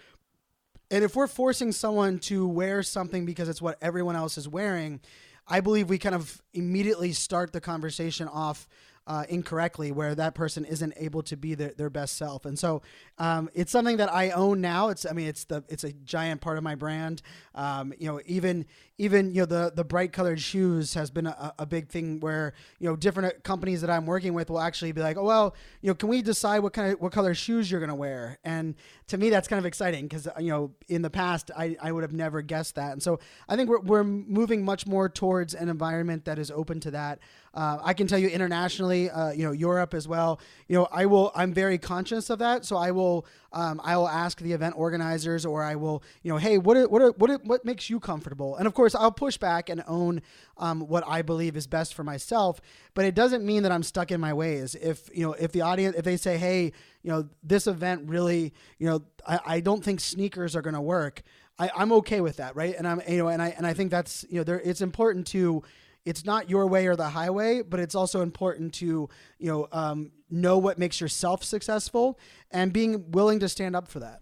And 0.94 1.02
if 1.02 1.16
we're 1.16 1.26
forcing 1.26 1.72
someone 1.72 2.20
to 2.20 2.46
wear 2.46 2.84
something 2.84 3.26
because 3.26 3.48
it's 3.48 3.60
what 3.60 3.78
everyone 3.82 4.14
else 4.14 4.38
is 4.38 4.46
wearing, 4.46 5.00
I 5.44 5.58
believe 5.58 5.88
we 5.88 5.98
kind 5.98 6.14
of 6.14 6.40
immediately 6.52 7.12
start 7.12 7.52
the 7.52 7.60
conversation 7.60 8.28
off 8.28 8.68
uh, 9.06 9.24
incorrectly 9.28 9.92
where 9.92 10.14
that 10.14 10.34
person 10.34 10.64
isn't 10.64 10.92
able 10.96 11.22
to 11.22 11.36
be 11.36 11.54
their, 11.54 11.72
their 11.76 11.90
best 11.90 12.16
self 12.16 12.44
and 12.44 12.58
so 12.58 12.82
um, 13.18 13.50
it's 13.54 13.72
something 13.72 13.96
that 13.96 14.12
i 14.12 14.30
own 14.30 14.60
now 14.60 14.88
it's 14.88 15.06
i 15.06 15.12
mean 15.12 15.26
it's 15.26 15.44
the 15.44 15.62
it's 15.68 15.84
a 15.84 15.92
giant 15.92 16.40
part 16.40 16.56
of 16.56 16.64
my 16.64 16.74
brand 16.74 17.22
um, 17.54 17.92
you 17.98 18.06
know 18.06 18.20
even 18.26 18.64
even 18.98 19.34
you 19.34 19.40
know 19.40 19.46
the 19.46 19.72
the 19.74 19.84
bright 19.84 20.12
colored 20.12 20.40
shoes 20.40 20.94
has 20.94 21.10
been 21.10 21.26
a, 21.26 21.54
a, 21.58 21.66
big 21.66 21.88
thing 21.88 22.20
where 22.20 22.52
you 22.78 22.88
know 22.88 22.94
different 22.94 23.42
companies 23.42 23.80
that 23.80 23.90
I'm 23.90 24.06
working 24.06 24.34
with 24.34 24.50
will 24.50 24.60
actually 24.60 24.92
be 24.92 25.00
like, 25.00 25.16
oh 25.16 25.24
well, 25.24 25.56
you 25.80 25.88
know, 25.88 25.94
can 25.94 26.08
we 26.08 26.22
decide 26.22 26.60
what 26.60 26.72
kind 26.72 26.92
of 26.92 27.00
what 27.00 27.10
color 27.12 27.34
shoes 27.34 27.70
you're 27.70 27.80
gonna 27.80 27.94
wear? 27.94 28.38
And 28.44 28.76
to 29.08 29.18
me, 29.18 29.30
that's 29.30 29.48
kind 29.48 29.58
of 29.58 29.66
exciting 29.66 30.06
because 30.06 30.28
you 30.38 30.50
know 30.50 30.72
in 30.88 31.02
the 31.02 31.10
past 31.10 31.50
I, 31.56 31.76
I 31.82 31.90
would 31.90 32.02
have 32.02 32.12
never 32.12 32.40
guessed 32.40 32.76
that, 32.76 32.92
and 32.92 33.02
so 33.02 33.18
I 33.48 33.56
think 33.56 33.68
we're 33.68 33.80
we're 33.80 34.04
moving 34.04 34.64
much 34.64 34.86
more 34.86 35.08
towards 35.08 35.54
an 35.54 35.68
environment 35.68 36.24
that 36.26 36.38
is 36.38 36.50
open 36.50 36.78
to 36.80 36.92
that. 36.92 37.18
Uh, 37.54 37.78
I 37.82 37.94
can 37.94 38.08
tell 38.08 38.18
you 38.18 38.28
internationally, 38.28 39.08
uh, 39.08 39.30
you 39.30 39.44
know, 39.44 39.52
Europe 39.52 39.94
as 39.94 40.08
well. 40.08 40.40
You 40.66 40.76
know, 40.76 40.88
I 40.90 41.06
will. 41.06 41.30
I'm 41.36 41.54
very 41.54 41.78
conscious 41.78 42.28
of 42.28 42.40
that, 42.40 42.64
so 42.64 42.76
I 42.76 42.90
will 42.90 43.26
um, 43.52 43.80
I 43.84 43.96
will 43.96 44.08
ask 44.08 44.40
the 44.40 44.52
event 44.52 44.74
organizers, 44.76 45.46
or 45.46 45.62
I 45.62 45.76
will, 45.76 46.02
you 46.24 46.32
know, 46.32 46.38
hey, 46.38 46.58
what 46.58 46.90
what 46.90 47.16
what 47.16 47.44
what 47.44 47.64
makes 47.64 47.88
you 47.88 48.00
comfortable? 48.00 48.56
And 48.56 48.66
of 48.66 48.74
course, 48.74 48.96
I'll 48.96 49.12
push 49.12 49.36
back 49.36 49.68
and 49.68 49.84
own 49.86 50.20
um, 50.56 50.80
what 50.88 51.04
I 51.06 51.22
believe 51.22 51.56
is 51.56 51.68
best 51.68 51.94
for 51.94 52.02
myself. 52.02 52.60
But 52.94 53.04
it 53.04 53.14
doesn't 53.14 53.44
mean 53.44 53.62
that 53.62 53.70
I'm 53.70 53.84
stuck 53.84 54.10
in 54.10 54.20
my 54.20 54.32
ways. 54.32 54.74
If 54.74 55.08
you 55.14 55.24
know, 55.24 55.34
if 55.34 55.52
the 55.52 55.60
audience, 55.60 55.96
if 55.96 56.04
they 56.04 56.16
say, 56.16 56.36
hey, 56.36 56.72
you 57.02 57.10
know, 57.12 57.28
this 57.44 57.68
event 57.68 58.08
really, 58.08 58.52
you 58.78 58.88
know, 58.88 59.02
I, 59.26 59.38
I 59.46 59.60
don't 59.60 59.84
think 59.84 60.00
sneakers 60.00 60.56
are 60.56 60.62
going 60.62 60.74
to 60.74 60.80
work. 60.80 61.22
I, 61.56 61.70
I'm 61.76 61.92
okay 61.92 62.20
with 62.20 62.38
that, 62.38 62.56
right? 62.56 62.74
And 62.76 62.88
I'm, 62.88 63.00
you 63.08 63.18
know, 63.18 63.28
and 63.28 63.40
I 63.40 63.54
and 63.56 63.64
I 63.64 63.74
think 63.74 63.92
that's, 63.92 64.26
you 64.28 64.38
know, 64.38 64.44
there. 64.44 64.60
It's 64.60 64.80
important 64.80 65.28
to 65.28 65.62
it's 66.04 66.24
not 66.24 66.50
your 66.50 66.66
way 66.66 66.86
or 66.86 66.96
the 66.96 67.10
highway, 67.10 67.62
but 67.62 67.80
it's 67.80 67.94
also 67.94 68.20
important 68.20 68.74
to 68.74 69.08
you 69.38 69.50
know 69.50 69.68
um, 69.72 70.12
know 70.30 70.58
what 70.58 70.78
makes 70.78 71.00
yourself 71.00 71.44
successful 71.44 72.18
and 72.50 72.72
being 72.72 73.10
willing 73.10 73.40
to 73.40 73.48
stand 73.48 73.74
up 73.74 73.88
for 73.88 74.00
that. 74.00 74.20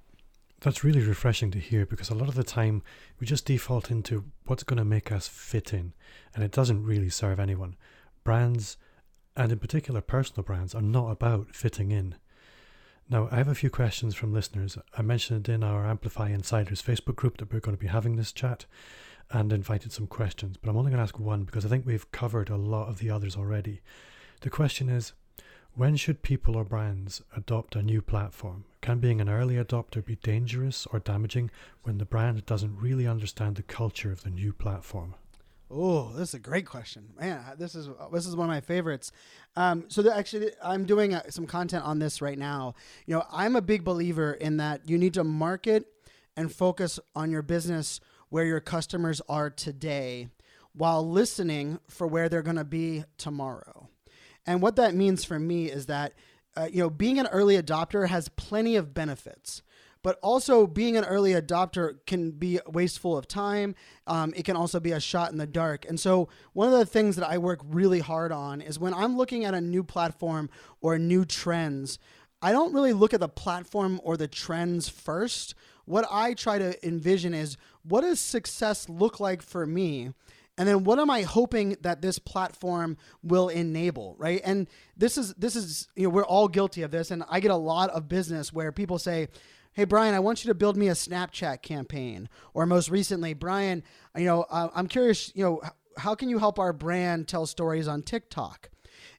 That's 0.61 0.85
really 0.85 1.03
refreshing 1.03 1.51
to 1.53 1.59
hear 1.59 1.85
because 1.85 2.09
a 2.09 2.15
lot 2.15 2.29
of 2.29 2.37
the 2.37 2.45
time 2.45 2.83
we 3.19 3.27
just 3.27 3.47
default 3.47 3.91
into 3.91 4.25
what's 4.47 4.63
going 4.63 4.79
to 4.79 4.85
make 4.85 5.11
us 5.11 5.27
fit 5.27 5.73
in, 5.73 5.93
and 6.35 6.45
it 6.45 6.53
doesn't 6.53 6.85
really 6.85 7.11
serve 7.11 7.41
anyone. 7.41 7.77
Brands, 8.23 8.77
and 9.37 9.51
in 9.51 9.59
particular 9.59 10.01
personal 10.01 10.45
brands, 10.45 10.75
are 10.75 10.83
not 10.83 11.11
about 11.11 11.55
fitting 11.55 11.91
in. 11.91 12.15
Now, 13.11 13.29
I 13.33 13.37
have 13.37 13.49
a 13.49 13.55
few 13.57 13.69
questions 13.69 14.15
from 14.15 14.33
listeners. 14.33 14.79
I 14.97 15.03
mentioned 15.03 15.49
in 15.49 15.65
our 15.65 15.85
Amplify 15.85 16.31
Insiders 16.31 16.81
Facebook 16.81 17.17
group 17.17 17.39
that 17.39 17.53
we're 17.53 17.61
going 17.61 17.77
to 17.77 17.81
be 17.81 17.89
having 17.89 18.15
this 18.15 18.31
chat 18.33 18.65
and 19.33 19.53
invited 19.53 19.93
some 19.93 20.07
questions, 20.07 20.57
but 20.57 20.69
I'm 20.69 20.77
only 20.77 20.91
going 20.91 20.99
to 20.99 21.03
ask 21.03 21.19
one 21.19 21.45
because 21.45 21.65
I 21.65 21.69
think 21.69 21.87
we've 21.87 22.11
covered 22.13 22.51
a 22.51 22.57
lot 22.57 22.89
of 22.89 22.99
the 22.99 23.11
others 23.11 23.37
already. 23.37 23.81
The 24.43 24.51
question 24.51 24.89
is 24.89 25.13
when 25.75 25.97
should 25.97 26.23
people 26.23 26.57
or 26.57 26.65
brands 26.65 27.23
adopt 27.35 27.77
a 27.77 27.83
new 27.83 28.03
platform? 28.03 28.65
Can 28.83 28.99
being 28.99 29.21
an 29.21 29.29
early 29.31 29.55
adopter 29.55 30.05
be 30.05 30.17
dangerous 30.17 30.87
or 30.93 30.99
damaging 30.99 31.51
when 31.83 31.97
the 31.97 32.05
brand 32.05 32.45
doesn't 32.45 32.79
really 32.79 33.07
understand 33.07 33.57
the 33.57 33.63
culture 33.63 34.13
of 34.13 34.23
the 34.23 34.31
new 34.31 34.53
platform? 34.53 35.15
Oh, 35.71 36.13
this 36.13 36.31
is 36.31 36.35
a 36.35 36.39
great 36.39 36.67
question, 36.67 37.15
man. 37.19 37.41
This 37.57 37.75
is 37.75 37.89
this 38.13 38.27
is 38.27 38.37
one 38.37 38.51
of 38.51 38.55
my 38.55 38.61
favorites. 38.61 39.11
Um, 39.57 39.85
so 39.89 40.11
actually, 40.11 40.51
I'm 40.63 40.85
doing 40.85 41.15
uh, 41.15 41.23
some 41.31 41.47
content 41.47 41.85
on 41.85 41.99
this 41.99 42.21
right 42.21 42.37
now. 42.37 42.75
You 43.07 43.15
know, 43.15 43.25
I'm 43.33 43.57
a 43.57 43.63
big 43.63 43.83
believer 43.83 44.35
in 44.35 44.59
that 44.59 44.87
you 44.87 44.99
need 44.99 45.15
to 45.15 45.25
market 45.25 45.87
and 46.37 46.53
focus 46.53 47.01
on 47.17 47.31
your 47.31 47.41
business 47.41 48.01
where 48.33 48.47
your 48.47 48.61
customers 48.61 49.21
are 49.29 49.51
today 49.51 50.27
while 50.73 51.07
listening 51.07 51.79
for 51.87 52.07
where 52.07 52.31
they're 52.31 52.41
going 52.41 52.57
to 52.57 52.65
be 52.65 53.05
tomorrow. 53.19 53.91
And 54.47 54.63
what 54.63 54.77
that 54.77 54.95
means 54.95 55.23
for 55.23 55.39
me 55.39 55.67
is 55.67 55.85
that 55.87 56.15
uh, 56.57 56.67
you 56.73 56.79
know 56.79 56.89
being 56.89 57.19
an 57.19 57.27
early 57.27 57.61
adopter 57.61 58.09
has 58.09 58.31
plenty 58.31 58.75
of 58.75 58.95
benefits 58.95 59.61
but 60.03 60.19
also 60.23 60.67
being 60.67 60.97
an 60.97 61.05
early 61.05 61.33
adopter 61.33 61.99
can 62.07 62.33
be 62.33 62.59
wasteful 62.67 63.17
of 63.17 63.29
time. 63.29 63.75
Um, 64.09 64.33
it 64.37 64.45
can 64.45 64.57
also 64.57 64.81
be 64.81 64.91
a 64.91 64.99
shot 64.99 65.31
in 65.31 65.39
the 65.39 65.47
dark. 65.47 65.85
And 65.89 65.99
so, 66.01 66.29
one 66.55 66.67
of 66.67 66.77
the 66.77 66.85
things 66.85 67.15
that 67.15 67.29
I 67.29 67.39
work 67.39 67.61
really 67.65 68.01
hard 68.01 68.33
on 68.33 68.61
is 68.61 68.81
when 68.81 68.95
I'm 68.95 69.17
looking 69.17 69.45
at 69.45 69.55
a 69.55 69.61
new 69.61 69.85
platform 69.85 70.51
or 70.81 70.99
new 70.99 71.25
trends, 71.25 72.01
I 72.41 72.51
don't 72.51 72.75
really 72.75 72.93
look 72.93 73.15
at 73.15 73.21
the 73.21 73.29
platform 73.29 74.01
or 74.03 74.17
the 74.17 74.27
trends 74.27 74.89
first. 74.89 75.55
What 75.85 76.07
I 76.11 76.35
try 76.35 76.59
to 76.59 76.87
envision 76.87 77.35
is 77.35 77.57
what 77.85 78.03
does 78.03 78.21
success 78.21 78.89
look 78.89 79.21
like 79.21 79.43
for 79.43 79.67
me? 79.67 80.13
and 80.59 80.69
then 80.69 80.85
what 80.85 80.99
am 80.99 81.11
i 81.11 81.23
hoping 81.23 81.77
that 81.81 82.03
this 82.03 82.19
platform 82.19 82.97
will 83.23 83.49
enable 83.49 84.15
right? 84.19 84.41
And 84.45 84.69
this 84.97 85.19
is 85.19 85.35
this 85.35 85.57
is 85.57 85.89
you 85.97 86.05
know 86.05 86.11
we're 86.11 86.25
all 86.25 86.49
guilty 86.49 86.83
of 86.83 86.91
this 86.91 87.11
and 87.11 87.25
i 87.29 87.41
get 87.41 87.51
a 87.51 87.57
lot 87.57 87.91
of 87.91 88.09
business 88.09 88.53
where 88.53 88.73
people 88.73 88.99
say 88.99 89.29
hey 89.73 89.85
brian 89.85 90.15
i 90.15 90.21
want 90.21 90.45
you 90.45 90.49
to 90.49 90.55
build 90.55 90.77
me 90.77 90.89
a 90.89 90.93
snapchat 90.93 91.63
campaign. 91.63 92.29
Or 92.55 92.67
most 92.67 92.91
recently 92.91 93.35
brian 93.35 93.83
you 94.17 94.25
know 94.25 94.43
uh, 94.51 94.69
i'm 94.75 94.89
curious 94.89 95.33
you 95.35 95.45
know 95.45 95.63
how 95.97 96.15
can 96.15 96.29
you 96.29 96.39
help 96.39 96.59
our 96.59 96.73
brand 96.73 97.29
tell 97.29 97.47
stories 97.47 97.89
on 97.89 98.03
tiktok? 98.03 98.71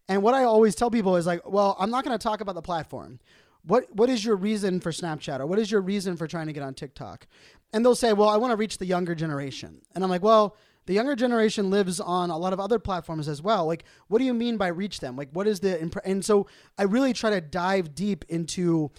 And 0.08 0.22
what 0.22 0.34
i 0.34 0.44
always 0.44 0.76
tell 0.76 0.92
people 0.92 1.16
is 1.16 1.26
like 1.26 1.50
well 1.50 1.76
i'm 1.80 1.90
not 1.90 2.04
going 2.06 2.18
to 2.18 2.24
talk 2.24 2.42
about 2.42 2.56
the 2.56 2.62
platform. 2.62 3.20
What 3.66 3.96
what 3.96 4.10
is 4.10 4.26
your 4.26 4.36
reason 4.36 4.82
for 4.82 4.92
Snapchat? 4.92 5.40
Or 5.40 5.46
what 5.46 5.58
is 5.58 5.72
your 5.72 5.80
reason 5.80 6.18
for 6.18 6.28
trying 6.28 6.48
to 6.48 6.54
get 6.54 6.64
on 6.64 6.74
TikTok? 6.74 7.28
And 7.74 7.84
they'll 7.84 7.96
say, 7.96 8.14
"Well, 8.14 8.30
I 8.30 8.38
want 8.38 8.52
to 8.52 8.58
reach 8.58 8.78
the 8.78 8.86
younger 8.86 9.16
generation." 9.16 9.82
And 9.96 10.04
I'm 10.04 10.10
like, 10.10 10.22
"Well, 10.22 10.56
the 10.86 10.94
younger 10.94 11.16
generation 11.16 11.70
lives 11.70 12.00
on 12.00 12.30
a 12.30 12.38
lot 12.38 12.54
of 12.54 12.60
other 12.60 12.80
platforms 12.80 13.28
as 13.28 13.42
well. 13.42 13.66
Like, 13.66 13.86
what 14.08 14.20
do 14.20 14.26
you 14.26 14.34
mean 14.34 14.58
by 14.58 14.68
reach 14.68 15.00
them? 15.00 15.16
Like, 15.16 15.30
what 15.32 15.48
is 15.48 15.62
the 15.62 15.82
imp-? 15.82 15.98
and 16.04 16.24
so 16.24 16.48
I 16.78 16.84
really 16.84 17.14
try 17.14 17.30
to 17.30 17.42
dive 17.42 17.96
deep 17.96 18.26
into 18.28 18.92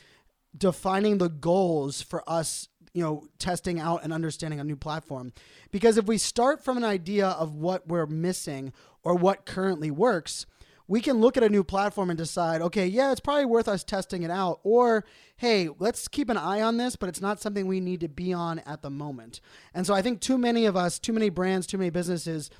defining 0.56 1.18
the 1.18 1.28
goals 1.28 2.00
for 2.00 2.28
us 2.28 2.68
you 2.94 3.02
know 3.02 3.26
testing 3.38 3.80
out 3.80 4.04
and 4.04 4.12
understanding 4.12 4.60
a 4.60 4.64
new 4.64 4.76
platform 4.76 5.32
because 5.72 5.98
if 5.98 6.06
we 6.06 6.16
start 6.16 6.64
from 6.64 6.76
an 6.76 6.84
idea 6.84 7.26
of 7.26 7.56
what 7.56 7.88
we're 7.88 8.06
missing 8.06 8.72
or 9.02 9.16
what 9.16 9.44
currently 9.44 9.90
works 9.90 10.46
we 10.86 11.00
can 11.00 11.18
look 11.18 11.36
at 11.36 11.42
a 11.42 11.48
new 11.48 11.64
platform 11.64 12.10
and 12.10 12.18
decide, 12.18 12.60
okay, 12.60 12.86
yeah, 12.86 13.10
it's 13.10 13.20
probably 13.20 13.46
worth 13.46 13.68
us 13.68 13.84
testing 13.84 14.22
it 14.22 14.30
out. 14.30 14.60
Or, 14.64 15.04
hey, 15.36 15.68
let's 15.78 16.08
keep 16.08 16.28
an 16.28 16.36
eye 16.36 16.60
on 16.60 16.76
this, 16.76 16.94
but 16.96 17.08
it's 17.08 17.20
not 17.20 17.40
something 17.40 17.66
we 17.66 17.80
need 17.80 18.00
to 18.00 18.08
be 18.08 18.32
on 18.32 18.58
at 18.60 18.82
the 18.82 18.90
moment. 18.90 19.40
And 19.72 19.86
so 19.86 19.94
I 19.94 20.02
think 20.02 20.20
too 20.20 20.36
many 20.36 20.66
of 20.66 20.76
us, 20.76 20.98
too 20.98 21.12
many 21.12 21.30
brands, 21.30 21.66
too 21.66 21.78
many 21.78 21.90
businesses, 21.90 22.50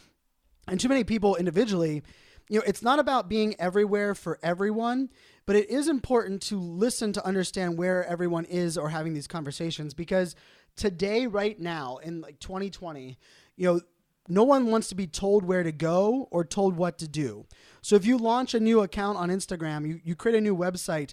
and 0.67 0.81
too 0.81 0.89
many 0.89 1.05
people 1.05 1.37
individually, 1.37 2.03
you 2.49 2.59
know, 2.59 2.65
it's 2.67 2.83
not 2.83 2.99
about 2.99 3.29
being 3.29 3.55
everywhere 3.59 4.15
for 4.15 4.39
everyone, 4.43 5.11
but 5.47 5.57
it 5.57 5.69
is 5.69 5.89
important 5.89 6.43
to 6.43 6.59
listen 6.59 7.13
to 7.13 7.27
understand 7.27 7.77
where 7.77 8.05
everyone 8.07 8.45
is 8.47 8.79
or 8.79 8.89
having 8.89 9.15
these 9.15 9.27
conversations 9.27 9.93
because 9.95 10.35
today, 10.77 11.27
right 11.27 11.59
now, 11.59 11.99
in 11.99 12.21
like 12.21 12.39
2020, 12.41 13.19
you 13.57 13.67
know, 13.67 13.81
no 14.29 14.45
one 14.45 14.71
wants 14.71 14.89
to 14.89 14.95
be 14.95 15.07
told 15.07 15.45
where 15.45 15.63
to 15.63 15.73
go 15.73 16.29
or 16.31 16.45
told 16.45 16.77
what 16.77 16.99
to 16.99 17.09
do. 17.09 17.47
So 17.85 17.97
if 17.97 18.07
you 18.07 18.17
launch 18.17 18.55
a 18.55 18.61
new 18.61 18.81
account 18.81 19.19
on 19.19 19.29
Instagram, 19.29 19.87
you, 19.87 20.01
you 20.03 20.17
create 20.17 20.39
a 20.39 20.41
new 20.41 20.57
website, 20.57 21.13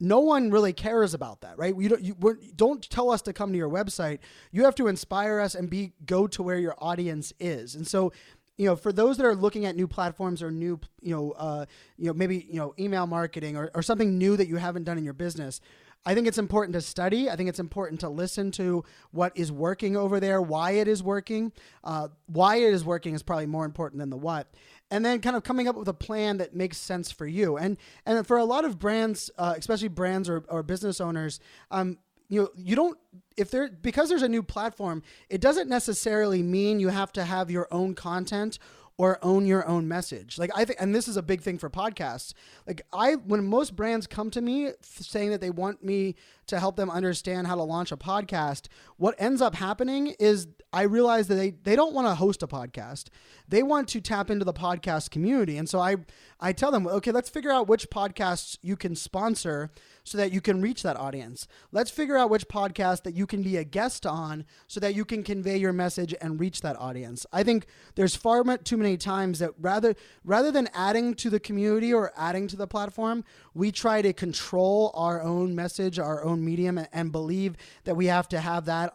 no 0.00 0.20
one 0.20 0.50
really 0.50 0.74
cares 0.74 1.14
about 1.14 1.40
that, 1.40 1.56
right? 1.56 1.74
You 1.74 1.88
don't, 1.88 2.02
you 2.02 2.14
don't 2.56 2.90
tell 2.90 3.10
us 3.10 3.22
to 3.22 3.32
come 3.32 3.52
to 3.52 3.56
your 3.56 3.70
website. 3.70 4.18
You 4.52 4.64
have 4.64 4.74
to 4.74 4.88
inspire 4.88 5.40
us 5.40 5.54
and 5.54 5.70
be 5.70 5.94
go 6.04 6.26
to 6.26 6.42
where 6.42 6.58
your 6.58 6.74
audience 6.76 7.32
is. 7.40 7.74
And 7.74 7.86
so, 7.86 8.12
you 8.58 8.66
know, 8.66 8.76
for 8.76 8.92
those 8.92 9.16
that 9.16 9.24
are 9.24 9.34
looking 9.34 9.64
at 9.64 9.76
new 9.76 9.88
platforms 9.88 10.42
or 10.42 10.50
new, 10.50 10.78
you 11.00 11.14
know, 11.14 11.30
uh, 11.32 11.64
you 11.96 12.08
know, 12.08 12.12
maybe 12.12 12.46
you 12.50 12.56
know, 12.56 12.74
email 12.78 13.06
marketing 13.06 13.56
or, 13.56 13.70
or 13.74 13.82
something 13.82 14.18
new 14.18 14.36
that 14.36 14.46
you 14.46 14.56
haven't 14.56 14.84
done 14.84 14.98
in 14.98 15.04
your 15.04 15.14
business, 15.14 15.62
I 16.04 16.14
think 16.14 16.26
it's 16.26 16.38
important 16.38 16.74
to 16.74 16.80
study. 16.80 17.28
I 17.28 17.36
think 17.36 17.48
it's 17.48 17.58
important 17.58 18.00
to 18.00 18.08
listen 18.08 18.50
to 18.52 18.84
what 19.10 19.36
is 19.36 19.52
working 19.52 19.96
over 19.96 20.18
there, 20.18 20.40
why 20.40 20.72
it 20.72 20.88
is 20.88 21.02
working. 21.02 21.52
Uh, 21.84 22.08
why 22.26 22.56
it 22.56 22.72
is 22.72 22.84
working 22.84 23.14
is 23.14 23.22
probably 23.22 23.46
more 23.46 23.66
important 23.66 24.00
than 24.00 24.08
the 24.08 24.16
what. 24.16 24.50
And 24.90 25.04
then 25.04 25.20
kind 25.20 25.36
of 25.36 25.44
coming 25.44 25.68
up 25.68 25.76
with 25.76 25.88
a 25.88 25.94
plan 25.94 26.38
that 26.38 26.54
makes 26.54 26.76
sense 26.76 27.12
for 27.12 27.26
you. 27.26 27.56
And 27.56 27.76
and 28.06 28.26
for 28.26 28.38
a 28.38 28.44
lot 28.44 28.64
of 28.64 28.78
brands, 28.78 29.30
uh, 29.38 29.54
especially 29.56 29.88
brands 29.88 30.28
or, 30.28 30.44
or 30.48 30.62
business 30.62 31.00
owners, 31.00 31.38
um, 31.70 31.98
you 32.28 32.42
know, 32.42 32.48
you 32.56 32.76
don't 32.76 32.98
if 33.36 33.50
there 33.50 33.68
because 33.68 34.08
there's 34.08 34.22
a 34.22 34.28
new 34.28 34.42
platform, 34.42 35.02
it 35.28 35.40
doesn't 35.40 35.68
necessarily 35.68 36.42
mean 36.42 36.80
you 36.80 36.88
have 36.88 37.12
to 37.12 37.24
have 37.24 37.50
your 37.50 37.68
own 37.70 37.94
content 37.94 38.58
or 39.00 39.18
own 39.22 39.46
your 39.46 39.66
own 39.66 39.88
message. 39.88 40.36
Like 40.36 40.50
I 40.54 40.66
think, 40.66 40.78
and 40.78 40.94
this 40.94 41.08
is 41.08 41.16
a 41.16 41.22
big 41.22 41.40
thing 41.40 41.56
for 41.56 41.70
podcasts. 41.70 42.34
Like 42.66 42.82
I, 42.92 43.14
when 43.14 43.46
most 43.46 43.74
brands 43.74 44.06
come 44.06 44.30
to 44.32 44.42
me 44.42 44.72
saying 44.82 45.30
that 45.30 45.40
they 45.40 45.48
want 45.48 45.82
me 45.82 46.16
to 46.48 46.60
help 46.60 46.76
them 46.76 46.90
understand 46.90 47.46
how 47.46 47.54
to 47.54 47.62
launch 47.62 47.92
a 47.92 47.96
podcast, 47.96 48.66
what 48.98 49.14
ends 49.16 49.40
up 49.40 49.54
happening 49.54 50.08
is 50.18 50.48
I 50.70 50.82
realize 50.82 51.28
that 51.28 51.36
they, 51.36 51.52
they 51.52 51.76
don't 51.76 51.94
want 51.94 52.08
to 52.08 52.14
host 52.14 52.42
a 52.42 52.46
podcast. 52.46 53.06
They 53.48 53.62
want 53.62 53.88
to 53.88 54.02
tap 54.02 54.28
into 54.28 54.44
the 54.44 54.52
podcast 54.52 55.10
community. 55.10 55.56
And 55.56 55.66
so 55.66 55.80
I, 55.80 55.96
I 56.38 56.52
tell 56.52 56.70
them, 56.70 56.86
okay, 56.86 57.10
let's 57.10 57.30
figure 57.30 57.50
out 57.50 57.68
which 57.68 57.88
podcasts 57.88 58.58
you 58.60 58.76
can 58.76 58.94
sponsor 58.94 59.70
so 60.10 60.18
that 60.18 60.32
you 60.32 60.40
can 60.40 60.60
reach 60.60 60.82
that 60.82 60.96
audience. 60.96 61.46
Let's 61.70 61.88
figure 61.90 62.18
out 62.18 62.30
which 62.30 62.48
podcast 62.48 63.04
that 63.04 63.14
you 63.14 63.28
can 63.28 63.44
be 63.44 63.56
a 63.56 63.62
guest 63.62 64.04
on 64.04 64.44
so 64.66 64.80
that 64.80 64.96
you 64.96 65.04
can 65.04 65.22
convey 65.22 65.56
your 65.56 65.72
message 65.72 66.12
and 66.20 66.40
reach 66.40 66.62
that 66.62 66.76
audience. 66.80 67.26
I 67.32 67.44
think 67.44 67.66
there's 67.94 68.16
far 68.16 68.42
too 68.58 68.76
many 68.76 68.96
times 68.96 69.38
that 69.38 69.52
rather 69.60 69.94
rather 70.24 70.50
than 70.50 70.68
adding 70.74 71.14
to 71.14 71.30
the 71.30 71.38
community 71.38 71.94
or 71.94 72.12
adding 72.16 72.48
to 72.48 72.56
the 72.56 72.66
platform, 72.66 73.22
we 73.54 73.70
try 73.70 74.02
to 74.02 74.12
control 74.12 74.90
our 74.94 75.22
own 75.22 75.54
message, 75.54 76.00
our 76.00 76.24
own 76.24 76.44
medium, 76.44 76.84
and 76.92 77.12
believe 77.12 77.56
that 77.84 77.94
we 77.94 78.06
have 78.06 78.28
to 78.30 78.40
have 78.40 78.64
that 78.64 78.92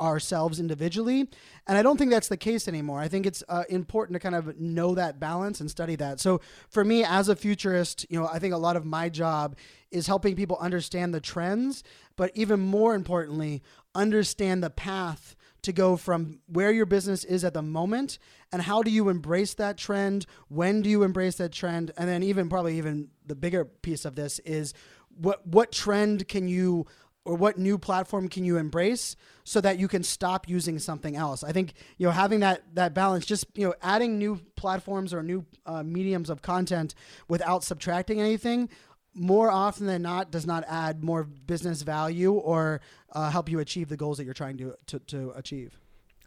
ourselves 0.00 0.60
individually. 0.60 1.28
And 1.66 1.76
I 1.76 1.82
don't 1.82 1.96
think 1.96 2.10
that's 2.10 2.28
the 2.28 2.36
case 2.36 2.68
anymore. 2.68 3.00
I 3.00 3.08
think 3.08 3.26
it's 3.26 3.42
uh, 3.48 3.64
important 3.68 4.14
to 4.14 4.20
kind 4.20 4.34
of 4.34 4.58
know 4.58 4.94
that 4.94 5.18
balance 5.18 5.60
and 5.60 5.70
study 5.70 5.96
that. 5.96 6.20
So 6.20 6.40
for 6.68 6.84
me, 6.84 7.04
as 7.04 7.28
a 7.28 7.36
futurist, 7.36 8.06
you 8.08 8.20
know, 8.20 8.28
I 8.28 8.38
think 8.38 8.54
a 8.54 8.58
lot 8.58 8.76
of 8.76 8.84
my 8.84 9.08
job 9.08 9.56
is 9.90 10.06
helping 10.06 10.36
people 10.36 10.56
understand 10.60 11.12
the 11.12 11.20
trends, 11.20 11.82
but 12.16 12.30
even 12.34 12.60
more 12.60 12.94
importantly, 12.94 13.62
understand 13.94 14.62
the 14.62 14.70
path 14.70 15.34
to 15.62 15.72
go 15.72 15.96
from 15.96 16.40
where 16.46 16.70
your 16.70 16.86
business 16.86 17.24
is 17.24 17.42
at 17.42 17.54
the 17.54 17.62
moment 17.62 18.18
and 18.52 18.62
how 18.62 18.82
do 18.82 18.90
you 18.90 19.08
embrace 19.08 19.54
that 19.54 19.78
trend 19.78 20.26
when 20.48 20.82
do 20.82 20.90
you 20.90 21.02
embrace 21.02 21.36
that 21.36 21.52
trend 21.52 21.90
and 21.96 22.06
then 22.06 22.22
even 22.22 22.50
probably 22.50 22.76
even 22.76 23.08
the 23.24 23.34
bigger 23.34 23.64
piece 23.64 24.04
of 24.04 24.14
this 24.14 24.40
is 24.40 24.74
what 25.16 25.46
what 25.46 25.72
trend 25.72 26.28
can 26.28 26.48
you 26.48 26.86
or 27.24 27.34
what 27.34 27.58
new 27.58 27.78
platform 27.78 28.28
can 28.28 28.44
you 28.44 28.56
embrace 28.56 29.16
so 29.44 29.60
that 29.60 29.78
you 29.78 29.88
can 29.88 30.02
stop 30.02 30.48
using 30.48 30.78
something 30.78 31.16
else 31.16 31.42
i 31.42 31.52
think 31.52 31.74
you 31.98 32.06
know 32.06 32.12
having 32.12 32.40
that 32.40 32.62
that 32.74 32.94
balance 32.94 33.24
just 33.24 33.46
you 33.54 33.66
know 33.66 33.74
adding 33.82 34.18
new 34.18 34.40
platforms 34.56 35.12
or 35.14 35.22
new 35.22 35.44
uh, 35.66 35.82
mediums 35.82 36.30
of 36.30 36.42
content 36.42 36.94
without 37.28 37.64
subtracting 37.64 38.20
anything 38.20 38.68
more 39.14 39.50
often 39.50 39.86
than 39.86 40.02
not 40.02 40.30
does 40.30 40.46
not 40.46 40.64
add 40.68 41.02
more 41.02 41.24
business 41.24 41.82
value 41.82 42.32
or 42.32 42.80
uh, 43.12 43.30
help 43.30 43.48
you 43.48 43.60
achieve 43.60 43.88
the 43.88 43.96
goals 43.96 44.18
that 44.18 44.24
you're 44.24 44.34
trying 44.34 44.58
to, 44.58 44.74
to, 44.86 44.98
to 45.00 45.32
achieve. 45.36 45.78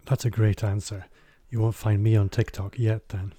That's 0.06 0.26
a 0.26 0.30
great 0.30 0.64
answer. 0.64 1.06
You 1.50 1.60
won't 1.60 1.76
find 1.76 2.02
me 2.02 2.16
on 2.16 2.30
TikTok 2.30 2.80
yet 2.80 3.10
then. 3.10 3.34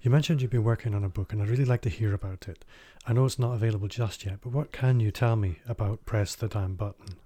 You 0.00 0.10
mentioned 0.10 0.42
you've 0.42 0.50
been 0.50 0.64
working 0.64 0.94
on 0.94 1.04
a 1.04 1.08
book, 1.08 1.32
and 1.32 1.42
I'd 1.42 1.48
really 1.48 1.64
like 1.64 1.82
to 1.82 1.88
hear 1.88 2.14
about 2.14 2.48
it. 2.48 2.64
I 3.06 3.12
know 3.12 3.24
it's 3.24 3.38
not 3.38 3.54
available 3.54 3.88
just 3.88 4.24
yet, 4.24 4.38
but 4.42 4.52
what 4.52 4.70
can 4.70 5.00
you 5.00 5.10
tell 5.10 5.36
me 5.36 5.58
about 5.68 6.04
Press 6.04 6.34
the 6.34 6.48
Damn 6.48 6.74
Button? 6.74 7.16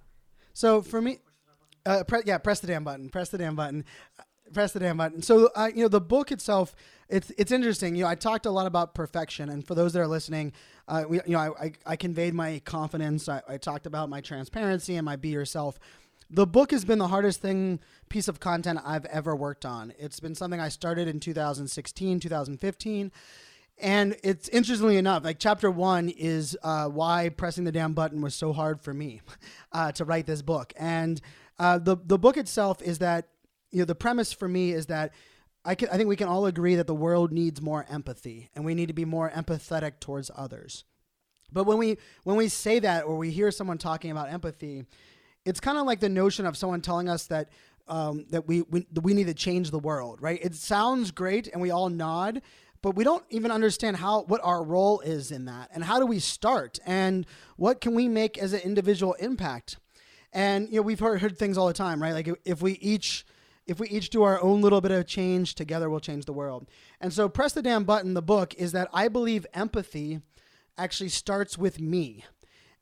So 0.54 0.80
for 0.80 1.00
me, 1.00 1.18
uh, 1.84 2.04
pre- 2.04 2.22
yeah, 2.24 2.38
press 2.38 2.60
the 2.60 2.66
damn 2.66 2.84
button. 2.84 3.08
Press 3.08 3.30
the 3.30 3.38
damn 3.38 3.56
button 3.56 3.84
press 4.52 4.72
the 4.72 4.80
damn 4.80 4.96
button. 4.96 5.22
So, 5.22 5.50
uh, 5.54 5.70
you 5.74 5.82
know, 5.82 5.88
the 5.88 6.00
book 6.00 6.30
itself, 6.30 6.74
it's 7.08 7.30
it's 7.36 7.52
interesting. 7.52 7.94
You 7.94 8.04
know, 8.04 8.10
I 8.10 8.14
talked 8.14 8.46
a 8.46 8.50
lot 8.50 8.66
about 8.66 8.94
perfection, 8.94 9.48
and 9.48 9.66
for 9.66 9.74
those 9.74 9.92
that 9.92 10.00
are 10.00 10.06
listening, 10.06 10.52
uh, 10.88 11.04
we, 11.08 11.20
you 11.26 11.32
know, 11.32 11.38
I, 11.38 11.48
I, 11.60 11.72
I 11.86 11.96
conveyed 11.96 12.34
my 12.34 12.60
confidence. 12.64 13.28
I, 13.28 13.42
I 13.48 13.56
talked 13.58 13.86
about 13.86 14.08
my 14.08 14.20
transparency 14.20 14.96
and 14.96 15.04
my 15.04 15.16
be 15.16 15.28
yourself. 15.28 15.78
The 16.34 16.46
book 16.46 16.70
has 16.70 16.86
been 16.86 16.98
the 16.98 17.08
hardest 17.08 17.42
thing 17.42 17.78
piece 18.08 18.26
of 18.26 18.40
content 18.40 18.80
I've 18.86 19.04
ever 19.04 19.36
worked 19.36 19.66
on. 19.66 19.92
It's 19.98 20.18
been 20.18 20.34
something 20.34 20.60
I 20.60 20.70
started 20.70 21.06
in 21.06 21.20
2016, 21.20 22.20
2015. 22.20 23.12
And 23.78 24.16
it's 24.24 24.48
interestingly 24.48 24.96
enough, 24.96 25.24
like 25.24 25.38
chapter 25.38 25.70
one 25.70 26.08
is 26.08 26.56
uh, 26.62 26.88
why 26.88 27.28
pressing 27.28 27.64
the 27.64 27.72
damn 27.72 27.92
button 27.92 28.22
was 28.22 28.34
so 28.34 28.54
hard 28.54 28.80
for 28.80 28.94
me 28.94 29.20
uh, 29.72 29.92
to 29.92 30.06
write 30.06 30.24
this 30.24 30.40
book. 30.40 30.72
And 30.78 31.20
uh, 31.58 31.78
the 31.78 31.98
the 32.02 32.18
book 32.18 32.38
itself 32.38 32.80
is 32.80 32.98
that 33.00 33.28
you 33.70 33.80
know 33.80 33.84
the 33.84 33.94
premise 33.94 34.32
for 34.32 34.48
me 34.48 34.72
is 34.72 34.86
that 34.86 35.12
I, 35.66 35.74
can, 35.74 35.90
I 35.90 35.98
think 35.98 36.08
we 36.08 36.16
can 36.16 36.28
all 36.28 36.46
agree 36.46 36.76
that 36.76 36.86
the 36.86 36.94
world 36.94 37.30
needs 37.30 37.60
more 37.60 37.84
empathy 37.90 38.48
and 38.54 38.64
we 38.64 38.74
need 38.74 38.86
to 38.86 38.94
be 38.94 39.04
more 39.04 39.30
empathetic 39.30 40.00
towards 40.00 40.30
others. 40.34 40.84
But 41.52 41.64
when 41.64 41.76
we 41.76 41.98
when 42.24 42.36
we 42.36 42.48
say 42.48 42.78
that 42.78 43.04
or 43.04 43.18
we 43.18 43.30
hear 43.30 43.50
someone 43.50 43.76
talking 43.76 44.10
about 44.10 44.32
empathy, 44.32 44.86
it's 45.44 45.60
kind 45.60 45.78
of 45.78 45.86
like 45.86 46.00
the 46.00 46.08
notion 46.08 46.46
of 46.46 46.56
someone 46.56 46.80
telling 46.80 47.08
us 47.08 47.26
that 47.26 47.48
um, 47.88 48.26
that 48.30 48.46
we, 48.46 48.62
we 48.62 48.86
we 49.02 49.14
need 49.14 49.26
to 49.26 49.34
change 49.34 49.70
the 49.70 49.78
world, 49.78 50.20
right? 50.22 50.38
It 50.42 50.54
sounds 50.54 51.10
great 51.10 51.48
and 51.48 51.60
we 51.60 51.70
all 51.70 51.88
nod, 51.88 52.40
but 52.80 52.94
we 52.94 53.04
don't 53.04 53.24
even 53.30 53.50
understand 53.50 53.96
how 53.96 54.22
what 54.22 54.40
our 54.44 54.62
role 54.62 55.00
is 55.00 55.32
in 55.32 55.46
that 55.46 55.70
and 55.72 55.84
how 55.84 55.98
do 55.98 56.06
we 56.06 56.18
start 56.18 56.78
and 56.86 57.26
what 57.56 57.80
can 57.80 57.94
we 57.94 58.08
make 58.08 58.38
as 58.38 58.52
an 58.52 58.60
individual 58.60 59.14
impact. 59.14 59.78
And 60.32 60.68
you 60.68 60.76
know 60.76 60.82
we've 60.82 61.00
heard, 61.00 61.20
heard 61.20 61.36
things 61.36 61.58
all 61.58 61.66
the 61.66 61.72
time, 61.74 62.00
right? 62.00 62.14
Like 62.14 62.28
if 62.44 62.62
we 62.62 62.72
each 62.74 63.24
if 63.66 63.78
we 63.78 63.88
each 63.88 64.10
do 64.10 64.22
our 64.22 64.42
own 64.42 64.60
little 64.60 64.80
bit 64.80 64.90
of 64.90 65.06
change, 65.06 65.54
together 65.54 65.88
we'll 65.88 66.00
change 66.00 66.24
the 66.24 66.32
world. 66.32 66.68
And 67.00 67.12
so, 67.12 67.28
Press 67.28 67.52
the 67.52 67.62
Damn 67.62 67.84
Button, 67.84 68.14
the 68.14 68.22
book, 68.22 68.54
is 68.54 68.72
that 68.72 68.88
I 68.92 69.08
believe 69.08 69.46
empathy 69.54 70.20
actually 70.76 71.10
starts 71.10 71.56
with 71.56 71.80
me. 71.80 72.24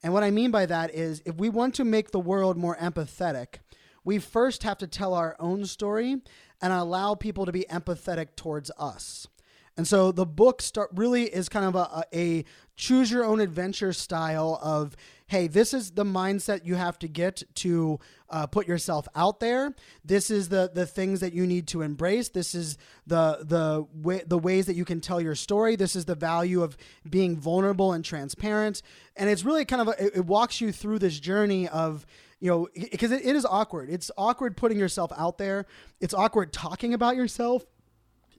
And 0.03 0.13
what 0.13 0.23
I 0.23 0.31
mean 0.31 0.51
by 0.51 0.67
that 0.67 0.95
is 0.95 1.23
if 1.25 1.37
we 1.37 1.49
want 1.49 1.75
to 1.75 1.85
make 1.85 2.11
the 2.11 2.21
world 2.21 2.57
more 2.57 2.77
empathetic, 2.77 3.57
we 4.05 4.19
first 4.19 4.63
have 4.63 4.79
to 4.79 4.87
tell 4.87 5.15
our 5.15 5.37
own 5.39 5.67
story 5.67 6.23
and 6.63 6.73
allow 6.73 7.15
people 7.15 7.47
to 7.47 7.53
be 7.53 7.67
empathetic 7.71 8.37
towards 8.37 8.71
us. 8.79 9.29
And 9.77 9.87
so 9.87 10.13
the 10.13 10.27
book 10.27 10.63
start 10.63 10.91
really 10.95 11.25
is 11.25 11.49
kind 11.49 11.65
of 11.65 11.75
a, 11.75 12.05
a 12.15 12.45
choose 12.77 13.11
your 13.11 13.25
own 13.25 13.41
adventure 13.41 13.93
style 13.93 14.59
of 14.63 14.97
hey, 15.31 15.47
this 15.47 15.73
is 15.73 15.93
the 15.93 16.03
mindset 16.03 16.65
you 16.65 16.75
have 16.75 16.99
to 16.99 17.07
get 17.07 17.45
to 17.55 18.01
uh, 18.31 18.49
put 18.49 18.67
yourself 18.67 19.07
out 19.15 19.39
there. 19.39 19.73
This 20.05 20.29
is 20.29 20.49
the 20.49 20.73
the 20.75 20.87
things 20.87 21.21
that 21.21 21.33
you 21.33 21.47
need 21.47 21.69
to 21.69 21.83
embrace. 21.83 22.31
This 22.31 22.53
is 22.53 22.77
the 23.07 23.39
the 23.43 23.87
way 23.95 24.25
the 24.27 24.37
ways 24.37 24.67
that 24.67 24.75
you 24.75 24.85
can 24.85 25.01
tell 25.01 25.21
your 25.21 25.37
story. 25.37 25.77
This 25.77 25.95
is 25.95 26.05
the 26.05 26.17
value 26.17 26.65
of 26.65 26.77
being 27.09 27.37
vulnerable 27.37 27.93
and 27.93 28.05
transparent. 28.05 28.83
And 29.17 29.31
it's 29.31 29.45
really 29.45 29.65
kind 29.65 29.83
of 29.83 29.89
a, 29.89 30.19
it 30.19 30.27
walks 30.27 30.61
you 30.61 30.73
through 30.73 30.99
this 30.99 31.21
journey 31.21 31.69
of 31.69 32.07
you 32.41 32.51
know 32.51 32.69
because 32.75 33.13
it, 33.13 33.25
it 33.25 33.37
is 33.37 33.47
awkward. 33.47 33.89
It's 33.89 34.11
awkward 34.19 34.57
putting 34.57 34.81
yourself 34.81 35.13
out 35.17 35.39
there. 35.39 35.67
It's 36.01 36.13
awkward 36.13 36.53
talking 36.53 36.93
about 36.93 37.15
yourself. 37.15 37.65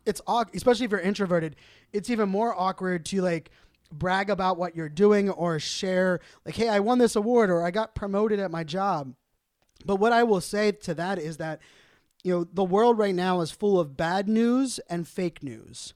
It's 0.06 0.20
awkward, 0.28 0.58
especially 0.58 0.88
if 0.88 0.92
you're 0.92 1.00
introverted. 1.00 1.56
It's 1.94 2.10
even 2.10 2.28
more 2.28 2.54
awkward 2.54 3.06
to 3.06 3.22
like 3.22 3.50
brag 3.92 4.30
about 4.30 4.58
what 4.58 4.76
you're 4.76 4.90
doing 4.90 5.30
or 5.30 5.60
share 5.60 6.20
like 6.46 6.56
hey 6.56 6.70
i 6.70 6.80
won 6.80 6.98
this 6.98 7.16
award 7.16 7.50
or 7.50 7.64
i 7.64 7.72
got 7.72 7.96
promoted 7.96 8.40
at 8.40 8.52
my 8.52 8.64
job. 8.64 9.14
But 9.86 9.98
what 9.98 10.14
i 10.14 10.24
will 10.24 10.42
say 10.42 10.72
to 10.72 10.94
that 10.96 11.20
is 11.20 11.38
that 11.38 11.60
you 12.24 12.32
know 12.34 12.44
the 12.44 12.64
world 12.64 12.98
right 12.98 13.16
now 13.16 13.42
is 13.42 13.52
full 13.52 13.80
of 13.80 13.98
bad 13.98 14.28
news 14.28 14.80
and 14.90 15.08
fake 15.08 15.44
news. 15.44 15.94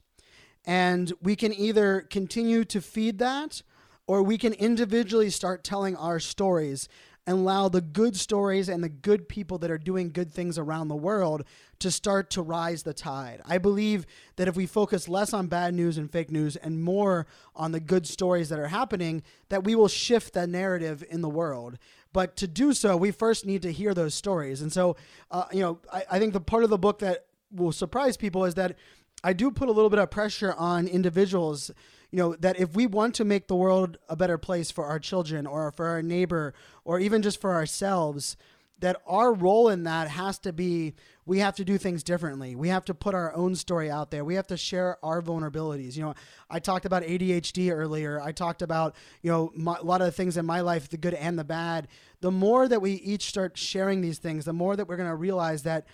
And 0.64 1.12
we 1.22 1.36
can 1.36 1.54
either 1.54 2.00
continue 2.00 2.64
to 2.64 2.80
feed 2.80 3.18
that 3.18 3.62
or 4.08 4.22
we 4.22 4.38
can 4.38 4.52
individually 4.52 5.30
start 5.30 5.64
telling 5.64 5.96
our 5.96 6.18
stories 6.18 6.88
and 7.26 7.38
allow 7.38 7.68
the 7.68 7.80
good 7.80 8.16
stories 8.16 8.68
and 8.68 8.82
the 8.84 8.88
good 8.88 9.28
people 9.28 9.58
that 9.58 9.70
are 9.70 9.78
doing 9.78 10.12
good 10.12 10.32
things 10.32 10.58
around 10.58 10.88
the 10.88 10.96
world 10.96 11.42
to 11.80 11.90
start 11.90 12.30
to 12.30 12.42
rise 12.42 12.84
the 12.84 12.94
tide. 12.94 13.42
I 13.44 13.58
believe 13.58 14.06
that 14.36 14.48
if 14.48 14.56
we 14.56 14.66
focus 14.66 15.08
less 15.08 15.32
on 15.32 15.48
bad 15.48 15.74
news 15.74 15.98
and 15.98 16.10
fake 16.10 16.30
news 16.30 16.56
and 16.56 16.82
more 16.82 17.26
on 17.54 17.72
the 17.72 17.80
good 17.80 18.06
stories 18.06 18.48
that 18.50 18.58
are 18.58 18.68
happening, 18.68 19.22
that 19.48 19.64
we 19.64 19.74
will 19.74 19.88
shift 19.88 20.34
the 20.34 20.46
narrative 20.46 21.04
in 21.10 21.20
the 21.20 21.28
world. 21.28 21.78
But 22.12 22.36
to 22.36 22.46
do 22.46 22.72
so, 22.72 22.96
we 22.96 23.10
first 23.10 23.44
need 23.44 23.62
to 23.62 23.72
hear 23.72 23.92
those 23.92 24.14
stories. 24.14 24.62
And 24.62 24.72
so, 24.72 24.96
uh, 25.30 25.44
you 25.52 25.60
know, 25.60 25.80
I, 25.92 26.04
I 26.12 26.18
think 26.18 26.32
the 26.32 26.40
part 26.40 26.64
of 26.64 26.70
the 26.70 26.78
book 26.78 27.00
that 27.00 27.26
will 27.50 27.72
surprise 27.72 28.16
people 28.16 28.44
is 28.44 28.54
that 28.54 28.76
I 29.24 29.32
do 29.32 29.50
put 29.50 29.68
a 29.68 29.72
little 29.72 29.90
bit 29.90 29.98
of 29.98 30.10
pressure 30.10 30.54
on 30.56 30.86
individuals 30.86 31.70
you 32.16 32.22
know 32.22 32.34
that 32.36 32.58
if 32.58 32.74
we 32.74 32.86
want 32.86 33.14
to 33.16 33.26
make 33.26 33.46
the 33.46 33.54
world 33.54 33.98
a 34.08 34.16
better 34.16 34.38
place 34.38 34.70
for 34.70 34.86
our 34.86 34.98
children 34.98 35.46
or 35.46 35.70
for 35.70 35.84
our 35.84 36.00
neighbor 36.00 36.54
or 36.82 36.98
even 36.98 37.20
just 37.20 37.38
for 37.42 37.52
ourselves 37.52 38.38
that 38.78 38.96
our 39.06 39.34
role 39.34 39.68
in 39.68 39.84
that 39.84 40.08
has 40.08 40.38
to 40.38 40.50
be 40.50 40.94
we 41.26 41.40
have 41.40 41.56
to 41.56 41.64
do 41.64 41.76
things 41.76 42.02
differently. 42.02 42.54
We 42.54 42.68
have 42.68 42.86
to 42.86 42.94
put 42.94 43.14
our 43.14 43.34
own 43.34 43.54
story 43.54 43.90
out 43.90 44.10
there. 44.10 44.24
We 44.24 44.36
have 44.36 44.46
to 44.46 44.56
share 44.56 44.96
our 45.04 45.20
vulnerabilities. 45.20 45.94
You 45.94 46.04
know, 46.04 46.14
I 46.48 46.58
talked 46.58 46.86
about 46.86 47.02
ADHD 47.02 47.70
earlier. 47.70 48.18
I 48.20 48.32
talked 48.32 48.62
about, 48.62 48.96
you 49.22 49.30
know, 49.30 49.52
my, 49.54 49.76
a 49.76 49.82
lot 49.82 50.00
of 50.00 50.06
the 50.06 50.12
things 50.12 50.38
in 50.38 50.46
my 50.46 50.60
life, 50.60 50.88
the 50.88 50.96
good 50.96 51.14
and 51.14 51.38
the 51.38 51.44
bad. 51.44 51.88
The 52.20 52.30
more 52.30 52.66
that 52.66 52.80
we 52.80 52.92
each 52.92 53.24
start 53.24 53.58
sharing 53.58 54.00
these 54.00 54.18
things, 54.18 54.46
the 54.46 54.54
more 54.54 54.74
that 54.76 54.88
we're 54.88 54.96
going 54.96 55.08
to 55.08 55.16
realize 55.16 55.64
that 55.64 55.86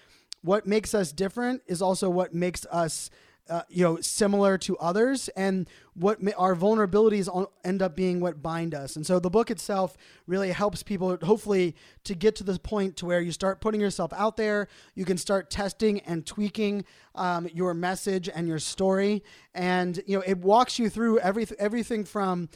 what 0.42 0.66
makes 0.66 0.94
us 0.94 1.12
different 1.12 1.62
is 1.66 1.82
also 1.82 2.10
what 2.10 2.34
makes 2.34 2.66
us 2.66 3.10
uh, 3.48 3.62
you 3.68 3.82
know 3.82 4.00
similar 4.00 4.56
to 4.58 4.76
others 4.78 5.28
and 5.30 5.68
what 5.94 6.18
our 6.36 6.54
vulnerabilities 6.54 7.28
end 7.64 7.82
up 7.82 7.94
being 7.94 8.20
what 8.20 8.42
bind 8.42 8.74
us. 8.74 8.96
And 8.96 9.06
so 9.06 9.18
the 9.18 9.30
book 9.30 9.50
itself 9.50 9.96
really 10.26 10.50
helps 10.50 10.82
people 10.82 11.18
hopefully 11.22 11.76
to 12.04 12.14
get 12.14 12.36
to 12.36 12.44
this 12.44 12.58
point 12.58 12.96
to 12.98 13.06
where 13.06 13.20
you 13.20 13.32
start 13.32 13.60
putting 13.60 13.80
yourself 13.80 14.12
out 14.14 14.36
there 14.36 14.68
you 14.94 15.04
can 15.04 15.18
start 15.18 15.50
testing 15.50 16.00
and 16.00 16.26
tweaking 16.26 16.84
um, 17.14 17.48
your 17.52 17.74
message 17.74 18.28
and 18.32 18.46
your 18.48 18.58
story 18.58 19.22
and 19.54 20.02
you 20.06 20.16
know 20.16 20.24
it 20.26 20.38
walks 20.38 20.78
you 20.78 20.88
through 20.88 21.18
everything 21.18 21.56
everything 21.60 22.04
from 22.04 22.48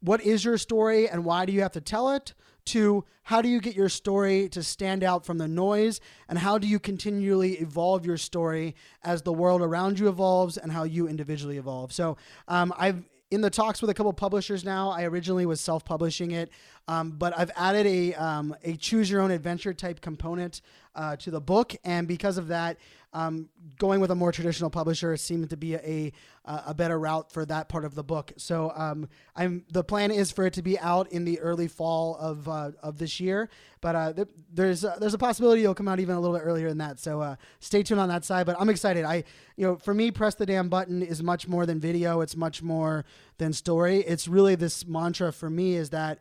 what 0.00 0.20
is 0.20 0.44
your 0.44 0.58
story 0.58 1.08
and 1.08 1.24
why 1.24 1.44
do 1.44 1.52
you 1.52 1.62
have 1.62 1.72
to 1.72 1.80
tell 1.80 2.10
it 2.10 2.34
to 2.66 3.04
how 3.24 3.40
do 3.40 3.48
you 3.48 3.60
get 3.60 3.74
your 3.74 3.88
story 3.88 4.48
to 4.50 4.62
stand 4.62 5.02
out 5.02 5.24
from 5.24 5.38
the 5.38 5.48
noise 5.48 6.00
and 6.28 6.38
how 6.38 6.58
do 6.58 6.66
you 6.66 6.78
continually 6.78 7.54
evolve 7.54 8.04
your 8.04 8.16
story 8.16 8.74
as 9.02 9.22
the 9.22 9.32
world 9.32 9.62
around 9.62 9.98
you 9.98 10.08
evolves 10.08 10.56
and 10.56 10.72
how 10.72 10.84
you 10.84 11.08
individually 11.08 11.58
evolve? 11.58 11.92
So 11.92 12.16
um, 12.48 12.72
i've 12.76 13.02
in 13.30 13.40
the 13.40 13.50
talks 13.50 13.80
with 13.80 13.90
a 13.90 13.94
couple 13.94 14.12
publishers 14.12 14.64
now 14.64 14.90
i 14.90 15.02
originally 15.04 15.46
was 15.46 15.60
self-publishing 15.60 16.30
it 16.30 16.50
um, 16.86 17.10
but 17.10 17.36
i've 17.36 17.50
added 17.56 17.86
a, 17.86 18.14
um, 18.14 18.54
a 18.62 18.76
choose 18.76 19.10
your 19.10 19.20
own 19.20 19.30
adventure 19.30 19.74
type 19.74 20.00
component 20.00 20.60
uh, 20.94 21.16
to 21.16 21.30
the 21.30 21.40
book 21.40 21.74
and 21.84 22.06
because 22.06 22.38
of 22.38 22.48
that 22.48 22.76
um, 23.14 23.48
going 23.78 24.00
with 24.00 24.10
a 24.10 24.14
more 24.14 24.32
traditional 24.32 24.70
publisher 24.70 25.16
seemed 25.16 25.48
to 25.50 25.56
be 25.56 25.74
a, 25.74 26.12
a, 26.44 26.62
a 26.66 26.74
better 26.74 26.98
route 26.98 27.30
for 27.30 27.46
that 27.46 27.68
part 27.68 27.84
of 27.84 27.94
the 27.94 28.02
book. 28.02 28.32
So 28.36 28.72
um, 28.74 29.08
I'm 29.36 29.64
the 29.72 29.84
plan 29.84 30.10
is 30.10 30.32
for 30.32 30.44
it 30.46 30.54
to 30.54 30.62
be 30.62 30.78
out 30.80 31.12
in 31.12 31.24
the 31.24 31.38
early 31.38 31.68
fall 31.68 32.16
of 32.16 32.48
uh, 32.48 32.72
of 32.82 32.98
this 32.98 33.20
year, 33.20 33.48
but 33.80 33.94
uh, 33.94 34.12
th- 34.12 34.28
there's 34.52 34.84
uh, 34.84 34.96
there's 34.98 35.14
a 35.14 35.18
possibility 35.18 35.62
it'll 35.62 35.74
come 35.74 35.88
out 35.88 36.00
even 36.00 36.16
a 36.16 36.20
little 36.20 36.36
bit 36.36 36.42
earlier 36.42 36.68
than 36.68 36.78
that. 36.78 36.98
So 36.98 37.20
uh, 37.20 37.36
stay 37.60 37.84
tuned 37.84 38.00
on 38.00 38.08
that 38.08 38.24
side. 38.24 38.46
But 38.46 38.56
I'm 38.58 38.68
excited. 38.68 39.04
I 39.04 39.22
you 39.56 39.64
know 39.64 39.76
for 39.76 39.94
me, 39.94 40.10
press 40.10 40.34
the 40.34 40.46
damn 40.46 40.68
button 40.68 41.00
is 41.00 41.22
much 41.22 41.46
more 41.46 41.66
than 41.66 41.78
video. 41.78 42.20
It's 42.20 42.36
much 42.36 42.62
more 42.62 43.04
than 43.38 43.52
story. 43.52 44.00
It's 44.00 44.26
really 44.26 44.56
this 44.56 44.86
mantra 44.86 45.32
for 45.32 45.48
me 45.48 45.76
is 45.76 45.90
that 45.90 46.18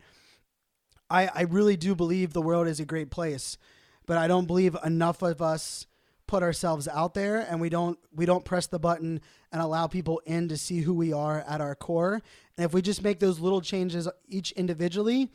I 1.10 1.28
I 1.34 1.42
really 1.42 1.76
do 1.76 1.96
believe 1.96 2.34
the 2.34 2.42
world 2.42 2.68
is 2.68 2.80
a 2.80 2.86
great 2.86 3.10
place, 3.10 3.58
but 4.06 4.20
I 4.20 4.28
don't 4.28 4.46
believe 4.46 4.78
enough 4.86 5.24
of 5.24 5.42
us 5.42 5.88
put 6.34 6.42
ourselves 6.42 6.88
out 6.88 7.14
there 7.14 7.46
and 7.48 7.62
we 7.62 7.70
don't 7.70 8.00
we 8.12 8.26
don't 8.26 8.44
press 8.44 8.66
the 8.66 8.80
button 8.80 9.22
and 9.52 9.62
allow 9.62 9.86
people 9.86 10.20
in 10.26 10.48
to 10.48 10.58
see 10.58 10.82
who 10.82 10.92
we 10.92 11.14
are 11.14 11.46
at 11.48 11.62
our 11.62 11.76
core. 11.76 12.24
And 12.58 12.66
if 12.66 12.74
we 12.74 12.82
just 12.82 13.04
make 13.04 13.20
those 13.20 13.40
little 13.40 13.62
changes 13.62 14.10
each 14.28 14.52
individually 14.54 15.30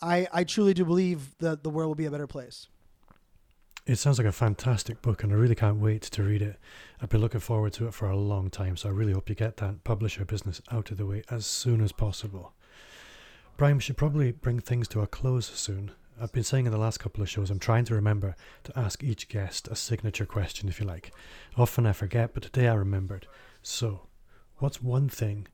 i 0.00 0.28
i 0.32 0.44
truly 0.44 0.72
do 0.72 0.84
believe 0.84 1.36
that 1.38 1.64
the 1.64 1.70
world 1.70 1.88
will 1.88 1.96
be 1.96 2.04
a 2.04 2.10
better 2.12 2.28
place. 2.28 2.68
It 3.84 3.96
sounds 3.96 4.16
like 4.16 4.28
a 4.28 4.38
fantastic 4.46 5.02
book 5.02 5.24
and 5.24 5.32
i 5.32 5.34
really 5.34 5.56
can't 5.56 5.78
wait 5.78 6.02
to 6.02 6.22
read 6.22 6.40
it. 6.40 6.60
I've 7.02 7.08
been 7.08 7.20
looking 7.20 7.40
forward 7.40 7.72
to 7.72 7.88
it 7.88 7.94
for 7.94 8.08
a 8.08 8.16
long 8.16 8.48
time 8.48 8.76
so 8.76 8.88
i 8.88 8.92
really 8.92 9.12
hope 9.12 9.28
you 9.28 9.34
get 9.34 9.56
that 9.56 9.82
publisher 9.82 10.24
business 10.24 10.60
out 10.70 10.92
of 10.92 10.98
the 10.98 11.06
way 11.06 11.24
as 11.28 11.46
soon 11.46 11.80
as 11.80 11.90
possible. 11.90 12.52
Brian 13.56 13.78
we 13.78 13.82
should 13.82 13.96
probably 13.96 14.30
bring 14.30 14.60
things 14.60 14.86
to 14.86 15.00
a 15.00 15.08
close 15.08 15.46
soon 15.46 15.90
I've 16.20 16.32
been 16.32 16.44
saying 16.44 16.66
in 16.66 16.72
the 16.72 16.78
last 16.78 16.98
couple 16.98 17.22
of 17.22 17.28
shows, 17.28 17.50
I'm 17.50 17.58
trying 17.58 17.84
to 17.86 17.94
remember 17.94 18.36
to 18.64 18.78
ask 18.78 19.02
each 19.02 19.28
guest 19.28 19.66
a 19.68 19.74
signature 19.74 20.26
question, 20.26 20.68
if 20.68 20.78
you 20.78 20.86
like. 20.86 21.12
Often 21.56 21.86
I 21.86 21.92
forget, 21.92 22.32
but 22.32 22.44
today 22.44 22.68
I 22.68 22.74
remembered. 22.74 23.26
So, 23.62 24.06
what's 24.58 24.80
one 24.80 25.08
thing 25.08 25.48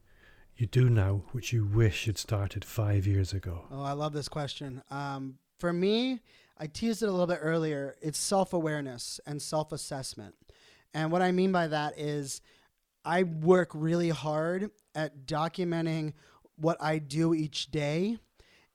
you 0.57 0.67
do 0.67 0.91
now 0.91 1.23
which 1.33 1.53
you 1.53 1.65
wish 1.65 2.07
you'd 2.07 2.19
started 2.19 2.65
five 2.65 3.07
years 3.07 3.33
ago? 3.33 3.65
Oh, 3.71 3.83
I 3.83 3.93
love 3.93 4.13
this 4.13 4.29
question. 4.29 4.83
Um, 4.91 5.39
for 5.59 5.73
me, 5.73 6.21
I 6.59 6.67
teased 6.67 7.03
it 7.03 7.09
a 7.09 7.13
little 7.13 7.27
bit 7.27 7.39
earlier. 7.41 7.97
It's 8.03 8.19
self 8.19 8.53
awareness 8.53 9.19
and 9.27 9.41
self 9.41 9.73
assessment. 9.73 10.35
And 10.93 11.11
what 11.11 11.23
I 11.23 11.33
mean 11.33 11.53
by 11.53 11.69
that 11.69 11.99
is 11.99 12.43
I 13.05 13.23
work 13.23 13.71
really 13.73 14.11
hard 14.11 14.71
at 14.95 15.27
documenting 15.27 16.13
what 16.57 16.77
I 16.83 16.99
do 16.99 17.33
each 17.33 17.71
day 17.71 18.19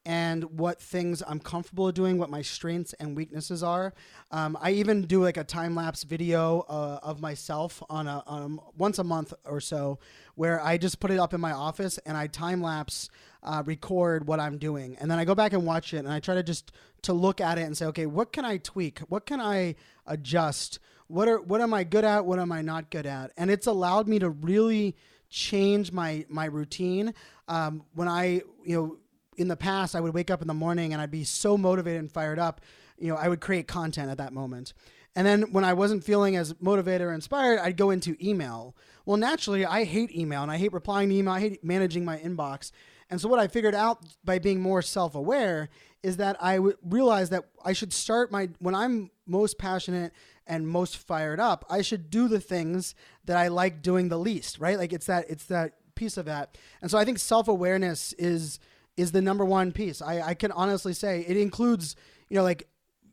and 0.05 0.43
what 0.59 0.79
things 0.79 1.23
I'm 1.27 1.39
comfortable 1.39 1.91
doing, 1.91 2.17
what 2.17 2.29
my 2.29 2.41
strengths 2.41 2.93
and 2.93 3.15
weaknesses 3.15 3.63
are. 3.63 3.93
Um, 4.31 4.57
I 4.61 4.71
even 4.71 5.03
do 5.03 5.23
like 5.23 5.37
a 5.37 5.43
time 5.43 5.75
lapse 5.75 6.03
video 6.03 6.65
uh, 6.69 6.99
of 7.01 7.21
myself 7.21 7.81
on 7.89 8.07
a, 8.07 8.23
on 8.27 8.41
a, 8.43 8.77
once 8.77 8.99
a 8.99 9.03
month 9.03 9.33
or 9.45 9.59
so, 9.59 9.99
where 10.35 10.61
I 10.61 10.77
just 10.77 10.99
put 10.99 11.11
it 11.11 11.19
up 11.19 11.33
in 11.33 11.41
my 11.41 11.53
office 11.53 11.97
and 12.05 12.15
I 12.15 12.27
time 12.27 12.61
lapse 12.61 13.09
uh, 13.41 13.63
record 13.65 14.27
what 14.27 14.39
I'm 14.39 14.57
doing, 14.57 14.97
and 14.99 15.09
then 15.09 15.19
I 15.19 15.25
go 15.25 15.35
back 15.35 15.53
and 15.53 15.65
watch 15.65 15.93
it, 15.93 15.99
and 15.99 16.09
I 16.09 16.19
try 16.19 16.35
to 16.35 16.43
just 16.43 16.71
to 17.03 17.13
look 17.13 17.39
at 17.39 17.57
it 17.57 17.61
and 17.61 17.77
say, 17.77 17.85
okay, 17.85 18.07
what 18.07 18.33
can 18.33 18.43
I 18.45 18.57
tweak? 18.57 18.99
What 19.09 19.25
can 19.25 19.39
I 19.39 19.75
adjust? 20.07 20.79
What 21.07 21.27
are 21.27 21.39
what 21.39 21.61
am 21.61 21.73
I 21.73 21.83
good 21.83 22.03
at? 22.03 22.25
What 22.25 22.39
am 22.39 22.51
I 22.51 22.61
not 22.61 22.89
good 22.89 23.05
at? 23.05 23.31
And 23.37 23.51
it's 23.51 23.67
allowed 23.67 24.07
me 24.07 24.17
to 24.19 24.29
really 24.29 24.95
change 25.29 25.91
my 25.91 26.25
my 26.29 26.45
routine. 26.45 27.13
Um, 27.47 27.83
when 27.93 28.07
I 28.07 28.41
you 28.63 28.75
know 28.75 28.97
in 29.37 29.47
the 29.47 29.55
past, 29.55 29.95
I 29.95 29.99
would 29.99 30.13
wake 30.13 30.31
up 30.31 30.41
in 30.41 30.47
the 30.47 30.53
morning 30.53 30.93
and 30.93 31.01
I'd 31.01 31.11
be 31.11 31.23
so 31.23 31.57
motivated 31.57 31.99
and 31.99 32.11
fired 32.11 32.39
up. 32.39 32.61
You 32.97 33.09
know, 33.09 33.15
I 33.15 33.27
would 33.27 33.41
create 33.41 33.67
content 33.67 34.09
at 34.09 34.17
that 34.17 34.33
moment. 34.33 34.73
And 35.15 35.25
then 35.25 35.53
when 35.53 35.63
I 35.63 35.73
wasn't 35.73 36.03
feeling 36.03 36.35
as 36.35 36.53
motivated 36.59 37.01
or 37.01 37.13
inspired, 37.13 37.59
I'd 37.59 37.77
go 37.77 37.89
into 37.89 38.17
email. 38.21 38.75
Well, 39.05 39.17
naturally, 39.17 39.65
I 39.65 39.85
hate 39.85 40.13
email 40.13 40.43
and 40.43 40.51
I 40.51 40.57
hate 40.57 40.73
replying 40.73 41.09
to 41.09 41.15
email. 41.15 41.33
I 41.33 41.39
hate 41.39 41.63
managing 41.63 42.03
my 42.03 42.17
inbox. 42.17 42.71
And 43.09 43.21
so, 43.21 43.29
what 43.29 43.39
I 43.39 43.47
figured 43.47 43.75
out 43.75 44.03
by 44.23 44.39
being 44.39 44.61
more 44.61 44.81
self 44.81 45.15
aware 45.15 45.69
is 46.03 46.17
that 46.17 46.41
I 46.43 46.55
w- 46.55 46.77
realized 46.83 47.31
that 47.31 47.45
I 47.63 47.73
should 47.73 47.93
start 47.93 48.31
my, 48.31 48.49
when 48.59 48.75
I'm 48.75 49.11
most 49.27 49.57
passionate 49.57 50.11
and 50.47 50.67
most 50.67 50.97
fired 50.97 51.39
up, 51.39 51.65
I 51.69 51.81
should 51.81 52.09
do 52.09 52.27
the 52.27 52.39
things 52.39 52.95
that 53.25 53.37
I 53.37 53.47
like 53.47 53.81
doing 53.81 54.09
the 54.09 54.17
least, 54.17 54.59
right? 54.59 54.77
Like 54.77 54.91
it's 54.91 55.05
that, 55.05 55.25
it's 55.29 55.45
that 55.45 55.73
piece 55.95 56.17
of 56.17 56.25
that. 56.25 56.57
And 56.81 56.89
so, 56.89 56.97
I 56.97 57.05
think 57.05 57.19
self 57.19 57.47
awareness 57.47 58.13
is, 58.13 58.59
is 58.97 59.11
the 59.11 59.21
number 59.21 59.45
one 59.45 59.71
piece. 59.71 60.01
I, 60.01 60.21
I 60.21 60.33
can 60.33 60.51
honestly 60.51 60.93
say 60.93 61.25
it 61.27 61.37
includes, 61.37 61.95
you 62.29 62.37
know, 62.37 62.43
like 62.43 62.67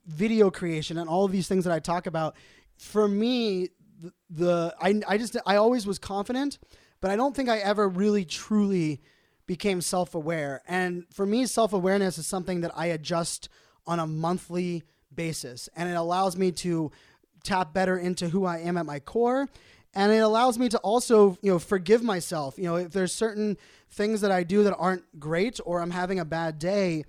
video 0.06 0.50
creation 0.50 0.98
and 0.98 1.08
all 1.08 1.24
of 1.24 1.32
these 1.32 1.48
things 1.48 1.64
that 1.64 1.72
I 1.72 1.78
talk 1.78 2.06
about, 2.06 2.36
for 2.76 3.06
me, 3.06 3.68
the, 4.00 4.12
the 4.30 4.74
I, 4.80 5.00
I 5.06 5.18
just 5.18 5.36
I 5.46 5.56
always 5.56 5.86
was 5.86 5.98
confident, 5.98 6.58
but 7.00 7.10
I 7.10 7.16
don't 7.16 7.34
think 7.34 7.48
I 7.48 7.58
ever 7.58 7.88
really 7.88 8.24
truly 8.24 9.00
became 9.46 9.80
self-aware. 9.80 10.62
And 10.66 11.04
for 11.12 11.26
me, 11.26 11.46
self-awareness 11.46 12.18
is 12.18 12.26
something 12.26 12.60
that 12.62 12.72
I 12.74 12.86
adjust 12.86 13.48
on 13.86 13.98
a 13.98 14.06
monthly 14.06 14.84
basis, 15.14 15.68
and 15.76 15.88
it 15.88 15.94
allows 15.94 16.36
me 16.36 16.52
to 16.52 16.90
tap 17.44 17.74
better 17.74 17.98
into 17.98 18.28
who 18.28 18.44
I 18.44 18.58
am 18.58 18.76
at 18.76 18.86
my 18.86 19.00
core 19.00 19.48
and 19.94 20.12
it 20.12 20.18
allows 20.18 20.58
me 20.58 20.68
to 20.68 20.78
also 20.78 21.36
you 21.42 21.52
know 21.52 21.58
forgive 21.58 22.02
myself. 22.02 22.58
You 22.58 22.64
know 22.64 22.76
if 22.76 22.92
there's 22.92 23.12
certain 23.12 23.56
things 23.90 24.22
that 24.22 24.30
i 24.30 24.42
do 24.42 24.64
that 24.64 24.74
aren't 24.76 25.20
great 25.20 25.60
or 25.66 25.82
i'm 25.82 25.90
having 25.90 26.18
a 26.18 26.24
bad 26.24 26.58
day 26.58 27.04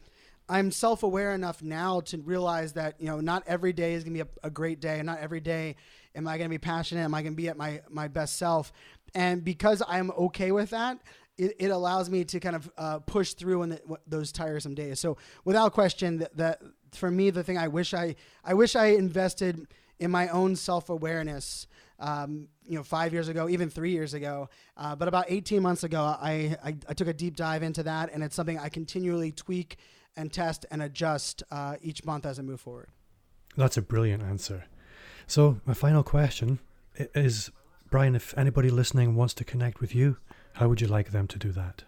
i'm 0.49 0.69
self-aware 0.69 1.34
enough 1.34 1.63
now 1.63 2.01
to 2.01 2.17
realize 2.17 2.73
that 2.73 2.99
you 2.99 3.07
know 3.07 3.21
not 3.21 3.41
every 3.47 3.71
day 3.71 3.93
is 3.93 4.03
going 4.03 4.17
to 4.17 4.25
be 4.25 4.29
a, 4.43 4.47
a, 4.47 4.49
great 4.49 4.81
day. 4.81 4.99
And 4.99 5.05
not 5.05 5.19
every 5.19 5.39
day 5.39 5.75
am 6.15 6.27
i 6.27 6.38
going 6.38 6.49
to 6.49 6.53
be 6.53 6.57
passionate. 6.57 7.01
Am 7.01 7.15
i 7.15 7.21
going 7.21 7.34
to 7.34 7.38
be 7.38 7.47
at 7.47 7.57
my 7.57 7.81
my 7.89 8.07
best 8.07 8.38
self. 8.38 8.71
And 9.15 9.43
because 9.43 9.81
i'm 9.88 10.11
okay 10.11 10.51
with 10.51 10.71
that 10.71 10.99
it, 11.38 11.55
it 11.59 11.71
allows 11.71 12.09
me 12.09 12.23
to 12.25 12.39
kind 12.39 12.55
of 12.55 12.71
uh, 12.77 12.99
push 12.99 13.34
through 13.34 13.63
in 13.63 13.69
the, 13.69 13.81
those 14.05 14.31
tiresome 14.31 14.75
days. 14.75 14.99
So 14.99 15.17
without 15.45 15.73
question 15.73 16.19
that, 16.19 16.38
that 16.38 16.61
for 16.93 17.09
me 17.09 17.31
the 17.31 17.43
thing 17.43 17.57
i 17.57 17.67
wish 17.67 17.93
i 17.93 18.15
i 18.43 18.53
wish 18.53 18.75
i 18.75 18.88
invested 18.88 19.67
in 19.99 20.11
my 20.11 20.27
own 20.27 20.55
self-awareness 20.55 21.67
um, 22.03 22.49
you 22.65 22.75
know, 22.77 22.83
five 22.83 23.13
years 23.13 23.29
ago, 23.29 23.47
even 23.47 23.69
three 23.69 23.91
years 23.91 24.13
ago. 24.13 24.49
Uh, 24.75 24.95
but 24.95 25.07
about 25.07 25.25
18 25.29 25.61
months 25.61 25.83
ago, 25.83 26.01
I, 26.01 26.55
I, 26.63 26.75
I, 26.89 26.93
took 26.93 27.07
a 27.07 27.13
deep 27.13 27.37
dive 27.37 27.63
into 27.63 27.81
that, 27.83 28.11
and 28.13 28.21
it's 28.21 28.35
something 28.35 28.59
I 28.59 28.67
continually 28.67 29.31
tweak 29.31 29.77
and 30.17 30.31
test 30.31 30.65
and 30.69 30.81
adjust 30.81 31.43
uh, 31.49 31.77
each 31.81 32.03
month 32.03 32.25
as 32.25 32.39
I 32.39 32.41
move 32.41 32.59
forward. 32.59 32.89
That's 33.55 33.77
a 33.77 33.81
brilliant 33.81 34.21
answer. 34.21 34.65
So, 35.27 35.61
my 35.65 35.73
final 35.73 36.03
question 36.03 36.59
is 36.97 37.51
Brian, 37.89 38.15
if 38.15 38.37
anybody 38.37 38.69
listening 38.69 39.15
wants 39.15 39.33
to 39.35 39.45
connect 39.45 39.79
with 39.79 39.95
you, 39.95 40.17
how 40.53 40.67
would 40.67 40.81
you 40.81 40.87
like 40.87 41.11
them 41.11 41.27
to 41.27 41.39
do 41.39 41.51
that? 41.53 41.83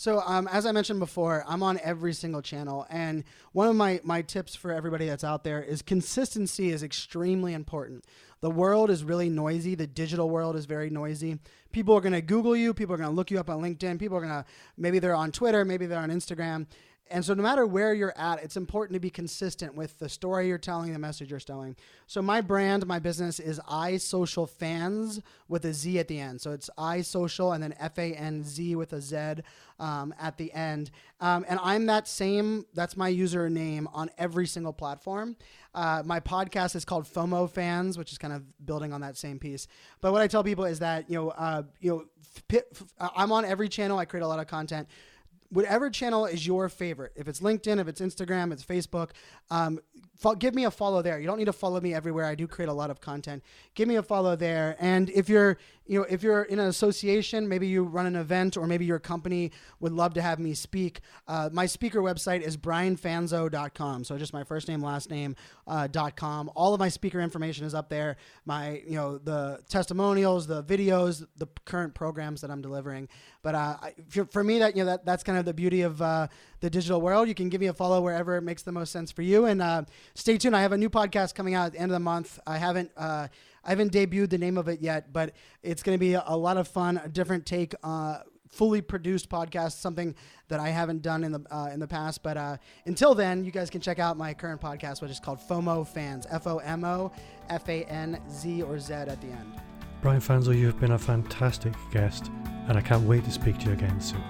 So, 0.00 0.22
um, 0.24 0.48
as 0.48 0.64
I 0.64 0.72
mentioned 0.72 0.98
before, 0.98 1.44
I'm 1.46 1.62
on 1.62 1.78
every 1.84 2.14
single 2.14 2.40
channel, 2.40 2.86
and 2.88 3.22
one 3.52 3.68
of 3.68 3.76
my 3.76 4.00
my 4.02 4.22
tips 4.22 4.56
for 4.56 4.72
everybody 4.72 5.06
that's 5.06 5.24
out 5.24 5.44
there 5.44 5.62
is 5.62 5.82
consistency 5.82 6.70
is 6.70 6.82
extremely 6.82 7.52
important. 7.52 8.06
The 8.40 8.50
world 8.50 8.90
is 8.90 9.04
really 9.04 9.28
noisy. 9.28 9.74
The 9.74 9.86
digital 9.86 10.30
world 10.30 10.56
is 10.56 10.64
very 10.64 10.88
noisy. 10.88 11.38
People 11.72 11.94
are 11.94 12.00
going 12.00 12.14
to 12.14 12.22
Google 12.22 12.56
you. 12.56 12.72
People 12.72 12.94
are 12.94 12.98
going 12.98 13.10
to 13.10 13.14
look 13.14 13.30
you 13.30 13.38
up 13.38 13.50
on 13.50 13.60
LinkedIn. 13.60 13.98
People 13.98 14.16
are 14.16 14.22
going 14.22 14.32
to 14.32 14.44
maybe 14.76 14.98
they're 14.98 15.14
on 15.14 15.30
Twitter, 15.30 15.64
maybe 15.64 15.86
they're 15.86 15.98
on 15.98 16.10
Instagram, 16.10 16.66
and 17.12 17.24
so, 17.24 17.34
no 17.34 17.42
matter 17.42 17.66
where 17.66 17.92
you're 17.92 18.16
at, 18.16 18.42
it's 18.42 18.56
important 18.56 18.94
to 18.94 19.00
be 19.00 19.10
consistent 19.10 19.74
with 19.74 19.98
the 19.98 20.08
story 20.08 20.46
you're 20.46 20.58
telling, 20.58 20.92
the 20.92 20.98
message 20.98 21.30
you're 21.30 21.40
telling. 21.40 21.74
So, 22.06 22.22
my 22.22 22.40
brand, 22.40 22.86
my 22.86 23.00
business 23.00 23.40
is 23.40 23.58
iSocialFanz 23.68 25.20
with 25.48 25.64
a 25.64 25.72
Z 25.72 25.98
at 25.98 26.06
the 26.06 26.20
end. 26.20 26.40
So, 26.40 26.52
it's 26.52 26.70
I 26.78 27.00
Social 27.00 27.52
and 27.52 27.60
then 27.60 27.74
F 27.80 27.98
A 27.98 28.14
N 28.14 28.44
Z 28.44 28.76
with 28.76 28.92
a 28.92 29.00
Z 29.00 29.42
um, 29.80 30.14
at 30.20 30.36
the 30.36 30.52
end. 30.52 30.92
Um, 31.20 31.44
and 31.48 31.58
I'm 31.64 31.86
that 31.86 32.06
same, 32.06 32.64
that's 32.74 32.96
my 32.96 33.12
username 33.12 33.86
on 33.92 34.10
every 34.16 34.46
single 34.46 34.72
platform. 34.72 35.36
Uh, 35.74 36.02
my 36.04 36.20
podcast 36.20 36.74
is 36.74 36.84
called 36.84 37.04
FOMO 37.04 37.50
Fanz, 37.50 37.96
which 37.96 38.12
is 38.12 38.18
kind 38.18 38.32
of 38.32 38.44
building 38.64 38.92
on 38.92 39.00
that 39.00 39.16
same 39.16 39.38
piece. 39.38 39.66
But 40.00 40.12
what 40.12 40.22
I 40.22 40.26
tell 40.26 40.42
people 40.42 40.64
is 40.64 40.80
that, 40.80 41.08
you 41.08 41.16
know, 41.16 41.28
uh, 41.30 41.62
you 41.80 42.08
know, 42.50 42.60
I'm 42.98 43.32
on 43.32 43.44
every 43.44 43.68
channel, 43.68 43.98
I 43.98 44.04
create 44.04 44.22
a 44.22 44.28
lot 44.28 44.40
of 44.40 44.46
content 44.46 44.88
whatever 45.50 45.90
channel 45.90 46.26
is 46.26 46.46
your 46.46 46.68
favorite. 46.68 47.12
If 47.16 47.28
it's 47.28 47.40
LinkedIn, 47.40 47.80
if 47.80 47.88
it's 47.88 48.00
Instagram, 48.00 48.52
it's 48.52 48.64
Facebook, 48.64 49.10
um, 49.50 49.80
fo- 50.16 50.34
give 50.34 50.54
me 50.54 50.64
a 50.64 50.70
follow 50.70 51.02
there. 51.02 51.18
You 51.18 51.26
don't 51.26 51.38
need 51.38 51.46
to 51.46 51.52
follow 51.52 51.80
me 51.80 51.92
everywhere. 51.92 52.24
I 52.24 52.34
do 52.34 52.46
create 52.46 52.68
a 52.68 52.72
lot 52.72 52.90
of 52.90 53.00
content. 53.00 53.42
Give 53.74 53.88
me 53.88 53.96
a 53.96 54.02
follow 54.02 54.36
there. 54.36 54.76
And 54.78 55.10
if 55.10 55.28
you're, 55.28 55.58
you 55.90 55.98
know, 55.98 56.06
if 56.08 56.22
you're 56.22 56.42
in 56.42 56.60
an 56.60 56.68
association, 56.68 57.48
maybe 57.48 57.66
you 57.66 57.82
run 57.82 58.06
an 58.06 58.14
event, 58.14 58.56
or 58.56 58.68
maybe 58.68 58.84
your 58.84 59.00
company 59.00 59.50
would 59.80 59.90
love 59.90 60.14
to 60.14 60.22
have 60.22 60.38
me 60.38 60.54
speak. 60.54 61.00
Uh, 61.26 61.50
my 61.52 61.66
speaker 61.66 62.00
website 62.00 62.42
is 62.42 62.56
brianfanzo.com. 62.56 64.04
So 64.04 64.16
just 64.16 64.32
my 64.32 64.44
first 64.44 64.68
name, 64.68 64.82
last 64.82 65.10
name 65.10 65.34
uh, 65.66 65.88
.com. 66.14 66.48
All 66.54 66.72
of 66.74 66.78
my 66.78 66.88
speaker 66.88 67.20
information 67.20 67.66
is 67.66 67.74
up 67.74 67.88
there. 67.88 68.18
My, 68.44 68.80
you 68.86 68.94
know, 68.94 69.18
the 69.18 69.64
testimonials, 69.68 70.46
the 70.46 70.62
videos, 70.62 71.26
the 71.38 71.48
current 71.64 71.92
programs 71.92 72.40
that 72.42 72.52
I'm 72.52 72.62
delivering. 72.62 73.08
But 73.42 73.56
uh, 73.56 73.76
for, 74.30 74.44
me, 74.44 74.60
that 74.60 74.76
you 74.76 74.84
know, 74.84 74.90
that 74.92 75.04
that's 75.04 75.24
kind 75.24 75.38
of 75.38 75.44
the 75.44 75.54
beauty 75.54 75.82
of 75.82 76.00
uh, 76.00 76.28
the 76.60 76.70
digital 76.70 77.00
world. 77.00 77.26
You 77.26 77.34
can 77.34 77.48
give 77.48 77.60
me 77.60 77.66
a 77.66 77.72
follow 77.72 78.00
wherever 78.00 78.36
it 78.36 78.42
makes 78.42 78.62
the 78.62 78.70
most 78.70 78.92
sense 78.92 79.10
for 79.10 79.22
you. 79.22 79.46
And 79.46 79.60
uh, 79.60 79.82
stay 80.14 80.38
tuned. 80.38 80.54
I 80.54 80.62
have 80.62 80.72
a 80.72 80.78
new 80.78 80.90
podcast 80.90 81.34
coming 81.34 81.54
out 81.54 81.66
at 81.66 81.72
the 81.72 81.80
end 81.80 81.90
of 81.90 81.94
the 81.94 81.98
month. 81.98 82.38
I 82.46 82.58
haven't. 82.58 82.92
I 83.64 83.70
haven't 83.70 83.92
debuted 83.92 84.30
the 84.30 84.38
name 84.38 84.56
of 84.56 84.68
it 84.68 84.80
yet, 84.80 85.12
but 85.12 85.32
it's 85.62 85.82
going 85.82 85.94
to 85.94 86.00
be 86.00 86.14
a, 86.14 86.36
lot 86.36 86.56
of 86.56 86.66
fun, 86.66 87.00
a 87.02 87.08
different 87.08 87.46
take, 87.46 87.74
uh, 87.82 88.18
fully 88.48 88.80
produced 88.80 89.28
podcast, 89.28 89.80
something 89.80 90.14
that 90.48 90.60
I 90.60 90.70
haven't 90.70 91.02
done 91.02 91.24
in 91.24 91.32
the 91.32 91.42
uh, 91.50 91.70
in 91.72 91.80
the 91.80 91.86
past. 91.86 92.22
But 92.22 92.36
uh, 92.36 92.56
until 92.86 93.14
then, 93.14 93.44
you 93.44 93.50
guys 93.50 93.70
can 93.70 93.80
check 93.80 93.98
out 93.98 94.16
my 94.16 94.34
current 94.34 94.60
podcast, 94.60 95.02
which 95.02 95.10
is 95.10 95.20
called 95.20 95.38
FOMO 95.40 95.86
Fanz, 95.86 96.26
F 96.30 96.46
O 96.46 96.58
M 96.58 96.84
O 96.84 97.12
F 97.48 97.68
A 97.68 97.84
N 97.84 98.20
Z 98.30 98.62
or 98.62 98.78
Z 98.78 98.92
at 98.92 99.20
the 99.20 99.28
end. 99.28 99.60
Brian 100.02 100.20
Fanzo, 100.20 100.56
you've 100.56 100.80
been 100.80 100.92
a 100.92 100.98
fantastic 100.98 101.74
guest, 101.92 102.30
and 102.68 102.78
I 102.78 102.80
can't 102.80 103.06
wait 103.06 103.24
to 103.24 103.30
speak 103.30 103.58
to 103.58 103.66
you 103.66 103.72
again 103.72 104.00
soon. 104.00 104.22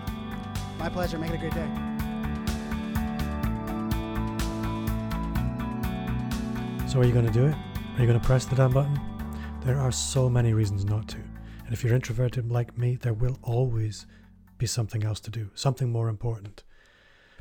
My 0.78 0.89
pleasure. 0.89 1.18
Make 1.18 1.31
it 1.31 1.35
a 1.35 1.39
great 1.39 1.55
day. 1.55 1.68
So, 6.89 6.99
are 6.99 7.05
you 7.05 7.12
going 7.12 7.26
to 7.26 7.33
do 7.33 7.47
it? 7.47 7.55
Are 7.55 8.01
you 8.01 8.07
going 8.07 8.18
to 8.18 8.26
press 8.26 8.47
the 8.47 8.57
damn 8.57 8.72
button? 8.72 8.99
There 9.63 9.79
are 9.79 9.93
so 9.93 10.31
many 10.31 10.55
reasons 10.55 10.87
not 10.87 11.07
to. 11.09 11.19
And 11.19 11.73
if 11.73 11.85
you're 11.85 11.95
introverted 11.95 12.51
like 12.51 12.79
me, 12.79 12.97
there 12.97 13.13
will 13.13 13.39
always 13.43 14.07
be 14.57 14.67
something 14.67 15.05
else 15.05 15.21
to 15.21 15.31
do, 15.31 15.51
something 15.55 15.93
more 15.93 16.09
important. 16.09 16.65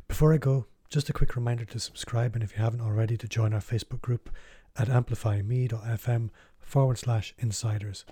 Before 0.06 0.34
I 0.34 0.36
go, 0.36 0.66
just 0.90 1.08
a 1.08 1.14
quick 1.14 1.34
reminder 1.34 1.64
to 1.64 1.80
subscribe, 1.80 2.34
and 2.34 2.44
if 2.44 2.52
you 2.52 2.62
haven't 2.62 2.82
already, 2.82 3.16
to 3.16 3.26
join 3.26 3.54
our 3.54 3.60
Facebook 3.60 4.02
group 4.02 4.28
at 4.76 4.88
amplifyme.fm 4.88 6.28
forward 6.58 6.98
slash 6.98 7.34
insiders. 7.38 8.04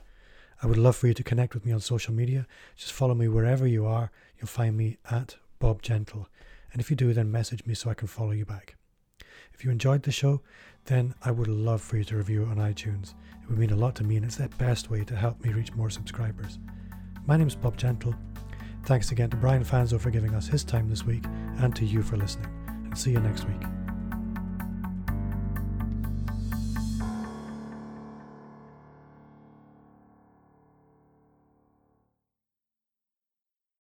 I 0.62 0.66
would 0.66 0.78
love 0.78 0.96
for 0.96 1.06
you 1.06 1.14
to 1.14 1.22
connect 1.22 1.52
with 1.52 1.66
me 1.66 1.72
on 1.72 1.80
social 1.80 2.14
media. 2.14 2.46
Just 2.76 2.92
follow 2.92 3.14
me 3.14 3.28
wherever 3.28 3.66
you 3.66 3.84
are. 3.84 4.10
You'll 4.38 4.48
find 4.48 4.74
me 4.74 4.96
at 5.10 5.36
Bob 5.58 5.82
Gentle. 5.82 6.28
And 6.72 6.80
if 6.80 6.88
you 6.88 6.96
do, 6.96 7.12
then 7.12 7.30
message 7.30 7.66
me 7.66 7.74
so 7.74 7.90
I 7.90 7.94
can 7.94 8.08
follow 8.08 8.32
you 8.32 8.46
back. 8.46 8.76
If 9.52 9.64
you 9.64 9.70
enjoyed 9.70 10.04
the 10.04 10.12
show, 10.12 10.40
then 10.86 11.14
I 11.22 11.30
would 11.30 11.48
love 11.48 11.82
for 11.82 11.98
you 11.98 12.04
to 12.04 12.16
review 12.16 12.44
it 12.44 12.48
on 12.48 12.56
iTunes. 12.56 13.12
Would 13.48 13.58
mean 13.58 13.70
a 13.70 13.76
lot 13.76 13.94
to 13.96 14.04
me, 14.04 14.16
and 14.16 14.24
it's 14.24 14.36
the 14.36 14.48
best 14.58 14.90
way 14.90 15.04
to 15.04 15.16
help 15.16 15.42
me 15.42 15.52
reach 15.52 15.74
more 15.74 15.90
subscribers. 15.90 16.58
My 17.26 17.36
name 17.36 17.48
is 17.48 17.54
Bob 17.54 17.76
Gentle. 17.76 18.14
Thanks 18.84 19.10
again 19.10 19.30
to 19.30 19.36
Brian 19.36 19.64
Fanzo 19.64 19.98
for 20.00 20.10
giving 20.10 20.34
us 20.34 20.46
his 20.46 20.64
time 20.64 20.88
this 20.88 21.04
week, 21.04 21.24
and 21.58 21.74
to 21.76 21.84
you 21.84 22.02
for 22.02 22.16
listening. 22.16 22.50
And 22.66 22.96
see 22.96 23.12
you 23.12 23.20
next 23.20 23.46
week. 23.46 23.77